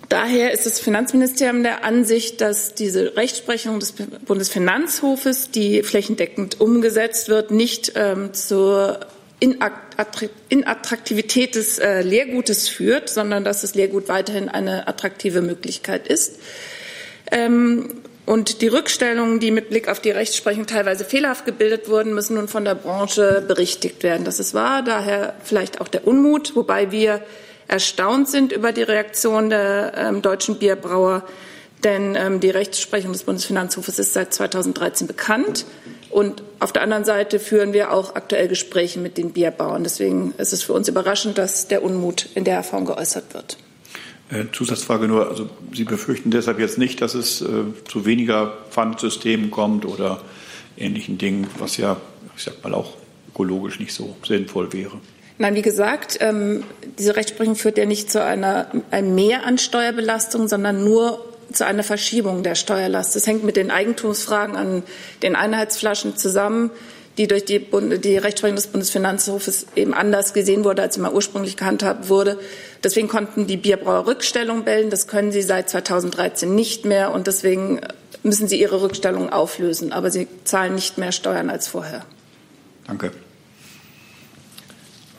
Daher 0.09 0.53
ist 0.53 0.65
das 0.65 0.81
Finanzministerium 0.81 1.63
der 1.63 1.85
Ansicht, 1.85 2.41
dass 2.41 2.75
diese 2.75 3.17
Rechtsprechung 3.17 3.79
des 3.79 3.93
Bundesfinanzhofes, 3.93 5.51
die 5.51 5.83
flächendeckend 5.83 6.63
umgesetzt 6.63 7.29
wird, 7.29 7.51
nicht 7.51 7.93
ähm, 7.95 8.33
zur 8.33 9.01
Inattraktivität 9.41 11.55
des 11.55 11.79
äh, 11.79 12.01
Lehrgutes 12.01 12.69
führt, 12.69 13.11
sondern 13.11 13.45
dass 13.45 13.61
das 13.61 13.75
Lehrgut 13.75 14.09
weiterhin 14.09 14.49
eine 14.49 14.89
attraktive 14.89 15.43
Möglichkeit 15.43 16.09
ist. 16.09 16.39
Ähm, 17.31 18.01
und 18.25 18.63
die 18.63 18.69
Rückstellungen, 18.69 19.41
die 19.41 19.51
mit 19.51 19.69
Blick 19.71 19.89
auf 19.89 20.01
die 20.01 20.11
Rechtsprechung 20.11 20.67
teilweise 20.67 21.05
fehlerhaft 21.05 21.47
gebildet 21.47 21.89
wurden, 21.89 22.15
müssen 22.15 22.35
nun 22.35 22.49
von 22.49 22.65
der 22.65 22.75
Branche 22.75 23.45
berichtigt 23.47 24.03
werden. 24.03 24.25
Das 24.25 24.41
ist 24.41 24.55
wahr, 24.55 24.83
daher 24.83 25.35
vielleicht 25.45 25.81
auch 25.81 25.89
der 25.89 26.07
Unmut, 26.07 26.57
wobei 26.57 26.91
wir 26.91 27.23
erstaunt 27.69 28.29
sind 28.29 28.53
über 28.53 28.73
die 28.73 28.83
Reaktion 28.83 29.51
der 29.51 29.93
ähm, 29.97 30.23
deutschen 30.23 30.59
Bierbrauer, 30.59 31.25
denn 31.85 32.16
ähm, 32.16 32.41
die 32.41 32.51
Rechtsprechung 32.51 33.12
des 33.12 33.23
Bundesfinanzhofes 33.23 33.99
ist 33.99 34.14
seit 34.14 34.35
2013 34.35 35.07
bekannt. 35.07 35.64
Und 36.11 36.43
auf 36.59 36.73
der 36.73 36.83
anderen 36.83 37.05
Seite 37.05 37.39
führen 37.39 37.73
wir 37.73 37.93
auch 37.93 38.14
aktuell 38.14 38.49
Gespräche 38.49 38.99
mit 38.99 39.19
den 39.19 39.33
Bierbauern. 39.33 39.85
Deswegen 39.85 40.33
ist 40.39 40.53
es 40.53 40.62
für 40.62 40.73
uns 40.73 40.89
überraschend, 40.89 41.39
dass 41.39 41.69
der 41.69 41.85
Unmut 41.85 42.29
in 42.35 42.45
der 42.45 42.62
Form 42.62 42.87
geäußert 42.87 43.35
wird. 43.35 43.59
Äh, 44.31 44.47
Zusatzfrage 44.53 45.07
nur, 45.07 45.29
also 45.29 45.49
Sie 45.73 45.85
befürchten 45.85 46.31
deshalb 46.31 46.59
jetzt 46.59 46.79
nicht, 46.79 47.01
dass 47.01 47.14
es 47.14 47.43
äh, 47.43 47.47
zu 47.87 48.05
weniger 48.07 48.59
Pfandsystemen 48.71 49.51
kommt 49.51 49.85
oder 49.85 50.23
ähnlichen 50.77 51.19
Dingen, 51.19 51.47
was 51.59 51.77
ja, 51.77 51.99
ich 52.37 52.43
sag 52.43 52.62
mal, 52.64 52.75
auch 52.75 52.95
ökologisch 53.29 53.79
nicht 53.79 53.93
so 53.93 54.16
sinnvoll 54.27 54.73
wäre. 54.73 55.01
Nein, 55.39 55.55
wie 55.55 55.62
gesagt, 55.62 56.18
ähm, 56.20 56.64
diese 56.99 57.14
Rechtsprechung 57.14 57.55
führt 57.55 57.78
ja 57.78 57.86
nicht 57.86 58.11
zu 58.11 58.22
einer, 58.22 58.66
einem 58.91 59.14
Mehr 59.14 59.47
an 59.47 59.57
Steuerbelastung, 59.59 60.49
sondern 60.49 60.82
nur 60.82 61.24
zu 61.53 61.64
einer 61.64 61.84
Verschiebung 61.84 62.43
der 62.43 62.57
Steuerlast. 62.57 63.14
Das 63.14 63.26
hängt 63.26 63.45
mit 63.45 63.57
den 63.57 63.70
Eigentumsfragen 63.70 64.57
an 64.57 64.82
den 65.22 65.36
Einheitsflaschen 65.36 66.16
zusammen, 66.16 66.70
die 67.18 67.26
durch 67.26 67.45
die, 67.45 67.59
Bund 67.61 68.05
die 68.05 68.16
Rechtsprechung 68.16 68.57
des 68.57 68.66
Bundesfinanzhofes 68.66 69.66
eben 69.76 69.95
anders 69.95 70.34
gesehen 70.34 70.64
wurde, 70.64 70.82
als 70.82 70.99
mal 70.99 71.12
ursprünglich 71.12 71.57
gehandhabt 71.57 72.09
wurde. 72.09 72.39
Deswegen 72.82 73.09
konnten 73.09 73.47
die 73.47 73.57
Bierbrauer 73.57 74.07
Rückstellung 74.07 74.64
bellen. 74.64 74.91
Das 74.91 75.07
können 75.07 75.32
sie 75.32 75.43
seit 75.43 75.70
2013 75.70 76.55
nicht 76.55 76.84
mehr. 76.84 77.12
Und 77.12 77.26
deswegen 77.26 77.80
müssen 78.22 78.47
sie 78.47 78.61
ihre 78.61 78.82
Rückstellung 78.82 79.30
auflösen. 79.30 79.93
Aber 79.93 80.11
sie 80.11 80.28
zahlen 80.45 80.74
nicht 80.74 80.99
mehr 80.99 81.12
Steuern 81.12 81.51
als 81.51 81.66
vorher. 81.66 82.05
Danke. 82.86 83.11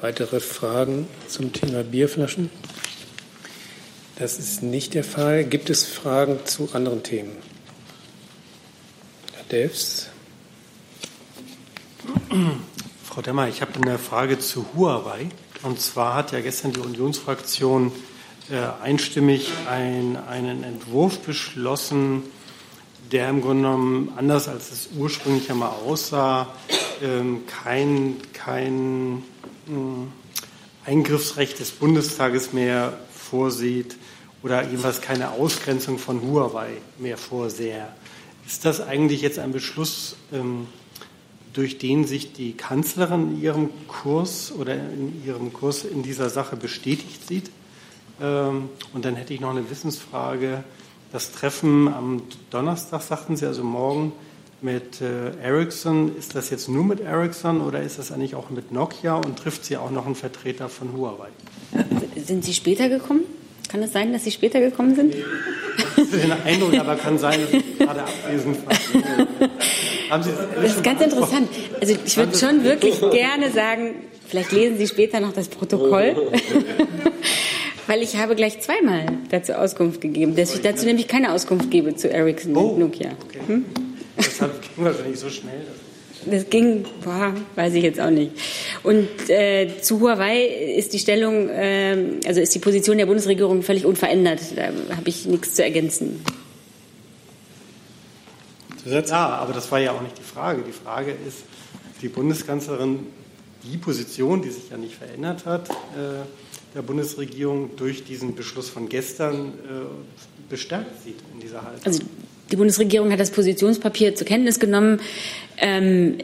Weitere 0.02 0.40
Fragen 0.40 1.10
zum 1.28 1.52
Thema 1.52 1.84
Bierflaschen? 1.84 2.50
Das 4.18 4.40
ist 4.40 4.64
nicht 4.64 4.94
der 4.94 5.04
Fall. 5.04 5.44
Gibt 5.44 5.70
es 5.70 5.86
Fragen 5.86 6.40
zu 6.46 6.70
anderen 6.72 7.04
Themen? 7.04 7.36
Herr 9.36 9.44
Delfs. 9.52 10.08
Frau 13.04 13.22
Demmer, 13.22 13.50
ich 13.50 13.62
habe 13.62 13.74
eine 13.76 14.00
Frage 14.00 14.40
zu 14.40 14.68
Huawei. 14.74 15.28
Und 15.64 15.82
zwar 15.82 16.16
hat 16.16 16.32
ja 16.32 16.40
gestern 16.40 16.72
die 16.72 16.80
Unionsfraktion 16.80 17.92
äh, 18.50 18.56
einstimmig 18.82 19.52
ein, 19.70 20.16
einen 20.16 20.64
Entwurf 20.64 21.20
beschlossen, 21.20 22.24
der 23.12 23.28
im 23.28 23.42
Grunde 23.42 23.64
genommen 23.64 24.14
anders 24.16 24.48
als 24.48 24.72
es 24.72 24.90
ursprünglich 24.98 25.52
einmal 25.52 25.72
aussah, 25.86 26.48
ähm, 27.02 27.42
kein, 27.48 28.16
kein 28.32 29.24
Eingriffsrecht 30.86 31.60
des 31.60 31.72
Bundestages 31.72 32.54
mehr 32.54 32.98
vorsieht 33.14 33.96
oder 34.42 34.64
jedenfalls 34.64 35.02
keine 35.02 35.32
Ausgrenzung 35.32 36.00
von 36.00 36.22
Huawei 36.22 36.70
mehr 36.98 37.18
vorsehe. 37.18 37.88
Ist 38.46 38.66
das 38.66 38.82
eigentlich 38.82 39.22
jetzt 39.22 39.38
ein 39.38 39.52
Beschluss, 39.52 40.16
ähm, 40.34 40.68
durch 41.54 41.78
den 41.78 42.06
sich 42.08 42.34
die 42.34 42.54
Kanzlerin 42.54 43.36
in 43.36 43.42
ihrem 43.42 43.70
Kurs 43.88 44.52
oder 44.52 44.76
in 44.76 45.24
ihrem 45.26 45.52
Kurs 45.54 45.84
in 45.84 46.04
dieser 46.04 46.30
Sache 46.30 46.56
bestätigt 46.56 47.28
sieht? 47.28 47.52
Ähm, 48.22 48.70
und 48.94 49.06
dann 49.06 49.16
hätte 49.16 49.34
ich 49.34 49.40
noch 49.40 49.52
eine 49.52 49.70
Wissensfrage. 49.70 50.64
Das 51.12 51.32
Treffen 51.32 51.88
am 51.88 52.22
Donnerstag, 52.50 53.02
sagten 53.02 53.36
Sie, 53.36 53.46
also 53.46 53.64
morgen, 53.64 54.14
mit 54.62 55.02
äh, 55.02 55.32
Ericsson. 55.42 56.16
Ist 56.18 56.36
das 56.36 56.50
jetzt 56.50 56.70
nur 56.70 56.84
mit 56.84 57.00
Ericsson 57.00 57.62
oder 57.62 57.82
ist 57.82 58.00
das 58.00 58.12
eigentlich 58.12 58.36
auch 58.36 58.50
mit 58.50 58.72
Nokia 58.72 59.16
und 59.16 59.38
trifft 59.38 59.66
sie 59.66 59.78
auch 59.78 59.92
noch 59.92 60.06
einen 60.06 60.16
Vertreter 60.16 60.70
von 60.70 60.94
Huawei? 60.96 61.30
Sind 62.16 62.44
Sie 62.46 62.54
später 62.54 62.90
gekommen? 62.90 63.22
Kann 63.70 63.84
es 63.84 63.94
sein, 63.94 64.12
dass 64.12 64.24
Sie 64.24 64.32
später 64.32 64.60
gekommen 64.60 64.96
sind? 64.96 65.14
Ist 65.16 66.14
ein 66.24 66.32
Eindruck, 66.44 66.74
aber 66.74 66.96
kann 66.96 67.20
sein, 67.20 67.40
dass 67.42 67.54
ich 67.54 67.78
gerade 67.78 68.02
abwesend 68.02 68.58
war. 68.66 68.74
Haben 70.10 70.24
Sie 70.24 70.32
das, 70.56 70.76
ist 70.76 70.84
ganz 70.84 71.02
interessant. 71.02 71.50
Also 71.80 71.96
ich 72.04 72.18
würde 72.18 72.36
schon 72.36 72.64
wirklich 72.64 73.00
gerne 73.12 73.52
sagen, 73.52 73.96
vielleicht 74.28 74.52
lesen 74.52 74.78
Sie 74.78 74.88
später 74.88 75.20
noch 75.20 75.34
das 75.34 75.48
Protokoll. 75.50 76.16
Weil 77.88 78.04
ich 78.04 78.18
habe 78.18 78.36
gleich 78.36 78.60
zweimal 78.62 79.06
dazu 79.32 79.54
Auskunft 79.54 80.02
gegeben, 80.02 80.36
dass 80.36 80.54
ich 80.54 80.62
dazu 80.62 80.86
nämlich 80.86 81.08
keine 81.08 81.34
Auskunft 81.34 81.72
gebe 81.72 81.96
zu 81.96 82.08
Ericsson 82.08 82.56
und 82.56 82.64
oh, 82.64 82.78
Nokia. 82.78 83.10
Hm? 83.48 83.66
Deshalb 84.20 84.62
ging 84.76 84.86
wahrscheinlich 84.86 85.20
so 85.20 85.30
schnell. 85.30 85.66
Das 86.26 86.50
ging, 86.50 86.86
boah, 87.04 87.34
weiß 87.56 87.74
ich 87.76 87.84
jetzt 87.84 88.00
auch 88.00 88.10
nicht. 88.10 88.32
Und 88.84 89.08
äh, 89.30 89.82
zu 89.82 90.02
Huawei 90.02 90.44
ist 90.76 90.94
die 90.94 91.00
Stellung, 91.00 91.48
äh, 91.50 92.20
also 92.26 92.42
ist 92.42 92.54
die 92.54 92.60
Position 92.60 92.98
der 92.98 93.06
Bundesregierung 93.06 93.64
völlig 93.64 93.86
unverändert. 93.86 94.42
Da 94.56 94.64
habe 94.96 95.08
ich 95.08 95.26
nichts 95.26 95.56
zu 95.56 95.64
ergänzen. 95.64 96.22
Ja, 98.86 99.28
aber 99.30 99.54
das 99.54 99.72
war 99.72 99.80
ja 99.80 99.92
auch 99.92 100.02
nicht 100.02 100.18
die 100.18 100.24
Frage. 100.24 100.64
Die 100.68 100.74
Frage 100.74 101.12
ist, 101.12 101.44
die 102.02 102.10
Bundeskanzlerin 102.10 103.08
die 103.64 103.78
Position, 103.78 104.42
die 104.42 104.50
sich 104.50 104.70
ja 104.70 104.78
nicht 104.78 104.96
verändert 104.96 105.46
hat, 105.46 105.70
äh, 105.70 106.26
der 106.76 106.82
Bundesregierung 106.82 107.76
durch 107.76 108.04
diesen 108.04 108.36
Beschluss 108.36 108.70
von 108.70 108.90
gestern 108.90 109.48
äh, 109.48 110.50
bestärkt 110.50 111.04
sieht 111.04 111.18
in 111.34 111.40
dieser 111.40 111.64
Haltung. 111.64 111.86
Also 111.86 112.04
die 112.52 112.56
Bundesregierung 112.56 113.12
hat 113.12 113.20
das 113.20 113.32
Positionspapier 113.32 114.16
zur 114.16 114.28
Kenntnis 114.28 114.60
genommen. 114.60 115.00
Ähm, 115.58 116.18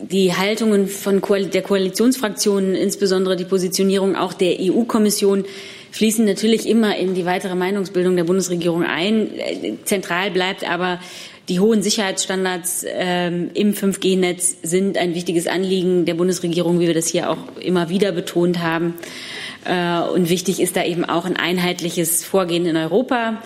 die 0.00 0.34
Haltungen 0.34 0.86
von 0.86 1.20
der 1.20 1.62
Koalitionsfraktionen, 1.62 2.74
insbesondere 2.74 3.36
die 3.36 3.44
Positionierung 3.44 4.16
auch 4.16 4.32
der 4.32 4.56
EU-Kommission, 4.60 5.44
fließen 5.90 6.24
natürlich 6.24 6.68
immer 6.68 6.96
in 6.96 7.14
die 7.14 7.24
weitere 7.24 7.54
Meinungsbildung 7.54 8.16
der 8.16 8.24
Bundesregierung 8.24 8.84
ein. 8.84 9.30
Zentral 9.84 10.30
bleibt 10.30 10.68
aber, 10.68 11.00
die 11.48 11.60
hohen 11.60 11.82
Sicherheitsstandards 11.82 12.84
ähm, 12.86 13.50
im 13.54 13.72
5G-Netz 13.72 14.58
sind 14.62 14.98
ein 14.98 15.14
wichtiges 15.14 15.46
Anliegen 15.46 16.04
der 16.04 16.12
Bundesregierung, 16.12 16.78
wie 16.78 16.86
wir 16.86 16.94
das 16.94 17.06
hier 17.08 17.30
auch 17.30 17.38
immer 17.58 17.88
wieder 17.88 18.12
betont 18.12 18.58
haben. 18.58 18.94
Äh, 19.64 20.00
und 20.10 20.28
wichtig 20.28 20.60
ist 20.60 20.76
da 20.76 20.84
eben 20.84 21.06
auch 21.06 21.24
ein 21.24 21.36
einheitliches 21.36 22.22
Vorgehen 22.22 22.66
in 22.66 22.76
Europa. 22.76 23.42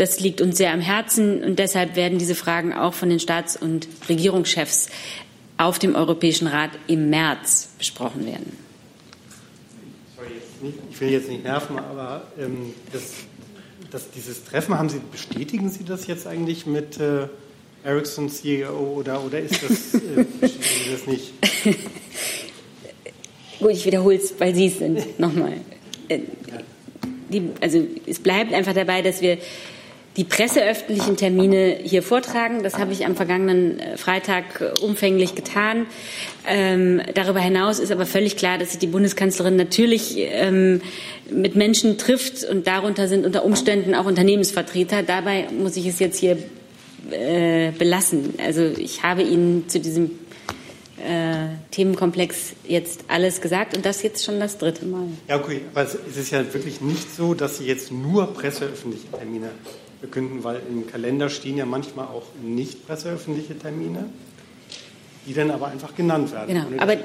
Das 0.00 0.18
liegt 0.18 0.40
uns 0.40 0.56
sehr 0.56 0.72
am 0.72 0.80
Herzen 0.80 1.44
und 1.44 1.58
deshalb 1.58 1.94
werden 1.94 2.18
diese 2.18 2.34
Fragen 2.34 2.72
auch 2.72 2.94
von 2.94 3.10
den 3.10 3.20
Staats- 3.20 3.54
und 3.54 3.86
Regierungschefs 4.08 4.88
auf 5.58 5.78
dem 5.78 5.94
Europäischen 5.94 6.46
Rat 6.46 6.70
im 6.86 7.10
März 7.10 7.68
besprochen 7.76 8.24
werden. 8.24 8.56
Ich 10.90 10.98
will 11.02 11.10
jetzt 11.10 11.28
nicht 11.28 11.44
nerven, 11.44 11.78
aber 11.78 12.22
ähm, 12.38 12.72
das, 12.94 13.02
das, 13.90 14.10
dieses 14.10 14.42
Treffen, 14.42 14.78
haben 14.78 14.88
Sie, 14.88 15.02
bestätigen 15.12 15.68
Sie 15.68 15.84
das 15.84 16.06
jetzt 16.06 16.26
eigentlich 16.26 16.64
mit 16.64 16.98
äh, 16.98 17.26
Ericsson 17.84 18.30
CEO 18.30 18.70
oder, 18.72 19.22
oder 19.22 19.38
ist 19.38 19.62
das, 19.62 20.00
äh, 20.00 20.24
bestätigen 20.40 20.64
Sie 20.86 20.92
das 20.92 21.06
nicht? 21.06 21.32
Gut, 23.58 23.72
ich 23.72 23.84
wiederhole 23.84 24.16
es, 24.16 24.32
weil 24.40 24.54
Sie 24.54 24.68
es 24.68 24.78
sind, 24.78 25.18
nochmal. 25.18 25.58
Äh, 26.08 26.20
die, 27.28 27.50
also 27.60 27.86
es 28.06 28.18
bleibt 28.18 28.54
einfach 28.54 28.72
dabei, 28.72 29.02
dass 29.02 29.20
wir 29.20 29.36
die 30.16 30.24
presseöffentlichen 30.24 31.16
Termine 31.16 31.78
hier 31.82 32.02
vortragen. 32.02 32.62
Das 32.62 32.78
habe 32.78 32.92
ich 32.92 33.06
am 33.06 33.14
vergangenen 33.14 33.78
äh, 33.78 33.96
Freitag 33.96 34.74
umfänglich 34.82 35.34
getan. 35.34 35.86
Ähm, 36.46 37.00
darüber 37.14 37.40
hinaus 37.40 37.78
ist 37.78 37.92
aber 37.92 38.06
völlig 38.06 38.36
klar, 38.36 38.58
dass 38.58 38.70
sich 38.70 38.80
die 38.80 38.88
Bundeskanzlerin 38.88 39.56
natürlich 39.56 40.16
ähm, 40.16 40.82
mit 41.30 41.54
Menschen 41.54 41.96
trifft 41.96 42.44
und 42.44 42.66
darunter 42.66 43.06
sind 43.06 43.24
unter 43.24 43.44
Umständen 43.44 43.94
auch 43.94 44.06
Unternehmensvertreter. 44.06 45.04
Dabei 45.04 45.46
muss 45.56 45.76
ich 45.76 45.86
es 45.86 46.00
jetzt 46.00 46.18
hier 46.18 46.38
äh, 47.10 47.70
belassen. 47.78 48.34
Also 48.44 48.62
ich 48.62 49.04
habe 49.04 49.22
Ihnen 49.22 49.68
zu 49.68 49.78
diesem 49.78 50.10
äh, 50.98 51.46
Themenkomplex 51.70 52.52
jetzt 52.66 53.04
alles 53.08 53.40
gesagt 53.40 53.76
und 53.76 53.86
das 53.86 54.02
jetzt 54.02 54.24
schon 54.24 54.40
das 54.40 54.58
dritte 54.58 54.84
Mal. 54.86 55.06
Ja, 55.28 55.36
okay, 55.36 55.62
aber 55.72 55.84
es 55.84 55.94
ist 55.94 56.30
ja 56.30 56.52
wirklich 56.52 56.80
nicht 56.80 57.14
so, 57.14 57.34
dass 57.34 57.58
Sie 57.58 57.64
jetzt 57.64 57.92
nur 57.92 58.34
presseöffentliche 58.34 59.08
Termine 59.12 59.50
verkünden, 60.00 60.42
weil 60.42 60.60
im 60.68 60.86
Kalender 60.86 61.28
stehen 61.28 61.56
ja 61.56 61.66
manchmal 61.66 62.06
auch 62.06 62.26
nicht 62.42 62.86
presseöffentliche 62.86 63.56
Termine, 63.58 64.06
die 65.26 65.34
dann 65.34 65.50
aber 65.50 65.68
einfach 65.68 65.94
genannt 65.94 66.32
werden. 66.32 66.48
Genau, 66.48 66.82
aber 66.82 66.96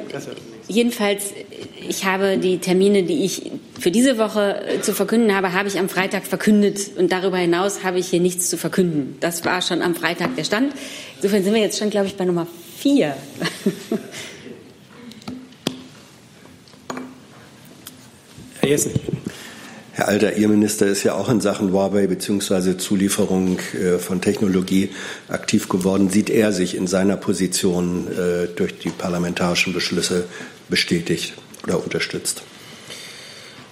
jedenfalls, 0.68 1.34
ich 1.88 2.06
habe 2.06 2.38
die 2.38 2.60
Termine, 2.60 3.04
die 3.04 3.26
ich 3.26 3.52
für 3.78 3.92
diese 3.92 4.18
Woche 4.18 4.66
äh, 4.66 4.82
zu 4.82 4.94
verkünden 4.94 5.36
habe, 5.36 5.52
habe 5.52 5.68
ich 5.68 5.78
am 5.78 5.90
Freitag 5.90 6.26
verkündet 6.26 6.92
und 6.98 7.12
darüber 7.12 7.38
hinaus 7.38 7.84
habe 7.84 8.00
ich 8.00 8.08
hier 8.08 8.22
nichts 8.22 8.50
zu 8.50 8.58
verkünden. 8.58 9.18
Das 9.20 9.44
war 9.44 9.62
schon 9.62 9.82
am 9.82 9.96
Freitag 9.96 10.36
der 10.38 10.46
Stand. 10.46 10.74
Insofern 11.18 11.44
sind 11.44 11.54
wir 11.54 11.62
jetzt 11.62 11.78
schon, 11.78 11.90
glaube 11.90 12.08
ich, 12.08 12.16
bei 12.16 12.24
Nummer 12.24 12.48
vier. 12.78 13.18
Herr 18.62 18.70
Jessen. 18.70 18.92
Herr 19.98 20.10
Alter, 20.10 20.36
Ihr 20.36 20.50
Minister 20.50 20.88
ist 20.88 21.06
ja 21.06 21.16
auch 21.16 21.30
in 21.30 21.40
Sachen 21.40 21.72
Huawei 21.72 22.06
bzw. 22.08 22.76
Zulieferung 22.76 23.60
äh, 23.74 23.98
von 23.98 24.20
Technologie 24.20 24.90
aktiv 25.30 25.70
geworden. 25.70 26.10
Sieht 26.10 26.30
er 26.30 26.52
sich 26.52 26.76
in 26.76 26.86
seiner 26.86 27.16
Position 27.16 28.10
äh, 28.10 28.48
durch 28.54 28.78
die 28.78 28.90
parlamentarischen 28.90 29.72
Beschlüsse 29.72 30.26
bestätigt 30.68 31.36
oder 31.64 31.82
unterstützt? 31.82 32.44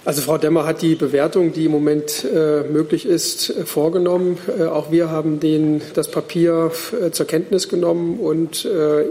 Also 0.06 0.22
Frau 0.22 0.38
Demmer 0.38 0.64
hat 0.64 0.80
die 0.80 0.94
Bewertung, 0.94 1.52
die 1.52 1.66
im 1.66 1.72
Moment 1.72 2.24
äh, 2.24 2.62
möglich 2.62 3.04
ist, 3.04 3.50
äh, 3.50 3.66
vorgenommen. 3.66 4.38
Äh, 4.58 4.64
auch 4.64 4.90
wir 4.90 5.10
haben 5.10 5.40
den, 5.40 5.82
das 5.92 6.10
Papier 6.10 6.70
zur 7.12 7.26
Kenntnis 7.26 7.68
genommen 7.68 8.18
und 8.18 8.66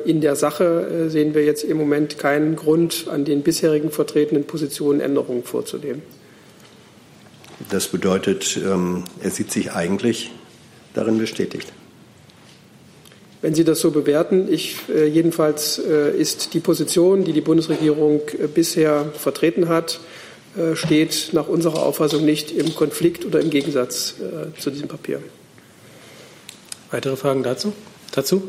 in 0.06 0.20
der 0.22 0.36
Sache 0.36 1.10
sehen 1.10 1.36
wir 1.36 1.46
jetzt 1.46 1.64
im 1.64 1.78
Moment 1.78 2.18
keinen 2.18 2.56
Grund, 2.56 3.06
an 3.08 3.24
den 3.24 3.44
bisherigen 3.44 3.92
vertretenen 3.92 4.46
Positionen 4.46 5.00
Änderungen 5.00 5.44
vorzunehmen. 5.44 6.02
Das 7.70 7.88
bedeutet, 7.88 8.58
ähm, 8.58 9.04
er 9.22 9.32
sieht 9.32 9.52
sich 9.52 9.72
eigentlich 9.72 10.32
darin 10.94 11.18
bestätigt. 11.18 11.72
Wenn 13.42 13.56
Sie 13.56 13.64
das 13.64 13.82
so 13.82 13.92
bewerten, 13.92 14.48
ich, 14.52 14.78
äh, 14.90 15.06
jedenfalls 15.06 15.78
äh, 15.78 16.18
ist 16.18 16.54
die 16.54 16.62
Position, 16.62 17.26
die 17.26 17.34
die 17.34 17.42
Bundesregierung 17.42 18.22
äh, 18.40 18.48
bisher 18.48 19.12
vertreten 19.18 19.68
hat, 19.70 20.00
steht 20.76 21.30
nach 21.32 21.48
unserer 21.48 21.82
Auffassung 21.82 22.24
nicht 22.26 22.52
im 22.52 22.76
Konflikt 22.76 23.26
oder 23.26 23.40
im 23.40 23.50
Gegensatz 23.50 24.14
zu 24.60 24.70
diesem 24.70 24.88
Papier. 24.88 25.20
Weitere 26.92 27.16
Fragen 27.16 27.42
dazu? 27.42 27.74
dazu? 28.12 28.44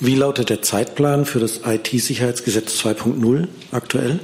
Wie 0.00 0.14
lautet 0.14 0.48
der 0.48 0.62
Zeitplan 0.62 1.26
für 1.26 1.38
das 1.38 1.60
IT-Sicherheitsgesetz 1.66 2.80
2.0 2.82 3.48
aktuell? 3.70 4.20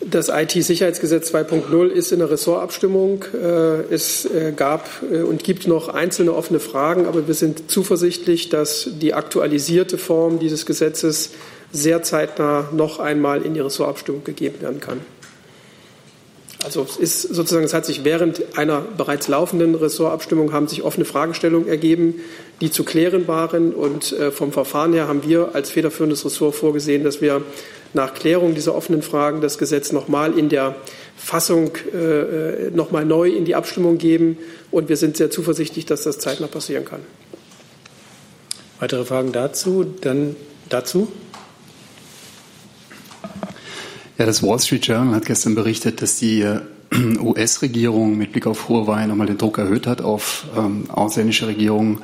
Das 0.00 0.28
IT-Sicherheitsgesetz 0.28 1.32
2.0 1.32 1.88
ist 1.88 2.12
in 2.12 2.18
der 2.18 2.30
Ressortabstimmung. 2.30 3.24
Äh, 3.32 3.94
es 3.94 4.26
äh, 4.26 4.52
gab 4.54 4.88
äh, 5.10 5.22
und 5.22 5.42
gibt 5.42 5.66
noch 5.66 5.88
einzelne 5.88 6.34
offene 6.34 6.60
Fragen, 6.60 7.06
aber 7.06 7.26
wir 7.26 7.34
sind 7.34 7.70
zuversichtlich, 7.70 8.50
dass 8.50 8.90
die 9.00 9.14
aktualisierte 9.14 9.96
Form 9.96 10.38
dieses 10.38 10.66
Gesetzes 10.66 11.30
sehr 11.72 12.02
zeitnah 12.02 12.68
noch 12.72 13.00
einmal 13.00 13.42
in 13.42 13.54
die 13.54 13.60
Ressortabstimmung 13.60 14.22
gegeben 14.22 14.60
werden 14.60 14.80
kann. 14.80 15.00
Also 16.64 16.82
es 16.82 16.96
ist 16.96 17.22
sozusagen, 17.22 17.64
es 17.64 17.74
hat 17.74 17.86
sich 17.86 18.04
während 18.04 18.58
einer 18.58 18.80
bereits 18.80 19.28
laufenden 19.28 19.74
Ressortabstimmung 19.74 20.52
haben 20.52 20.68
sich 20.68 20.82
offene 20.82 21.04
Fragestellungen 21.04 21.68
ergeben, 21.68 22.20
die 22.60 22.70
zu 22.70 22.82
klären 22.82 23.28
waren. 23.28 23.72
Und 23.72 24.16
vom 24.32 24.52
Verfahren 24.52 24.92
her 24.92 25.06
haben 25.06 25.22
wir 25.24 25.54
als 25.54 25.70
federführendes 25.70 26.24
Ressort 26.24 26.56
vorgesehen, 26.56 27.04
dass 27.04 27.20
wir 27.20 27.42
nach 27.94 28.14
Klärung 28.14 28.54
dieser 28.54 28.74
offenen 28.74 29.02
Fragen 29.02 29.40
das 29.40 29.58
Gesetz 29.58 29.92
nochmal 29.92 30.38
in 30.38 30.48
der 30.48 30.76
Fassung 31.16 31.72
äh, 31.92 32.70
nochmal 32.70 33.04
neu 33.04 33.30
in 33.30 33.44
die 33.44 33.54
Abstimmung 33.54 33.98
geben. 33.98 34.38
Und 34.70 34.88
wir 34.88 34.96
sind 34.96 35.16
sehr 35.16 35.30
zuversichtlich, 35.30 35.86
dass 35.86 36.02
das 36.02 36.18
zeitnah 36.18 36.46
passieren 36.46 36.84
kann. 36.84 37.00
Weitere 38.80 39.04
Fragen 39.04 39.32
dazu? 39.32 39.84
Dann 40.00 40.36
dazu? 40.68 41.08
Ja, 44.18 44.24
das 44.24 44.42
Wall 44.42 44.58
Street 44.58 44.86
Journal 44.86 45.14
hat 45.14 45.26
gestern 45.26 45.54
berichtet, 45.54 46.00
dass 46.00 46.16
die 46.18 46.42
äh, 46.42 46.60
US-Regierung 47.20 48.16
mit 48.16 48.32
Blick 48.32 48.46
auf 48.46 48.68
Huawei 48.68 49.06
nochmal 49.06 49.26
den 49.26 49.38
Druck 49.38 49.58
erhöht 49.58 49.86
hat 49.86 50.00
auf 50.00 50.46
ähm, 50.56 50.90
ausländische 50.90 51.46
Regierungen 51.46 52.02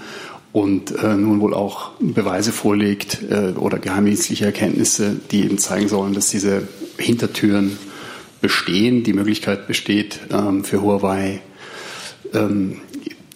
und 0.52 0.90
äh, 1.02 1.14
nun 1.14 1.40
wohl 1.40 1.54
auch 1.54 1.92
Beweise 1.98 2.52
vorlegt 2.52 3.22
äh, 3.30 3.52
oder 3.56 3.78
geheimdienstliche 3.78 4.46
Erkenntnisse, 4.46 5.16
die 5.30 5.44
eben 5.44 5.58
zeigen 5.58 5.88
sollen, 5.88 6.12
dass 6.12 6.28
diese 6.28 6.68
Hintertüren 6.98 7.78
bestehen, 8.40 9.02
die 9.02 9.14
Möglichkeit 9.14 9.66
besteht, 9.66 10.20
ähm, 10.30 10.64
für 10.64 10.82
Huawei 10.82 11.40
ähm, 12.34 12.78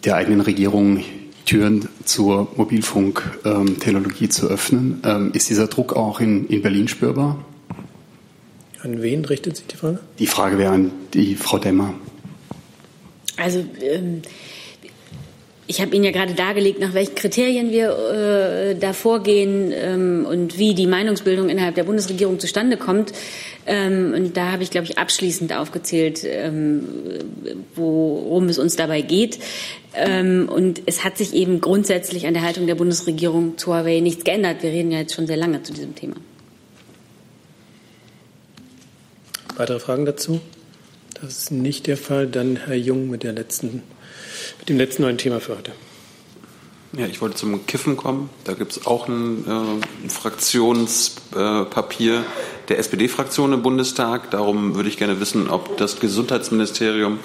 der 0.05 0.17
eigenen 0.17 0.41
Regierung 0.41 1.03
Türen 1.47 1.89
zur 2.05 2.49
Mobilfunktechnologie 2.57 4.25
ähm, 4.25 4.31
zu 4.31 4.49
öffnen. 4.49 5.01
Ähm, 5.05 5.31
ist 5.33 5.49
dieser 5.49 5.69
Druck 5.69 5.95
auch 5.95 6.21
in, 6.21 6.49
in 6.49 6.61
Berlin 6.61 6.89
spürbar? 6.89 7.45
An 8.83 9.01
wen 9.01 9.25
richtet 9.25 9.57
sich 9.57 9.67
die 9.67 9.77
Frage? 9.77 10.01
Die 10.19 10.27
Frage 10.27 10.59
wäre 10.59 10.73
an 10.73 10.91
die 11.15 11.35
Frau 11.37 11.59
Demmer. 11.59 11.95
Also 13.37 13.65
ähm, 13.81 14.23
ich 15.69 15.81
habe 15.81 15.95
Ihnen 15.95 16.05
ja 16.05 16.13
gerade 16.13 16.35
dargelegt, 16.35 16.79
nach 16.79 16.95
welchen 16.95 17.15
Kriterien 17.15 17.71
wir 17.71 17.91
äh, 17.91 18.75
da 18.77 18.93
vorgehen 18.93 19.73
ähm, 19.75 20.27
und 20.29 20.59
wie 20.59 20.75
die 20.75 20.87
Meinungsbildung 20.87 21.49
innerhalb 21.49 21.75
der 21.75 21.85
Bundesregierung 21.85 22.39
zustande 22.39 22.77
kommt. 22.77 23.13
Ähm, 23.67 24.13
und 24.15 24.37
da 24.37 24.53
habe 24.53 24.63
ich, 24.63 24.71
glaube 24.71 24.87
ich, 24.87 24.99
abschließend 24.99 25.53
aufgezählt, 25.53 26.23
ähm, 26.25 26.85
worum 27.75 28.49
es 28.49 28.59
uns 28.59 28.77
dabei 28.77 29.01
geht. 29.03 29.41
Ähm, 29.95 30.49
und 30.49 30.83
es 30.87 31.03
hat 31.03 31.19
sich 31.19 31.35
eben 31.35 31.61
grundsätzlich 31.61 32.27
an 32.27 32.35
der 32.35 32.43
Haltung 32.43 32.67
der 32.67 32.77
Bundesregierung 32.77 33.59
zu 33.59 33.73
Huawei 33.73 34.01
nichts 34.01 34.23
geändert. 34.23 34.63
Wir 34.63 34.71
reden 34.71 34.93
ja 34.93 34.99
jetzt 34.99 35.15
schon 35.15 35.27
sehr 35.27 35.37
lange 35.37 35.63
zu 35.65 35.73
diesem 35.73 35.97
Thema. 35.97 36.17
Weitere 39.57 39.81
Fragen 39.81 40.05
dazu? 40.05 40.41
Das 41.21 41.39
ist 41.39 41.51
nicht 41.51 41.87
der 41.87 41.97
Fall. 41.97 42.27
Dann 42.27 42.57
Herr 42.67 42.77
Jung 42.77 43.09
mit 43.09 43.23
der 43.23 43.33
letzten 43.33 43.83
mit 44.59 44.69
dem 44.69 44.77
letzten 44.79 45.03
neuen 45.03 45.19
Thema 45.19 45.41
für 45.41 45.57
heute. 45.57 45.73
Ja, 46.93 47.07
ich 47.07 47.21
wollte 47.21 47.35
zum 47.37 47.67
Kiffen 47.67 47.99
kommen. 47.99 48.31
Da 48.45 48.55
gibt 48.55 48.73
es 48.73 48.87
auch 48.87 49.07
ein, 49.07 49.45
äh, 49.47 50.09
Fraktionspapier 50.09 52.25
der 52.69 52.79
SPD-Fraktion 52.79 53.53
im 53.53 53.61
Bundestag. 53.63 54.31
Darum 54.31 54.77
würde 54.77 54.89
ich 54.89 54.97
gerne 54.97 55.21
wissen, 55.21 55.51
ob 55.51 55.77
das 55.77 56.01
Gesundheitsministerium 56.01 57.19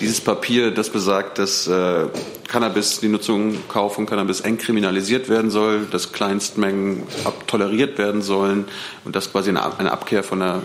dieses 0.00 0.20
Papier, 0.20 0.70
das 0.70 0.90
besagt, 0.90 1.38
dass 1.38 1.66
äh, 1.66 2.08
Cannabis, 2.48 3.00
die 3.00 3.08
Nutzung, 3.08 3.66
Kauf 3.68 3.94
von 3.94 4.04
Cannabis 4.04 4.40
entkriminalisiert 4.40 5.30
werden 5.30 5.50
soll, 5.50 5.86
dass 5.90 6.12
Kleinstmengen 6.12 7.04
toleriert 7.46 7.96
werden 7.96 8.20
sollen 8.20 8.66
und 9.04 9.16
dass 9.16 9.32
quasi 9.32 9.48
eine, 9.48 9.78
eine 9.78 9.92
Abkehr 9.92 10.22
von 10.22 10.40
der, 10.40 10.62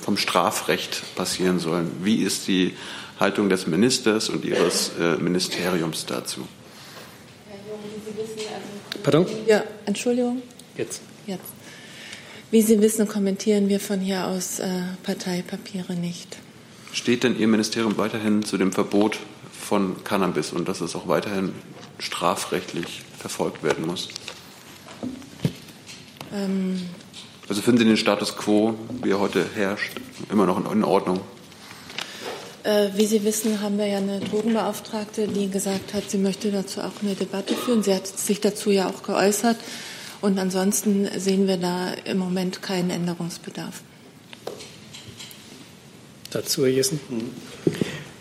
vom 0.00 0.16
Strafrecht 0.16 1.02
passieren 1.16 1.58
soll. 1.58 1.82
Wie 2.02 2.22
ist 2.22 2.48
die 2.48 2.74
Haltung 3.20 3.50
des 3.50 3.66
Ministers 3.66 4.30
und 4.30 4.44
Ihres 4.44 4.92
äh, 4.98 5.16
Ministeriums 5.16 6.06
dazu. 6.06 6.48
Herr 7.48 7.58
Jung, 7.68 7.78
wie 7.84 8.10
Sie 8.10 8.16
wissen, 8.16 8.50
Pardon? 9.02 9.26
Ja, 9.46 9.62
Entschuldigung. 9.84 10.42
Jetzt. 10.76 11.02
Jetzt. 11.26 11.44
Wie 12.50 12.62
Sie 12.62 12.80
wissen, 12.80 13.06
kommentieren 13.06 13.68
wir 13.68 13.78
von 13.78 14.00
hier 14.00 14.26
aus 14.26 14.58
äh, 14.58 14.68
Parteipapiere 15.02 15.94
nicht. 15.94 16.38
Steht 16.92 17.22
denn 17.22 17.38
Ihr 17.38 17.46
Ministerium 17.46 17.96
weiterhin 17.98 18.42
zu 18.42 18.58
dem 18.58 18.72
Verbot 18.72 19.18
von 19.52 20.02
Cannabis 20.02 20.52
und 20.52 20.68
dass 20.68 20.80
es 20.80 20.96
auch 20.96 21.06
weiterhin 21.06 21.54
strafrechtlich 21.98 23.02
verfolgt 23.18 23.62
werden 23.62 23.86
muss? 23.86 24.08
Ähm 26.34 26.80
also 27.48 27.62
finden 27.62 27.78
Sie 27.78 27.84
den 27.84 27.96
Status 27.96 28.36
quo, 28.36 28.74
wie 29.02 29.10
er 29.10 29.20
heute 29.20 29.44
herrscht, 29.54 29.92
immer 30.30 30.46
noch 30.46 30.72
in 30.72 30.84
Ordnung? 30.84 31.20
Äh, 32.62 32.88
wie 32.94 33.06
Sie 33.06 33.24
wissen, 33.24 33.60
haben 33.62 33.78
wir 33.78 33.86
ja 33.86 33.98
eine 33.98 34.20
Drogenbeauftragte, 34.20 35.28
die 35.28 35.48
gesagt 35.48 35.94
hat, 35.94 36.10
sie 36.10 36.18
möchte 36.18 36.50
dazu 36.50 36.80
auch 36.80 37.02
eine 37.02 37.14
Debatte 37.14 37.54
führen. 37.54 37.82
Sie 37.82 37.94
hat 37.94 38.06
sich 38.06 38.40
dazu 38.40 38.70
ja 38.70 38.88
auch 38.88 39.02
geäußert. 39.02 39.56
Und 40.20 40.38
ansonsten 40.38 41.08
sehen 41.16 41.46
wir 41.46 41.56
da 41.56 41.94
im 42.04 42.18
Moment 42.18 42.60
keinen 42.60 42.90
Änderungsbedarf. 42.90 43.80
Dazu, 46.30 46.64
Herr 46.64 46.72
Jessen. 46.72 47.00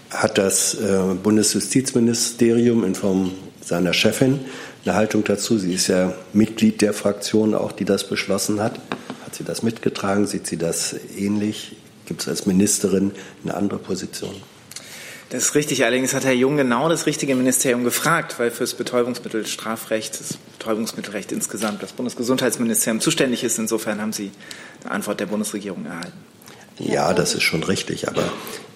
hat 0.10 0.38
das 0.38 0.74
äh, 0.76 1.16
Bundesjustizministerium 1.22 2.84
in 2.84 2.96
Form 2.96 3.32
seiner 3.62 3.94
Chefin 3.94 4.40
eine 4.86 4.96
Haltung 4.96 5.24
dazu. 5.24 5.58
Sie 5.58 5.74
ist 5.74 5.88
ja 5.88 6.14
Mitglied 6.34 6.82
der 6.82 6.94
Fraktion 6.94 7.54
auch, 7.54 7.72
die 7.72 7.86
das 7.86 8.08
beschlossen 8.08 8.62
hat. 8.62 8.80
Hat 9.26 9.36
sie 9.36 9.44
das 9.44 9.62
mitgetragen? 9.62 10.26
Sieht 10.26 10.48
sie 10.48 10.58
das 10.58 10.96
ähnlich? 11.16 11.76
Gibt 12.10 12.24
es 12.24 12.28
als 12.28 12.48
Ministerin 12.48 13.12
eine 13.44 13.54
andere 13.54 13.78
Position? 13.78 14.36
Das 15.30 15.44
ist 15.44 15.56
richtig. 15.56 15.86
Allerdings 15.86 16.16
hat 16.16 16.26
Herr 16.26 16.34
Jung 16.34 16.58
genau 16.58 16.90
das 16.90 17.06
richtige 17.06 17.36
Ministerium 17.36 17.84
gefragt, 17.84 18.40
weil 18.40 18.50
fürs 18.50 18.74
Betäubungsmittelstrafrecht, 18.74 20.20
das 20.20 20.40
Betäubungsmittelrecht 20.58 21.32
insgesamt 21.32 21.84
das 21.84 21.94
Bundesgesundheitsministerium 21.94 23.00
zuständig 23.00 23.44
ist. 23.44 23.60
Insofern 23.60 24.02
haben 24.02 24.12
Sie 24.12 24.32
eine 24.84 24.92
Antwort 24.92 25.20
der 25.20 25.28
Bundesregierung 25.28 25.86
erhalten. 25.86 26.18
Ja, 26.80 27.14
das 27.14 27.36
ist 27.36 27.44
schon 27.44 27.62
richtig. 27.62 28.08
Aber 28.08 28.24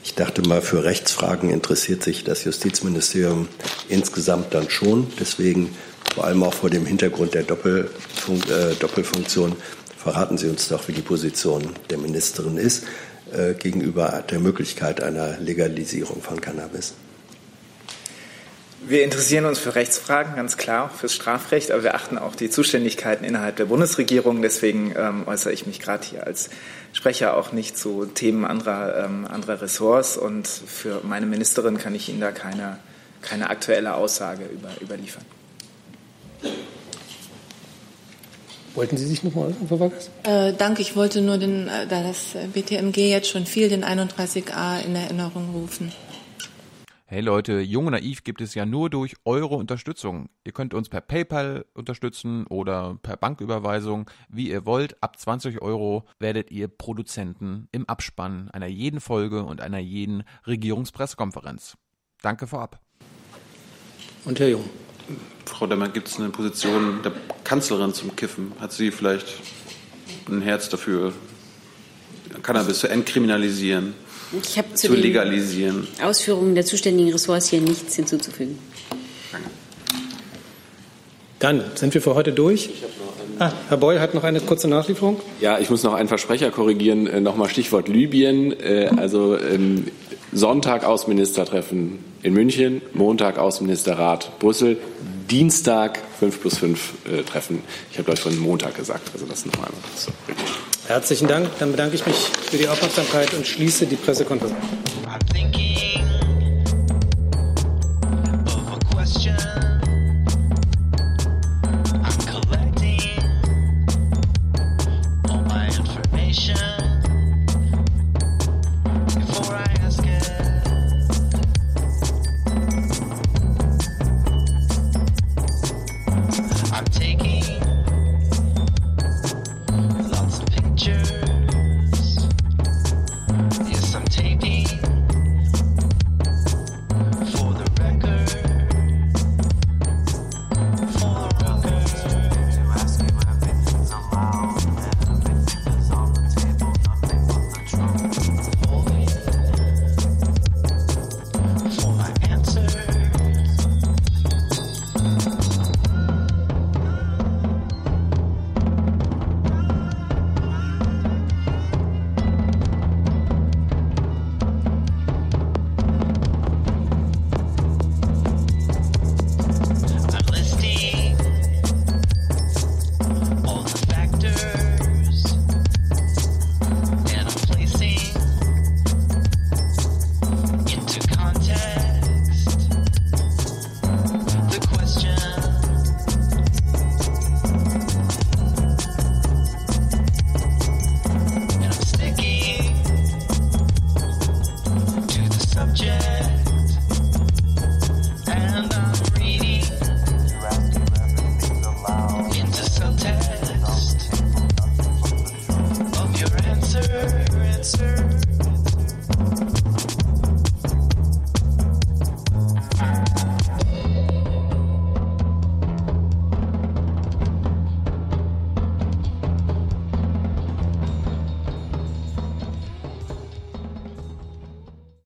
ich 0.04 0.14
dachte 0.14 0.48
mal, 0.48 0.62
für 0.62 0.84
Rechtsfragen 0.84 1.50
interessiert 1.50 2.04
sich 2.04 2.24
das 2.24 2.44
Justizministerium 2.44 3.48
insgesamt 3.90 4.54
dann 4.54 4.70
schon. 4.70 5.08
Deswegen 5.20 5.76
vor 6.14 6.26
allem 6.26 6.44
auch 6.44 6.54
vor 6.54 6.70
dem 6.70 6.86
Hintergrund 6.86 7.34
der 7.34 7.42
Doppelfunk 7.42 8.48
äh, 8.52 8.76
Doppelfunktion 8.76 9.56
verraten 9.98 10.38
Sie 10.38 10.50
uns 10.50 10.68
doch, 10.68 10.88
wie 10.88 10.92
die 10.92 11.02
Position 11.02 11.64
der 11.90 11.98
Ministerin 11.98 12.58
ist. 12.58 12.84
Äh, 13.34 13.56
gegenüber 13.56 14.24
der 14.30 14.40
Möglichkeit 14.40 15.02
einer 15.02 15.40
Legalisierung 15.40 16.22
von 16.22 16.40
Cannabis? 16.40 16.94
Wir 18.86 19.04
interessieren 19.04 19.46
uns 19.46 19.58
für 19.58 19.74
Rechtsfragen, 19.74 20.36
ganz 20.36 20.56
klar, 20.56 20.90
fürs 20.90 21.16
Strafrecht, 21.16 21.72
aber 21.72 21.84
wir 21.84 21.96
achten 21.96 22.20
auch 22.20 22.36
die 22.36 22.52
Zuständigkeiten 22.52 23.24
innerhalb 23.24 23.56
der 23.56 23.66
Bundesregierung. 23.66 24.44
Deswegen 24.44 24.94
ähm, 24.96 25.24
äußere 25.26 25.52
ich 25.52 25.66
mich 25.66 25.80
gerade 25.80 26.06
hier 26.06 26.28
als 26.28 26.52
Sprecher 26.92 27.36
auch 27.36 27.54
nicht 27.54 27.76
zu 27.76 28.06
Themen 28.06 28.46
anderer, 28.46 29.06
ähm, 29.06 29.26
anderer 29.26 29.62
Ressorts. 29.62 30.16
Und 30.16 30.48
für 30.48 31.02
meine 31.04 31.26
Ministerin 31.26 31.80
kann 31.80 31.96
ich 31.96 32.10
Ihnen 32.10 32.22
da 32.22 32.32
keine, 32.32 32.78
keine 33.24 33.50
aktuelle 33.50 33.96
Aussage 33.96 34.44
über, 34.46 34.70
überliefern. 34.80 35.26
Wollten 38.76 38.98
Sie 38.98 39.06
sich 39.06 39.24
noch 39.24 39.36
mal 39.36 39.48
äußern, 39.48 39.68
Frau 39.68 39.80
Vargas? 39.80 40.10
Äh, 40.24 40.54
danke. 40.54 40.82
Ich 40.82 40.96
wollte 40.96 41.22
nur, 41.22 41.38
den, 41.38 41.68
äh, 41.68 41.86
da 41.88 42.02
das 42.02 42.36
BTMG 42.54 43.10
jetzt 43.10 43.30
schon 43.30 43.46
viel, 43.46 43.70
den 43.70 43.84
31a 43.84 44.84
in 44.84 44.96
Erinnerung 44.96 45.50
rufen. 45.54 45.92
Hey 47.06 47.22
Leute, 47.22 47.60
Jung 47.60 47.86
und 47.86 47.92
Naiv 47.92 48.24
gibt 48.24 48.42
es 48.42 48.56
ja 48.56 48.66
nur 48.66 48.90
durch 48.90 49.14
eure 49.24 49.54
Unterstützung. 49.54 50.30
Ihr 50.46 50.52
könnt 50.52 50.74
uns 50.74 50.90
per 50.90 51.02
PayPal 51.02 51.64
unterstützen 51.76 52.48
oder 52.48 52.98
per 53.04 53.18
Banküberweisung, 53.18 54.10
wie 54.30 54.50
ihr 54.50 54.66
wollt. 54.66 55.04
Ab 55.04 55.20
20 55.20 55.62
Euro 55.62 56.06
werdet 56.18 56.50
ihr 56.50 56.68
Produzenten 56.68 57.68
im 57.72 57.88
Abspann 57.88 58.50
einer 58.50 58.66
jeden 58.66 59.00
Folge 59.00 59.44
und 59.44 59.62
einer 59.62 59.78
jeden 59.78 60.24
Regierungspressekonferenz. 60.48 61.78
Danke 62.24 62.48
vorab. 62.48 62.80
Und 64.26 64.40
Herr 64.40 64.48
Jung. 64.48 64.68
Frau 65.46 65.68
Demmer, 65.68 65.90
gibt 65.90 66.08
es 66.08 66.20
eine 66.20 66.30
Position 66.30 67.02
der 67.04 67.12
Kanzlerin 67.44 67.94
zum 67.94 68.16
Kiffen? 68.16 68.54
Hat 68.60 68.72
sie 68.72 68.92
vielleicht 68.92 69.28
ein 70.30 70.42
Herz 70.42 70.70
dafür, 70.70 71.14
Cannabis 72.42 72.80
zu 72.80 72.90
entkriminalisieren, 72.90 73.94
ich 74.42 74.58
habe 74.58 74.74
zu, 74.74 74.88
zu 74.88 74.94
legalisieren? 74.96 75.88
Ausführungen 76.02 76.56
der 76.56 76.66
zuständigen 76.66 77.12
Ressorts 77.12 77.50
hier 77.50 77.62
nichts 77.62 77.96
hinzuzufügen. 77.96 78.58
Dann 81.40 81.62
sind 81.76 81.94
wir 81.94 82.02
für 82.02 82.16
heute 82.16 82.32
durch. 82.32 82.70
Ah, 83.40 83.52
Herr 83.68 83.78
Beul 83.78 84.00
hat 84.00 84.14
noch 84.14 84.24
eine 84.24 84.40
kurze 84.40 84.68
Nachlieferung. 84.70 85.20
Ja, 85.42 85.60
ich 85.60 85.70
muss 85.70 85.84
noch 85.84 85.94
einen 85.94 86.08
Versprecher 86.08 86.52
korrigieren. 86.52 87.08
Äh, 87.08 87.20
Nochmal 87.20 87.50
Stichwort 87.50 87.90
Libyen. 87.90 88.58
Äh, 88.60 88.92
also 88.96 89.38
ähm, 89.38 89.88
Sonntag 90.32 90.86
Außenministertreffen 90.86 92.13
in 92.24 92.34
München, 92.34 92.82
Montag 92.94 93.38
Außenministerrat 93.38 94.40
Brüssel, 94.40 94.78
Dienstag 95.30 96.00
5 96.20 96.42
plus 96.42 96.58
5 96.58 96.94
äh, 97.06 97.24
Treffen. 97.24 97.62
Ich 97.92 97.98
habe, 97.98 98.06
glaube 98.06 98.18
ich, 98.18 98.24
von 98.24 98.38
Montag 98.40 98.76
gesagt. 98.76 99.10
Also 99.14 99.26
das 99.26 99.46
nochmal. 99.46 99.70
So. 99.96 100.12
Herzlichen 100.88 101.28
Dank. 101.28 101.48
Dann 101.60 101.72
bedanke 101.72 101.96
ich 101.96 102.06
mich 102.06 102.16
für 102.16 102.58
die 102.58 102.68
Aufmerksamkeit 102.68 103.34
und 103.34 103.46
schließe 103.46 103.86
die 103.86 103.96
Pressekonferenz. 103.96 104.56